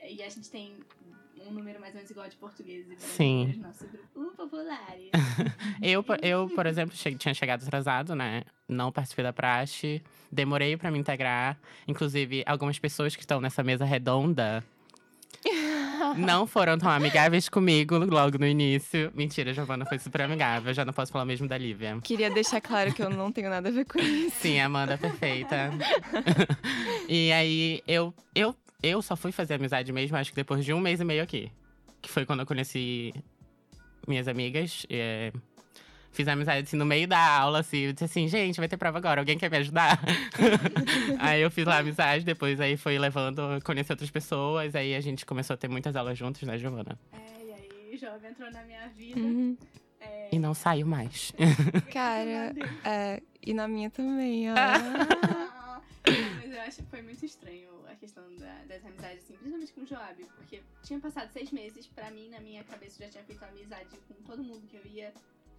É, 0.00 0.12
e 0.12 0.22
a 0.22 0.28
gente 0.28 0.50
tem 0.50 0.74
um 1.46 1.52
número 1.52 1.78
mais 1.78 1.92
ou 1.92 1.96
menos 1.98 2.10
igual 2.10 2.28
de 2.28 2.36
portugueses 2.36 2.90
e 2.92 2.96
Sim. 3.06 3.52
no 3.58 3.64
nosso 3.68 3.86
grupo. 3.86 4.06
Popular! 4.36 4.96
Eu, 5.82 6.02
por- 6.02 6.18
eu, 6.24 6.48
por 6.48 6.66
exemplo, 6.66 6.96
che- 6.96 7.14
tinha 7.16 7.34
chegado 7.34 7.62
atrasado, 7.62 8.14
né? 8.14 8.42
Não 8.68 8.90
participei 8.92 9.22
da 9.22 9.32
praxe. 9.32 10.02
Demorei 10.32 10.76
pra 10.76 10.90
me 10.90 10.98
integrar. 10.98 11.58
Inclusive, 11.86 12.42
algumas 12.46 12.78
pessoas 12.78 13.14
que 13.14 13.22
estão 13.22 13.40
nessa 13.40 13.62
mesa 13.62 13.84
redonda 13.84 14.64
não 16.16 16.46
foram 16.46 16.78
tão 16.78 16.90
amigáveis 16.90 17.48
comigo 17.48 17.96
logo 17.98 18.38
no 18.38 18.46
início. 18.46 19.10
Mentira, 19.14 19.50
a 19.50 19.54
Giovana 19.54 19.84
foi 19.86 19.98
super 19.98 20.22
amigável. 20.22 20.72
Já 20.72 20.84
não 20.84 20.92
posso 20.92 21.12
falar 21.12 21.24
mesmo 21.24 21.48
da 21.48 21.56
Lívia. 21.56 21.98
Queria 22.02 22.30
deixar 22.30 22.60
claro 22.60 22.92
que 22.92 23.02
eu 23.02 23.10
não 23.10 23.32
tenho 23.32 23.50
nada 23.50 23.68
a 23.68 23.72
ver 23.72 23.84
com 23.84 23.98
isso. 23.98 24.36
Sim, 24.40 24.60
Amanda 24.60 24.98
perfeita. 24.98 25.70
e 27.08 27.32
aí, 27.32 27.82
eu, 27.86 28.14
eu, 28.34 28.54
eu 28.82 29.02
só 29.02 29.16
fui 29.16 29.32
fazer 29.32 29.54
amizade 29.54 29.92
mesmo, 29.92 30.16
acho 30.16 30.30
que 30.30 30.36
depois 30.36 30.64
de 30.64 30.72
um 30.72 30.80
mês 30.80 31.00
e 31.00 31.04
meio 31.04 31.22
aqui. 31.22 31.50
Que 32.00 32.10
foi 32.10 32.24
quando 32.24 32.40
eu 32.40 32.46
conheci 32.46 33.12
minhas 34.06 34.28
amigas. 34.28 34.86
é, 34.88 35.32
Fiz 36.16 36.26
amizade 36.28 36.62
assim, 36.66 36.78
no 36.78 36.86
meio 36.86 37.06
da 37.06 37.18
aula, 37.18 37.60
assim. 37.60 37.76
Eu 37.80 37.92
disse 37.92 38.04
assim, 38.04 38.26
gente, 38.26 38.56
vai 38.58 38.66
ter 38.66 38.78
prova 38.78 38.96
agora, 38.96 39.20
alguém 39.20 39.36
quer 39.36 39.50
me 39.50 39.58
ajudar? 39.58 40.00
aí 41.20 41.42
eu 41.42 41.50
fiz 41.50 41.66
lá 41.66 41.76
amizade, 41.76 42.24
depois 42.24 42.58
aí 42.58 42.74
foi 42.78 42.98
levando, 42.98 43.42
conheci 43.62 43.92
outras 43.92 44.10
pessoas. 44.10 44.74
Aí 44.74 44.94
a 44.94 45.00
gente 45.02 45.26
começou 45.26 45.52
a 45.52 45.56
ter 45.58 45.68
muitas 45.68 45.94
aulas 45.94 46.16
juntos, 46.16 46.40
né, 46.44 46.56
Giovana? 46.56 46.98
É, 47.12 47.44
e 47.44 47.52
aí 47.52 47.94
o 47.94 47.98
jovem 47.98 48.30
entrou 48.30 48.50
na 48.50 48.62
minha 48.64 48.88
vida. 48.88 49.20
Uhum. 49.20 49.58
É, 50.00 50.28
E 50.32 50.38
não 50.38 50.54
saiu 50.54 50.86
mais. 50.86 51.32
Cara, 51.92 52.54
é, 52.82 53.22
e 53.44 53.52
na 53.52 53.68
minha 53.68 53.90
também, 53.90 54.50
ó. 54.50 54.54
Ah, 56.08 56.12
Mas 56.40 56.52
eu 56.54 56.60
acho 56.62 56.76
que 56.82 56.88
foi 56.88 57.02
muito 57.02 57.26
estranho 57.26 57.68
a 57.90 57.94
questão 57.96 58.22
da- 58.36 58.62
das 58.68 58.84
amizades, 58.86 59.24
assim, 59.24 59.34
principalmente 59.34 59.72
com 59.72 59.80
o 59.82 59.86
Joab, 59.86 60.24
porque 60.36 60.62
tinha 60.82 60.98
passado 61.00 61.30
seis 61.32 61.50
meses, 61.50 61.86
pra 61.88 62.10
mim, 62.10 62.28
na 62.30 62.38
minha 62.40 62.62
cabeça, 62.64 63.02
eu 63.02 63.06
já 63.06 63.12
tinha 63.12 63.24
feito 63.24 63.44
amizade 63.44 63.88
com 64.08 64.14
todo 64.24 64.42
mundo 64.42 64.62
que 64.68 64.76
eu 64.76 64.86
ia 64.86 65.12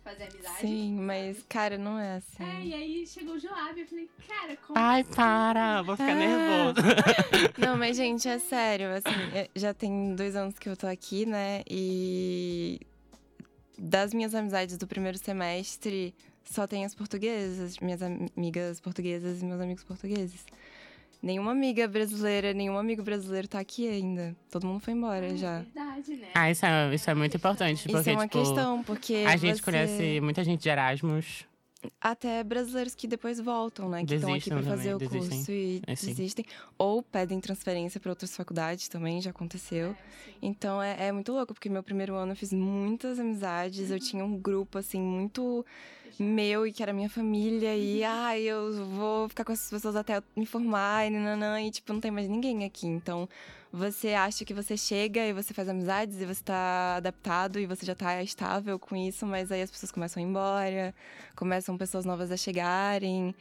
fazer 0.08 0.24
amizade. 0.24 0.58
Sim, 0.62 0.95
mas, 0.99 1.43
cara, 1.49 1.78
não 1.78 1.99
é 1.99 2.16
assim. 2.16 2.43
É, 2.43 2.66
e 2.66 2.74
aí 2.74 3.08
chegou 3.08 3.36
o 3.36 3.39
Joab, 3.39 3.80
eu 3.80 3.86
falei, 3.88 4.10
cara, 4.28 4.55
como 4.58 4.80
Ai, 4.80 5.01
assim? 5.01 5.12
para! 5.14 5.82
Vou 5.82 5.97
ficar 5.97 6.12
Ah. 6.12 6.16
nervoso. 6.16 6.88
Não, 7.58 7.78
mas, 7.78 7.97
gente, 7.97 8.28
é 8.28 8.39
sério, 8.39 8.88
assim, 8.93 9.10
é- 9.34 9.49
já 9.55 9.74
tem 9.74 10.16
dois 10.16 10.36
anos 10.36 10.58
que 10.58 10.70
eu 10.70 10.78
tô 10.78 10.88
aqui, 10.88 11.26
né? 11.26 11.62
E 11.70 12.80
das 13.78 14.14
minhas 14.14 14.34
amizades 14.34 14.78
do 14.78 14.88
primeiro 14.88 15.18
semestre, 15.18 16.16
só 16.43 16.66
tem 16.66 16.86
as 16.86 16.95
portuguesas, 16.95 17.78
minhas 17.80 18.01
am- 18.01 18.28
amigas 18.36 18.80
portuguesas 18.80 19.41
e 19.41 19.45
meus 19.45 19.60
amigos 19.62 19.84
portugueses. 19.84 20.45
Nenhuma 21.22 21.51
amiga 21.51 21.88
brasileira, 21.88 22.53
nenhum 22.53 22.78
amigo 22.78 23.03
brasileiro 23.03 23.47
tá 23.47 23.59
aqui 23.59 23.88
ainda. 23.88 24.36
Todo 24.51 24.65
mundo 24.68 24.80
foi 24.80 24.93
embora 24.93 25.26
Ah, 25.28 25.36
já. 25.36 25.59
Verdade, 25.59 26.15
né? 26.15 26.28
Ah, 26.34 26.51
isso 26.51 26.65
é, 26.65 26.95
isso 26.95 27.09
é 27.09 27.13
muito 27.15 27.36
importante, 27.38 27.84
porque, 27.84 27.99
Isso 27.99 28.09
é 28.09 28.13
uma 28.13 28.28
tipo, 28.28 28.39
questão, 28.43 28.84
porque 28.84 29.24
a 29.28 29.36
gente 29.38 29.57
você- 29.57 29.63
conhece 29.63 30.22
muita 30.22 30.43
gente 30.43 30.61
de 30.61 30.70
Erasmus. 30.70 31.45
até 32.01 32.43
brasileiros 32.43 32.95
que 32.95 33.07
depois 33.07 33.39
voltam, 33.39 33.88
né? 33.88 34.03
Que 34.03 34.15
estão 34.15 34.34
aqui 34.34 34.49
pra 34.49 34.63
fazer 34.63 34.95
o 34.95 34.97
desistem. 34.97 35.30
curso 35.38 35.51
e 35.51 35.82
É, 35.88 35.93
desistem. 35.93 36.43
Ou 36.78 37.01
pedem 37.03 37.39
transferência 37.39 37.99
para 37.99 38.09
outras 38.11 38.36
faculdades 38.36 38.88
também, 38.89 39.22
já 39.22 39.30
aconteceu. 39.30 39.89
É. 39.91 39.95
Então 40.41 40.82
é, 40.82 41.07
é 41.07 41.11
muito 41.11 41.32
louco, 41.32 41.53
porque 41.53 41.70
meu 41.70 41.84
primeiro 41.84 42.15
ano 42.15 42.32
eu 42.34 42.36
fiz 42.36 42.51
muitas 42.51 43.20
amizades, 43.20 43.89
eu 43.91 43.99
tinha 43.99 44.26
um 44.26 44.38
grupo, 44.38 44.78
assim, 44.80 44.99
muito 45.01 45.65
meu 46.20 46.66
e 46.66 46.72
que 46.72 46.82
era 46.82 46.93
minha 46.93 47.10
família, 47.10 47.76
e 47.76 48.03
ai, 48.03 48.41
eu 48.41 48.86
vou 48.86 49.30
ficar 49.30 49.43
com 49.43 49.51
essas 49.51 49.70
pessoas 49.70 49.95
até 49.95 50.18
eu 50.18 50.24
me 50.36 50.45
formar, 50.45 51.05
e 51.05 51.10
nananã, 51.10 51.62
e 51.62 51.72
tipo, 51.72 51.93
não 51.93 51.99
tem 51.99 52.12
mais 52.12 52.28
ninguém 52.28 52.66
aqui. 52.66 52.88
Então 52.88 53.28
você 53.72 54.14
acha 54.14 54.45
que 54.45 54.53
você 54.53 54.78
chega 54.78 55.26
e 55.26 55.34
você 55.34 55.53
faz 55.53 55.68
amizades 55.70 56.20
e 56.22 56.26
você 56.26 56.43
tá 56.43 56.95
adaptado 56.97 57.60
e 57.60 57.66
você 57.66 57.86
já 57.86 57.93
tá 57.93 58.24
estável 58.24 58.80
com 58.80 58.95
isso, 58.95 59.26
mas 59.26 59.51
aí 59.51 59.62
as 59.62 59.70
pessoas 59.70 59.91
começam 59.91 60.22
a 60.22 60.26
ir 60.26 60.30
embora, 60.30 60.95
começam 61.36 61.78
pessoas 61.78 62.05
novas 62.05 62.32
a 62.32 62.38
chegarem, 62.38 63.36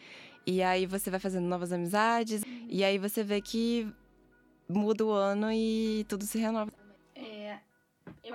e 0.47 0.63
aí 0.63 0.87
você 0.87 1.11
vai 1.11 1.21
fazendo 1.21 1.47
novas 1.47 1.73
amizades, 1.73 2.43
e 2.69 2.85
aí 2.85 2.99
você 2.99 3.23
vê 3.23 3.41
que 3.41 3.89
muda 4.69 5.05
o 5.05 5.11
ano 5.13 5.51
e 5.53 6.05
tudo 6.09 6.25
se 6.25 6.39
renova. 6.39 6.86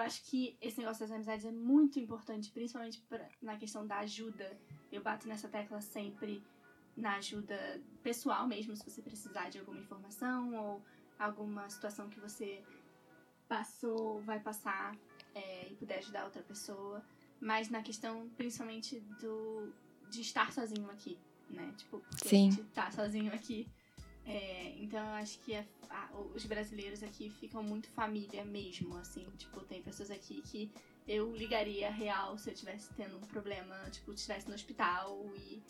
Eu 0.02 0.06
acho 0.08 0.24
que 0.24 0.58
esse 0.60 0.80
negócio 0.80 1.02
das 1.06 1.12
amizades 1.12 1.46
é 1.46 1.52
muito 1.52 2.00
importante, 2.00 2.52
principalmente 2.52 3.00
pra- 3.02 3.30
na 3.40 3.56
questão 3.56 3.86
da 3.86 4.00
ajuda. 4.00 4.58
Eu 4.92 5.02
bato 5.04 5.28
nessa 5.28 5.48
tecla 5.48 5.80
sempre 5.80 6.44
na 6.98 7.18
ajuda 7.18 7.80
pessoal 8.02 8.48
mesmo, 8.48 8.76
se 8.76 8.84
você 8.90 9.02
precisar 9.02 9.50
de 9.50 9.60
alguma 9.60 9.80
informação 9.80 10.56
ou 10.56 10.82
alguma 11.20 11.70
situação 11.70 12.10
que 12.10 12.20
você 12.20 12.64
passou, 13.48 14.22
vai 14.22 14.40
passar 14.40 14.98
é, 15.36 15.68
e 15.72 15.76
puder 15.76 16.00
ajudar 16.00 16.26
outra 16.26 16.42
pessoa. 16.42 17.04
Mas 17.40 17.70
na 17.70 17.84
questão, 17.84 18.28
principalmente, 18.36 19.00
do 19.22 19.72
de 20.10 20.22
estar 20.22 20.52
sozinho 20.52 20.90
aqui, 20.90 21.18
né? 21.50 21.74
Tipo, 21.78 22.00
porque 22.00 22.28
Sim. 22.28 22.48
a 22.48 22.52
gente 22.52 22.64
tá 22.72 22.92
sozinho 22.92 23.34
aqui. 23.34 23.70
É, 24.26 24.74
então 24.80 25.00
eu 25.00 25.14
acho 25.16 25.40
que 25.40 25.56
a- 25.56 25.66
a- 25.90 26.10
os 26.36 26.46
brasileiros 26.46 27.02
aqui 27.04 27.30
ficam 27.40 27.64
muito 27.64 27.90
família 27.90 28.46
mesmo, 28.46 28.96
assim. 28.98 29.26
Tipo, 29.38 29.62
tem 29.62 29.82
pessoas 29.82 30.12
aqui 30.12 30.42
que 30.44 30.72
eu 31.08 31.36
ligaria 31.36 31.90
real 31.90 32.38
se 32.38 32.50
eu 32.50 32.54
tivesse 32.54 32.90
tendo 32.96 33.18
um 33.18 33.22
problema, 33.22 33.76
tipo, 33.92 34.14
estivesse 34.14 34.48
no 34.48 34.54
hospital 34.54 35.26
e 35.38 35.62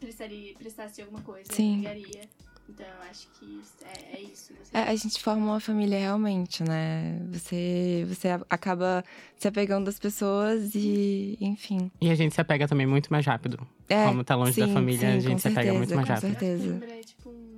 precisaria, 0.00 0.54
precisasse 0.54 0.96
de 0.96 1.02
alguma 1.02 1.22
coisa, 1.22 1.52
Sim. 1.52 1.72
eu 1.74 1.76
ligaria. 1.78 2.28
Então 2.66 2.86
eu 2.86 3.02
acho 3.02 3.28
que 3.38 3.60
isso- 3.60 3.76
é, 3.84 4.16
é 4.16 4.20
isso. 4.22 4.54
Você 4.54 4.74
É, 4.74 4.80
a 4.84 4.96
gente 4.96 5.22
forma 5.22 5.44
uma 5.44 5.60
família 5.60 5.98
realmente, 5.98 6.64
né? 6.64 7.20
Você, 7.30 8.06
você 8.08 8.28
acaba 8.48 9.04
se 9.36 9.46
apegando 9.46 9.86
às 9.88 9.98
pessoas 9.98 10.74
e, 10.74 11.36
enfim. 11.42 11.90
E 12.00 12.08
a 12.10 12.14
gente 12.14 12.34
se 12.34 12.40
apega 12.40 12.66
também 12.66 12.86
muito 12.86 13.12
mais 13.12 13.26
rápido. 13.26 13.58
É, 13.86 14.06
Como 14.08 14.24
tá 14.24 14.34
longe 14.34 14.58
da 14.58 14.66
sim, 14.66 14.72
família, 14.72 14.98
sim, 15.10 15.16
a 15.16 15.20
gente 15.20 15.32
com 15.34 15.38
se 15.40 15.48
apega 15.48 15.74
muito 15.74 15.88
certeza, 15.90 15.94
mais 15.94 16.08
com 16.08 16.14
rápido. 16.14 16.30
certeza. 16.30 16.64
Coimbra 16.70 16.90
é 16.98 17.00
tipo 17.02 17.28
um 17.28 17.53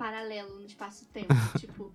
paralelo 0.00 0.58
no 0.58 0.64
espaço-tempo. 0.66 1.28
tipo, 1.60 1.92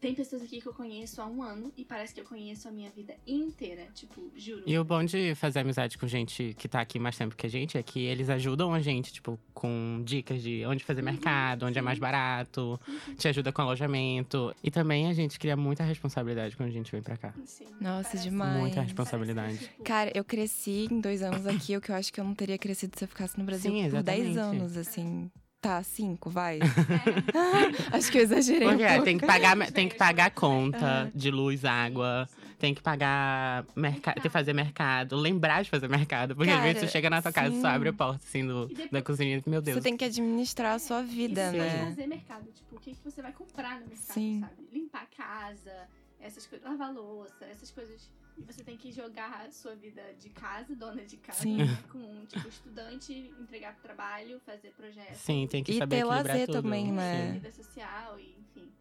tem 0.00 0.14
pessoas 0.14 0.42
aqui 0.42 0.60
que 0.60 0.66
eu 0.66 0.74
conheço 0.74 1.22
há 1.22 1.26
um 1.26 1.42
ano 1.42 1.72
e 1.76 1.84
parece 1.84 2.12
que 2.12 2.20
eu 2.20 2.24
conheço 2.24 2.66
a 2.68 2.72
minha 2.72 2.90
vida 2.90 3.14
inteira. 3.24 3.86
Tipo, 3.94 4.20
juro. 4.36 4.64
E 4.66 4.76
o 4.76 4.84
bom 4.84 5.04
de 5.04 5.32
fazer 5.36 5.60
amizade 5.60 5.96
com 5.96 6.06
gente 6.08 6.54
que 6.58 6.66
tá 6.68 6.80
aqui 6.80 6.98
mais 6.98 7.16
tempo 7.16 7.36
que 7.36 7.46
a 7.46 7.48
gente 7.48 7.78
é 7.78 7.82
que 7.84 8.00
eles 8.00 8.28
ajudam 8.28 8.74
a 8.74 8.80
gente, 8.80 9.12
tipo, 9.12 9.38
com 9.54 10.02
dicas 10.04 10.42
de 10.42 10.66
onde 10.66 10.82
fazer 10.84 11.02
mercado, 11.02 11.66
onde 11.66 11.78
é 11.78 11.82
mais 11.82 11.98
barato, 12.00 12.78
te 13.16 13.28
ajuda 13.28 13.52
com 13.52 13.62
alojamento. 13.62 14.52
E 14.62 14.70
também 14.70 15.06
a 15.06 15.12
gente 15.14 15.38
cria 15.38 15.56
muita 15.56 15.84
responsabilidade 15.84 16.56
quando 16.56 16.68
a 16.68 16.72
gente 16.72 16.90
vem 16.90 17.00
pra 17.00 17.16
cá. 17.16 17.32
Sim, 17.44 17.66
Nossa, 17.80 18.08
parece- 18.10 18.24
demais. 18.24 18.58
Muita 18.58 18.74
parece, 18.74 18.88
responsabilidade. 18.92 19.58
tipo, 19.58 19.84
Cara, 19.84 20.10
eu 20.14 20.24
cresci 20.24 20.88
em 20.90 21.00
dois 21.00 21.22
anos 21.22 21.46
aqui, 21.46 21.76
o 21.76 21.80
que 21.80 21.90
eu 21.92 21.94
acho 21.94 22.12
que 22.12 22.20
eu 22.20 22.24
não 22.24 22.34
teria 22.34 22.58
crescido 22.58 22.98
se 22.98 23.04
eu 23.04 23.08
ficasse 23.08 23.38
no 23.38 23.44
Brasil 23.44 23.70
Sim, 23.70 23.88
por 23.88 24.02
10 24.02 24.26
exatamente. 24.30 24.60
anos, 24.60 24.76
assim. 24.76 25.30
Tá, 25.64 25.82
cinco, 25.82 26.28
vai. 26.28 26.58
é, 26.60 27.96
acho 27.96 28.12
que 28.12 28.18
eu 28.18 28.22
exagerei 28.22 28.66
um 28.66 28.70
Porque 28.72 28.82
é, 28.82 28.88
pouco. 28.90 29.04
tem 29.04 29.16
que 29.18 29.26
pagar, 29.26 29.72
tem 29.72 29.88
que 29.88 29.94
pagar 29.96 30.30
conta 30.30 31.04
Ah. 31.06 31.10
de 31.14 31.30
luz, 31.30 31.64
água, 31.64 32.28
tem 32.58 32.74
que 32.74 32.82
pagar 32.82 33.64
mercado, 33.74 34.14
tem 34.16 34.22
que 34.24 34.28
fazer 34.28 34.52
mercado, 34.52 35.16
lembrar 35.16 35.62
de 35.64 35.70
fazer 35.70 35.88
mercado. 35.88 36.36
Porque 36.36 36.50
às 36.50 36.60
vezes 36.60 36.74
Cara, 36.74 36.86
você 36.86 36.92
chega 36.92 37.08
na 37.08 37.22
sua 37.22 37.32
casa, 37.32 37.50
sim. 37.50 37.60
só 37.62 37.68
abre 37.68 37.88
a 37.88 37.92
porta 37.94 38.20
assim 38.28 38.46
do, 38.46 38.64
E 38.70 38.74
depois- 38.74 38.90
da 38.90 39.02
cozinha 39.02 39.42
e 39.44 39.48
meu 39.50 39.62
Deus. 39.62 39.76
Você 39.78 39.82
tem 39.82 39.96
que 39.96 40.04
administrar 40.04 40.74
a 40.74 40.78
sua 40.78 41.02
vida, 41.02 41.40
é 41.40 41.52
né? 41.52 41.84
fazer 41.86 42.06
mercado, 42.06 42.44
tipo, 42.54 42.76
o 42.76 42.78
que, 42.78 42.90
que 42.94 43.02
você 43.02 43.22
vai 43.22 43.32
comprar 43.32 43.80
no 43.80 43.86
mercado, 43.86 44.12
Sim. 44.12 44.40
sabe? 44.40 44.52
Limpar 44.70 45.02
a 45.10 45.16
casa, 45.22 45.72
essas 46.20 46.46
coisas, 46.46 46.68
lavar 46.68 46.92
louça, 46.92 47.44
essas 47.50 47.70
coisas. 47.70 48.10
E 48.36 48.42
você 48.42 48.64
tem 48.64 48.76
que 48.76 48.90
jogar 48.90 49.46
a 49.46 49.50
sua 49.52 49.74
vida 49.76 50.02
de 50.18 50.28
casa, 50.30 50.74
dona 50.74 51.04
de 51.04 51.16
casa, 51.18 51.40
Sim. 51.42 51.58
né? 51.58 51.84
com, 51.90 52.26
tipo, 52.26 52.48
estudante, 52.48 53.12
entregar 53.40 53.74
pro 53.74 53.82
trabalho, 53.82 54.40
fazer 54.40 54.72
projetos. 54.72 55.18
Sim, 55.18 55.46
tem 55.46 55.62
que 55.62 55.72
E 55.72 55.78
saber 55.78 55.96
ter 55.96 56.02
equilibrar 56.02 56.26
lazer 56.26 56.46
tudo. 56.46 56.62
também, 56.62 56.92
né? 56.92 57.32
Vida 57.32 57.52
social 57.52 58.18
e 58.18 58.32
enfim. 58.38 58.72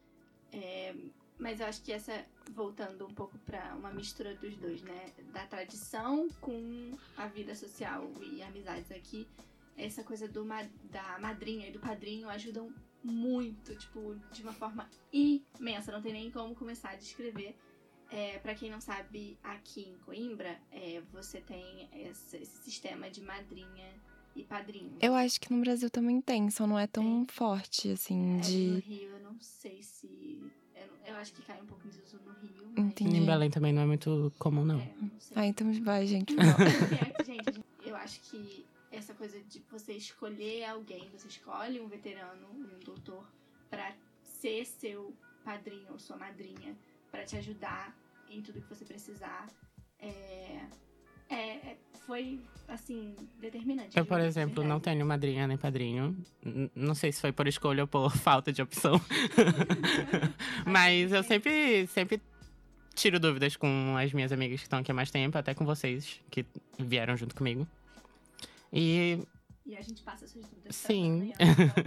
É, 0.51 0.95
mas 1.37 1.59
eu 1.59 1.67
acho 1.67 1.81
que 1.83 1.91
essa, 1.91 2.25
voltando 2.51 3.05
um 3.05 3.13
pouco 3.13 3.37
pra 3.39 3.75
uma 3.75 3.91
mistura 3.91 4.33
dos 4.35 4.55
dois, 4.57 4.81
né? 4.81 5.11
Da 5.31 5.45
tradição 5.45 6.27
com 6.41 6.97
a 7.15 7.27
vida 7.27 7.53
social 7.55 8.09
e 8.21 8.41
amizades 8.41 8.91
aqui, 8.91 9.27
essa 9.77 10.03
coisa 10.03 10.27
do, 10.27 10.43
ma- 10.45 10.67
da 10.85 11.17
madrinha 11.19 11.67
e 11.67 11.71
do 11.71 11.79
padrinho 11.79 12.27
ajudam 12.29 12.73
muito, 13.03 13.75
tipo, 13.75 14.15
de 14.31 14.41
uma 14.43 14.53
forma 14.53 14.89
imensa. 15.11 15.91
Não 15.91 16.01
tem 16.01 16.13
nem 16.13 16.31
como 16.31 16.55
começar 16.55 16.89
a 16.91 16.95
descrever. 16.95 17.55
É, 18.15 18.37
para 18.37 18.53
quem 18.53 18.69
não 18.69 18.79
sabe, 18.79 19.39
aqui 19.43 19.81
em 19.89 19.97
Coimbra, 20.05 20.59
é, 20.71 21.01
você 21.11 21.41
tem 21.41 21.89
essa- 21.91 22.37
esse 22.37 22.57
sistema 22.59 23.09
de 23.09 23.21
madrinha 23.21 23.89
e 24.35 24.43
padrinho. 24.43 24.95
Eu 25.01 25.15
acho 25.15 25.41
que 25.41 25.51
no 25.51 25.59
Brasil 25.61 25.89
também 25.89 26.21
tem, 26.21 26.47
só 26.51 26.67
não 26.67 26.77
é 26.77 26.85
tão 26.85 27.25
forte, 27.27 27.89
assim, 27.89 28.33
É, 28.33 28.35
No 28.35 28.41
de. 28.41 28.79
Rio, 28.81 29.09
eu 29.13 29.19
não 29.23 29.39
sei 29.39 29.81
se. 29.81 30.43
Eu, 31.05 31.15
acho 31.17 31.33
que 31.33 31.41
cai 31.41 31.59
um 31.59 31.65
pouco 31.65 31.85
em 31.87 31.89
desuso 31.89 32.17
no 32.23 32.31
Rio. 32.33 32.71
Mas... 32.75 32.85
Entendi. 32.85 33.17
Em 33.17 33.25
Belém 33.25 33.49
também 33.49 33.73
não 33.73 33.81
é 33.81 33.85
muito 33.85 34.31
comum, 34.37 34.63
não. 34.63 34.79
É, 34.79 34.93
não. 35.01 35.11
Ah, 35.35 35.45
então 35.47 35.73
vai, 35.83 36.05
gente. 36.05 36.33
aqui, 37.17 37.25
gente, 37.25 37.63
eu 37.83 37.95
acho 37.95 38.21
que 38.21 38.65
essa 38.91 39.13
coisa 39.15 39.41
de 39.43 39.59
você 39.71 39.93
escolher 39.93 40.65
alguém, 40.65 41.09
você 41.09 41.27
escolhe 41.27 41.81
um 41.81 41.87
veterano, 41.87 42.47
um 42.51 42.79
doutor, 42.85 43.27
pra 43.69 43.95
ser 44.23 44.65
seu 44.65 45.13
padrinho 45.43 45.91
ou 45.91 45.99
sua 45.99 46.15
madrinha, 46.15 46.77
pra 47.11 47.25
te 47.25 47.35
ajudar 47.37 47.95
em 48.37 48.41
tudo 48.41 48.61
que 48.61 48.69
você 48.69 48.85
precisar. 48.85 49.47
É, 49.99 50.59
é, 51.29 51.35
é- 51.35 51.77
foi, 52.05 52.41
assim, 52.67 53.15
determinante. 53.39 53.97
Eu, 53.97 54.05
por 54.05 54.19
exemplo, 54.19 54.55
não 54.63 54.75
verdade. 54.77 54.83
tenho 54.97 55.05
madrinha 55.05 55.47
nem 55.47 55.55
padrinho. 55.57 56.17
N- 56.45 56.69
Não 56.75 56.93
sei 56.93 57.13
se 57.13 57.21
foi 57.21 57.31
por 57.31 57.47
escolha 57.47 57.83
ou 57.83 57.87
por 57.87 58.11
falta 58.17 58.51
de 58.51 58.61
opção. 58.61 58.99
Mas 60.67 61.11
eu 61.13 61.23
sempre, 61.23 61.87
sempre 61.87 62.21
tiro 62.93 63.19
dúvidas 63.21 63.55
com 63.55 63.95
as 63.97 64.11
minhas 64.11 64.31
amigas 64.33 64.59
que 64.59 64.65
estão 64.65 64.79
aqui 64.79 64.91
há 64.91 64.93
mais 64.93 65.11
tempo, 65.11 65.37
até 65.37 65.53
com 65.53 65.65
vocês, 65.65 66.19
que 66.29 66.45
vieram 66.77 67.15
junto 67.15 67.35
comigo. 67.35 67.65
E. 68.71 69.19
E 69.65 69.77
a 69.77 69.81
gente 69.81 70.03
passa 70.03 70.25
essas 70.25 70.41
dúvidas. 70.43 70.75
Sim. 70.75 71.31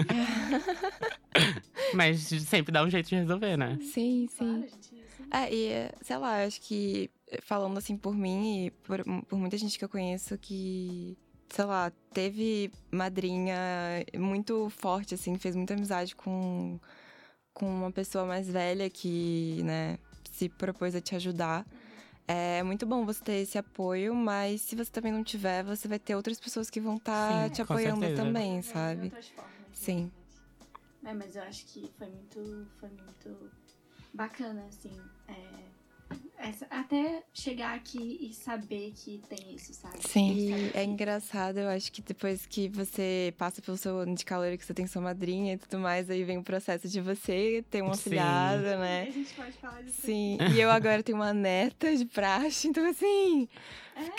Então. 0.09 1.47
Mas 1.95 2.21
sempre 2.23 2.73
dá 2.73 2.83
um 2.83 2.89
jeito 2.91 3.09
de 3.09 3.15
resolver, 3.17 3.57
né? 3.59 3.79
Sim, 3.83 4.27
sim. 4.31 4.37
Claro, 4.39 4.65
a 4.65 4.67
gente. 4.67 5.06
É, 5.31 5.53
e 5.53 5.69
sei 6.03 6.17
lá, 6.17 6.45
acho 6.45 6.61
que 6.61 7.11
falando 7.43 7.79
assim 7.79 7.97
por 7.97 8.15
mim 8.15 8.67
e 8.67 8.71
por, 8.71 9.03
por 9.27 9.39
muita 9.39 9.59
gente 9.59 9.79
que 9.79 9.85
eu 9.85 9.89
conheço 9.89 10.39
que, 10.39 11.17
sei 11.49 11.65
lá, 11.65 11.91
teve 12.13 12.71
madrinha 12.91 13.57
muito 14.17 14.71
forte, 14.71 15.15
assim, 15.15 15.37
fez 15.39 15.57
muita 15.57 15.75
amizade 15.75 16.15
com, 16.15 16.79
com 17.53 17.67
uma 17.67 17.91
pessoa 17.91 18.25
mais 18.25 18.49
velha 18.49 18.89
que, 18.89 19.61
né, 19.65 19.99
se 20.31 20.49
propôs 20.49 20.95
a 20.95 21.01
te 21.01 21.17
ajudar. 21.17 21.67
É 22.29 22.63
muito 22.63 22.85
bom 22.87 23.05
você 23.05 23.23
ter 23.23 23.35
esse 23.43 23.57
apoio, 23.57 24.15
mas 24.15 24.61
se 24.61 24.75
você 24.75 24.91
também 24.91 25.13
não 25.13 25.23
tiver, 25.23 25.63
você 25.63 25.87
vai 25.87 25.99
ter 25.99 26.17
outras 26.17 26.41
pessoas 26.41 26.69
que 26.69 26.81
vão 26.81 26.97
estar 26.97 27.49
Sim, 27.49 27.55
te 27.55 27.63
apoiando 27.63 28.01
certeza. 28.01 28.23
também, 28.23 28.59
É, 28.59 28.61
de 28.61 28.67
sabe? 28.69 29.05
outras 29.05 29.29
formas, 29.29 29.53
Sim. 29.73 30.11
É, 31.05 31.15
mas 31.15 31.37
eu 31.37 31.43
acho 31.45 31.67
que 31.67 31.89
foi 31.97 32.09
muito, 32.09 32.67
foi 32.81 32.89
muito 32.89 33.51
bacana, 34.17 34.65
assim. 34.69 34.91
É, 35.29 36.47
essa- 36.49 36.67
até 36.71 37.23
chegar 37.35 37.75
aqui 37.75 38.19
e 38.21 38.33
saber 38.33 38.93
que 38.97 39.21
tem 39.29 39.55
isso, 39.55 39.75
sabe? 39.75 39.99
Sim, 40.09 40.33
e 40.33 40.69
é 40.69 40.71
que- 40.71 40.85
engraçado, 40.85 41.59
eu 41.59 41.69
acho 41.69 41.91
que 41.93 42.01
depois 42.03 42.47
que 42.47 42.69
você 42.69 43.35
passa 43.37 43.61
pelo 43.61 43.77
seu 43.77 43.99
ano 43.99 44.15
de 44.15 44.25
calor 44.25 44.53
e 44.53 44.57
que 44.59 44.65
você 44.65 44.73
tem 44.75 44.87
sua 44.87 45.03
madrinha 45.03 45.55
e 45.55 45.59
tudo 45.59 45.79
mais, 45.79 46.09
aí 46.11 46.23
vem 46.25 46.39
o 46.39 46.43
processo 46.45 46.89
de 46.89 47.01
você 47.01 47.65
ter 47.71 47.83
uma 47.83 47.95
Sim. 47.95 48.11
filhada, 48.11 48.75
A 48.77 48.79
né? 48.79 49.11
gente 49.11 49.35
pode 49.35 49.53
falar 49.53 49.83
disso. 49.83 50.03
Sim, 50.03 50.39
e 50.55 50.61
eu 50.61 50.71
agora 50.71 51.03
tenho 51.03 51.19
uma 51.19 51.35
neta 51.35 51.95
de 51.97 52.05
praxe, 52.05 52.69
então 52.69 52.85
assim. 52.89 53.49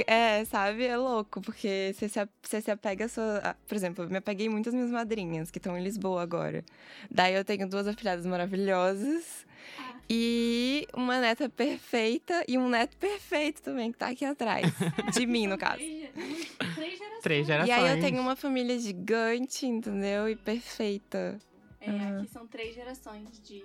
É, 0.07 0.43
sabe? 0.45 0.85
É 0.85 0.97
louco, 0.97 1.39
porque 1.39 1.93
você 1.93 2.09
se, 2.09 2.19
a- 2.19 2.27
você 2.41 2.59
se 2.59 2.71
apega 2.71 3.05
a 3.05 3.09
sua. 3.09 3.37
a- 3.43 3.53
por 3.53 3.75
exemplo, 3.75 4.03
eu 4.05 4.09
me 4.09 4.17
apeguei 4.17 4.49
muito 4.49 4.67
às 4.69 4.73
minhas 4.75 4.89
madrinhas, 4.89 5.51
que 5.51 5.59
estão 5.59 5.77
em 5.77 5.83
Lisboa 5.83 6.21
agora. 6.23 6.65
Daí 7.11 7.35
eu 7.35 7.45
tenho 7.45 7.69
duas 7.69 7.87
afilhadas 7.87 8.25
maravilhosas. 8.25 9.45
E 10.09 10.87
uma 10.93 11.19
neta 11.19 11.49
perfeita 11.49 12.43
e 12.47 12.57
um 12.57 12.69
neto 12.69 12.95
perfeito 12.97 13.61
também, 13.61 13.91
que 13.91 13.97
tá 13.97 14.07
aqui 14.09 14.23
atrás. 14.23 14.65
De 15.13 15.25
mim, 15.25 15.47
no 15.47 15.57
caso. 15.57 15.77
Três, 15.79 16.13
três 16.75 16.97
gerações. 16.97 17.21
Três 17.23 17.47
gerações. 17.47 17.69
E 17.69 17.71
aí 17.71 17.95
eu 17.95 17.99
tenho 17.99 18.21
uma 18.21 18.35
família 18.35 18.79
gigante, 18.79 19.65
entendeu? 19.65 20.29
E 20.29 20.35
perfeita. 20.35 21.37
É, 21.81 21.89
Uhum. 21.91 22.19
aqui 22.19 22.27
são 22.31 22.47
três 22.47 22.73
gerações 22.75 23.41
de 23.43 23.63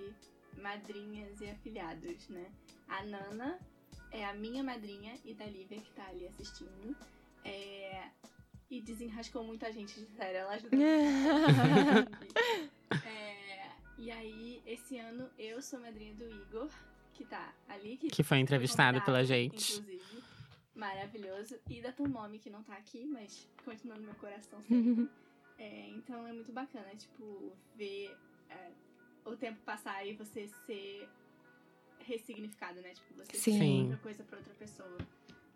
madrinhas 0.61 1.41
e 1.41 1.49
afilhados, 1.49 2.27
né? 2.29 2.45
A 2.87 3.03
Nana 3.03 3.57
é 4.11 4.23
a 4.25 4.33
minha 4.33 4.63
madrinha 4.63 5.13
e 5.25 5.33
da 5.33 5.45
Lívia, 5.45 5.77
que 5.79 5.91
tá 5.91 6.05
ali 6.09 6.27
assistindo. 6.27 6.95
É, 7.43 8.03
E 8.69 8.81
desenrascou 8.81 9.43
muita 9.43 9.71
gente, 9.71 9.93
sério, 10.17 10.37
ela 10.39 10.53
ajuda 10.53 10.75
muito. 10.75 12.33
É, 13.05 13.35
E 14.03 14.11
aí, 14.11 14.61
esse 14.65 14.97
ano, 14.97 15.29
eu 15.39 15.61
sou 15.61 15.79
madrinha 15.79 16.13
do 16.15 16.25
Igor, 16.29 16.69
que 17.13 17.23
tá 17.23 17.53
ali. 17.69 17.95
Que, 17.95 18.09
Que 18.09 18.21
foi 18.21 18.39
entrevistado 18.39 19.01
pela 19.01 19.23
gente. 19.23 19.79
Inclusive. 19.79 20.23
Maravilhoso. 20.75 21.57
E 21.69 21.81
da 21.81 21.93
Tomomi, 21.93 22.37
que 22.37 22.49
não 22.49 22.61
tá 22.63 22.75
aqui, 22.75 23.05
mas 23.05 23.47
continua 23.63 23.95
no 23.95 24.03
meu 24.03 24.15
coração 24.15 24.61
sempre. 24.63 25.09
É, 25.59 25.87
então 25.89 26.27
é 26.27 26.33
muito 26.33 26.51
bacana, 26.51 26.89
tipo, 26.95 27.55
ver 27.75 28.17
é, 28.49 28.71
o 29.23 29.35
tempo 29.35 29.61
passar 29.61 30.03
e 30.03 30.13
você 30.15 30.47
ser 30.65 31.07
ressignificado, 31.99 32.81
né? 32.81 32.91
Tipo, 32.95 33.13
você 33.13 33.37
Sim. 33.37 33.59
ser 33.59 33.81
outra 33.83 33.97
coisa 33.97 34.23
pra 34.23 34.39
outra 34.39 34.53
pessoa. 34.55 34.97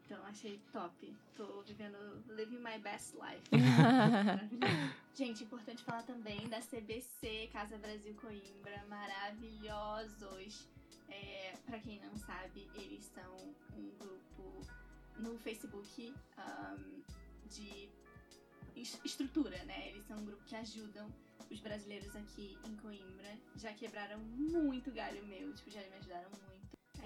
Então 0.08 0.24
achei 0.26 0.58
top. 0.72 1.14
Tô 1.36 1.62
vivendo, 1.64 1.98
living 2.30 2.60
my 2.60 2.80
best 2.80 3.14
life. 3.16 3.44
Gente, 5.14 5.44
importante 5.44 5.84
falar 5.84 6.04
também 6.04 6.48
da 6.48 6.62
CBC, 6.62 7.50
Casa 7.52 7.78
Brasil 7.78 8.16
Coimbra, 8.16 8.86
maravilhosos. 8.88 10.66
É, 11.10 11.58
para 11.66 11.78
quem 11.80 12.00
não 12.00 12.16
sabe, 12.16 12.70
eles 12.74 13.04
são 13.14 13.54
um 13.76 13.90
grupo 14.00 14.62
no 15.18 15.38
Facebook 15.40 16.14
ahm, 16.38 17.02
de 17.50 17.90
es- 18.78 19.00
estrutura, 19.04 19.62
né? 19.66 19.90
Eles 19.90 20.06
são 20.06 20.18
um 20.20 20.26
grupo 20.26 20.44
que 20.46 20.56
ajudam 20.56 21.12
os 21.52 21.60
brasileiros 21.60 22.16
aqui 22.16 22.58
em 22.66 22.76
Coimbra. 22.78 23.38
Já 23.58 23.74
quebraram 23.74 24.20
muito 24.20 24.90
galho 24.92 25.26
meu, 25.26 25.54
tipo, 25.54 25.70
já 25.70 25.82
me 25.82 25.96
ajudaram 25.98 26.30
muito. 26.30 26.57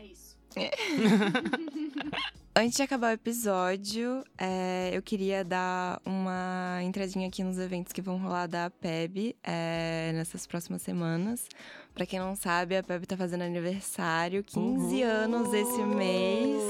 É 0.02 0.06
isso. 0.06 0.36
Antes 2.54 2.76
de 2.76 2.82
acabar 2.82 3.12
o 3.12 3.14
episódio, 3.14 4.24
é, 4.38 4.90
eu 4.92 5.02
queria 5.02 5.46
dar 5.46 6.02
uma 6.04 6.80
entradinha 6.84 7.28
aqui 7.28 7.44
nos 7.44 7.58
eventos 7.58 7.94
que 7.94 8.02
vão 8.02 8.18
rolar 8.18 8.48
da 8.48 8.70
PEB 8.70 9.38
é, 9.44 10.12
nessas 10.14 10.46
próximas 10.48 10.82
semanas. 10.82 11.48
Pra 11.94 12.06
quem 12.06 12.20
não 12.20 12.36
sabe, 12.36 12.76
a 12.76 12.84
PEB 12.84 13.06
tá 13.06 13.16
fazendo 13.16 13.44
aniversário, 13.44 14.44
15 14.44 14.60
Uhul! 14.60 15.04
anos 15.06 15.54
esse 15.54 15.82
mês. 15.84 16.62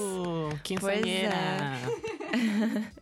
Quinceañera. 0.63 1.79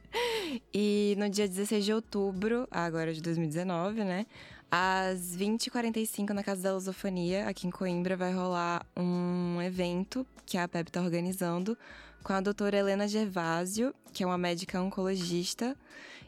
E 0.73 1.15
no 1.17 1.29
dia 1.29 1.47
16 1.47 1.85
de 1.85 1.93
outubro, 1.93 2.67
agora 2.71 3.13
de 3.13 3.21
2019, 3.21 4.03
né? 4.03 4.25
Às 4.71 5.35
20h45, 5.35 6.29
na 6.29 6.43
Casa 6.43 6.61
da 6.61 6.73
Lusofonia, 6.73 7.47
aqui 7.47 7.65
em 7.65 7.71
Coimbra, 7.71 8.15
vai 8.15 8.31
rolar 8.31 8.85
um 8.95 9.59
evento 9.61 10.25
que 10.45 10.57
a 10.57 10.67
PEB 10.67 10.91
tá 10.91 11.01
organizando 11.01 11.75
com 12.23 12.33
a 12.33 12.41
doutora 12.41 12.77
Helena 12.77 13.07
Gervásio, 13.07 13.93
que 14.13 14.23
é 14.23 14.27
uma 14.27 14.37
médica 14.37 14.79
oncologista. 14.79 15.75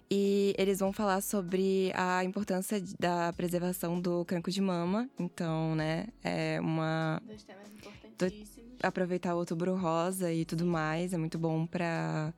E 0.10 0.56
eles 0.58 0.80
vão 0.80 0.92
falar 0.92 1.22
sobre 1.22 1.92
a 1.96 2.24
importância 2.24 2.84
da 3.00 3.32
preservação 3.32 4.02
do 4.02 4.26
cancro 4.26 4.52
de 4.52 4.60
mama. 4.60 5.08
Então, 5.20 5.76
né, 5.76 6.08
é 6.24 6.60
uma 6.60 7.22
Dois 7.26 7.44
temas 7.44 7.68
importantíssimos. 7.70 8.72
aproveitar 8.82 9.36
o 9.36 9.38
outubro 9.38 9.76
rosa 9.76 10.34
e 10.34 10.46
tudo 10.46 10.66
mais. 10.66 11.14
É 11.14 11.18
muito 11.18 11.38
bom 11.38 11.66
pra, 11.68 12.34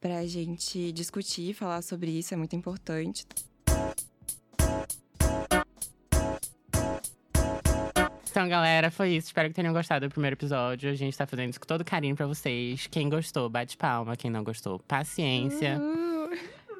pra 0.00 0.26
gente 0.26 0.90
discutir, 0.90 1.54
falar 1.54 1.82
sobre 1.82 2.10
isso, 2.10 2.32
é 2.32 2.36
muito 2.36 2.56
importante. 2.56 3.26
Então, 8.34 8.48
galera, 8.48 8.90
foi 8.90 9.10
isso. 9.10 9.28
Espero 9.28 9.48
que 9.48 9.54
tenham 9.54 9.72
gostado 9.72 10.08
do 10.08 10.10
primeiro 10.10 10.34
episódio. 10.34 10.90
A 10.90 10.94
gente 10.94 11.16
tá 11.16 11.24
fazendo 11.24 11.50
isso 11.50 11.60
com 11.60 11.66
todo 11.66 11.84
carinho 11.84 12.16
pra 12.16 12.26
vocês. 12.26 12.88
Quem 12.88 13.08
gostou, 13.08 13.48
bate 13.48 13.76
palma. 13.76 14.16
Quem 14.16 14.28
não 14.28 14.42
gostou, 14.42 14.80
paciência. 14.80 15.80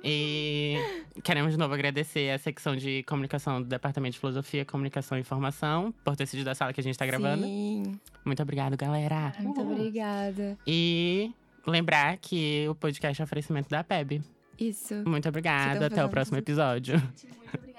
E 0.02 0.76
queremos 1.22 1.52
de 1.52 1.56
novo 1.56 1.72
agradecer 1.72 2.32
a 2.32 2.38
secção 2.38 2.74
de 2.74 3.04
comunicação 3.04 3.62
do 3.62 3.68
Departamento 3.68 4.14
de 4.14 4.18
Filosofia, 4.18 4.64
Comunicação 4.64 5.16
e 5.16 5.20
Informação 5.20 5.94
por 6.04 6.16
ter 6.16 6.26
sido 6.26 6.48
a 6.48 6.56
sala 6.56 6.72
que 6.72 6.80
a 6.80 6.82
gente 6.82 6.98
tá 6.98 7.06
gravando. 7.06 7.44
Sim. 7.44 8.00
Muito 8.24 8.42
obrigado, 8.42 8.76
galera. 8.76 9.32
Muito 9.38 9.60
obrigada. 9.60 10.58
E 10.66 11.30
lembrar 11.64 12.16
que 12.16 12.66
o 12.68 12.74
podcast 12.74 13.22
é 13.22 13.24
oferecimento 13.24 13.70
da 13.70 13.84
PEB. 13.84 14.20
Isso. 14.58 15.04
Muito 15.06 15.28
obrigada. 15.28 15.86
Até 15.86 16.04
o 16.04 16.08
próximo 16.08 16.36
episódio. 16.36 16.94
Muito 16.98 17.56
obrigada 17.56 17.73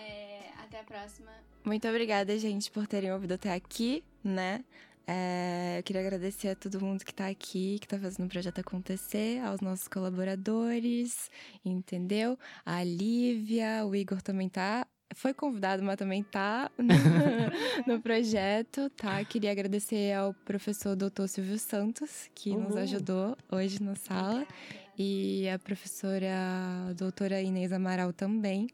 É, 0.00 0.50
até 0.62 0.80
a 0.80 0.84
próxima. 0.84 1.30
Muito 1.64 1.86
obrigada, 1.88 2.38
gente, 2.38 2.70
por 2.70 2.86
terem 2.86 3.12
ouvido 3.12 3.34
até 3.34 3.52
aqui, 3.52 4.02
né? 4.24 4.64
É, 5.06 5.78
eu 5.78 5.82
queria 5.82 6.02
agradecer 6.02 6.48
a 6.48 6.54
todo 6.54 6.80
mundo 6.80 7.04
que 7.04 7.12
tá 7.12 7.26
aqui, 7.26 7.78
que 7.80 7.88
tá 7.88 7.98
fazendo 7.98 8.26
o 8.26 8.28
projeto 8.28 8.60
acontecer, 8.60 9.40
aos 9.40 9.60
nossos 9.60 9.88
colaboradores, 9.88 11.28
entendeu? 11.64 12.38
A 12.64 12.84
Lívia, 12.84 13.84
o 13.84 13.94
Igor 13.94 14.22
também 14.22 14.48
tá. 14.48 14.86
Foi 15.16 15.34
convidado, 15.34 15.82
mas 15.82 15.96
também 15.96 16.22
tá 16.22 16.70
no, 16.78 16.94
no 17.94 18.00
projeto, 18.00 18.88
tá? 18.90 19.24
Queria 19.24 19.50
agradecer 19.50 20.12
ao 20.14 20.32
professor 20.32 20.94
doutor 20.94 21.28
Silvio 21.28 21.58
Santos, 21.58 22.30
que 22.32 22.56
nos 22.56 22.76
ajudou 22.76 23.36
hoje 23.50 23.82
na 23.82 23.96
sala, 23.96 24.46
e 24.96 25.48
a 25.48 25.58
professora 25.58 26.94
doutora 26.96 27.42
Inês 27.42 27.72
Amaral 27.72 28.12
também. 28.12 28.68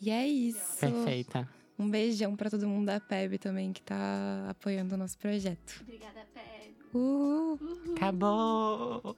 E 0.00 0.10
é 0.10 0.26
isso. 0.26 0.78
Perfeita. 0.78 1.48
Um 1.78 1.88
beijão 1.88 2.36
pra 2.36 2.50
todo 2.50 2.68
mundo 2.68 2.86
da 2.86 3.00
PEB 3.00 3.38
também 3.38 3.72
que 3.72 3.82
tá 3.82 4.46
apoiando 4.48 4.94
o 4.94 4.98
nosso 4.98 5.18
projeto. 5.18 5.80
Obrigada. 5.82 6.24
Uhul! 6.94 7.58
Uhul. 7.60 7.94
Acabou! 7.96 9.16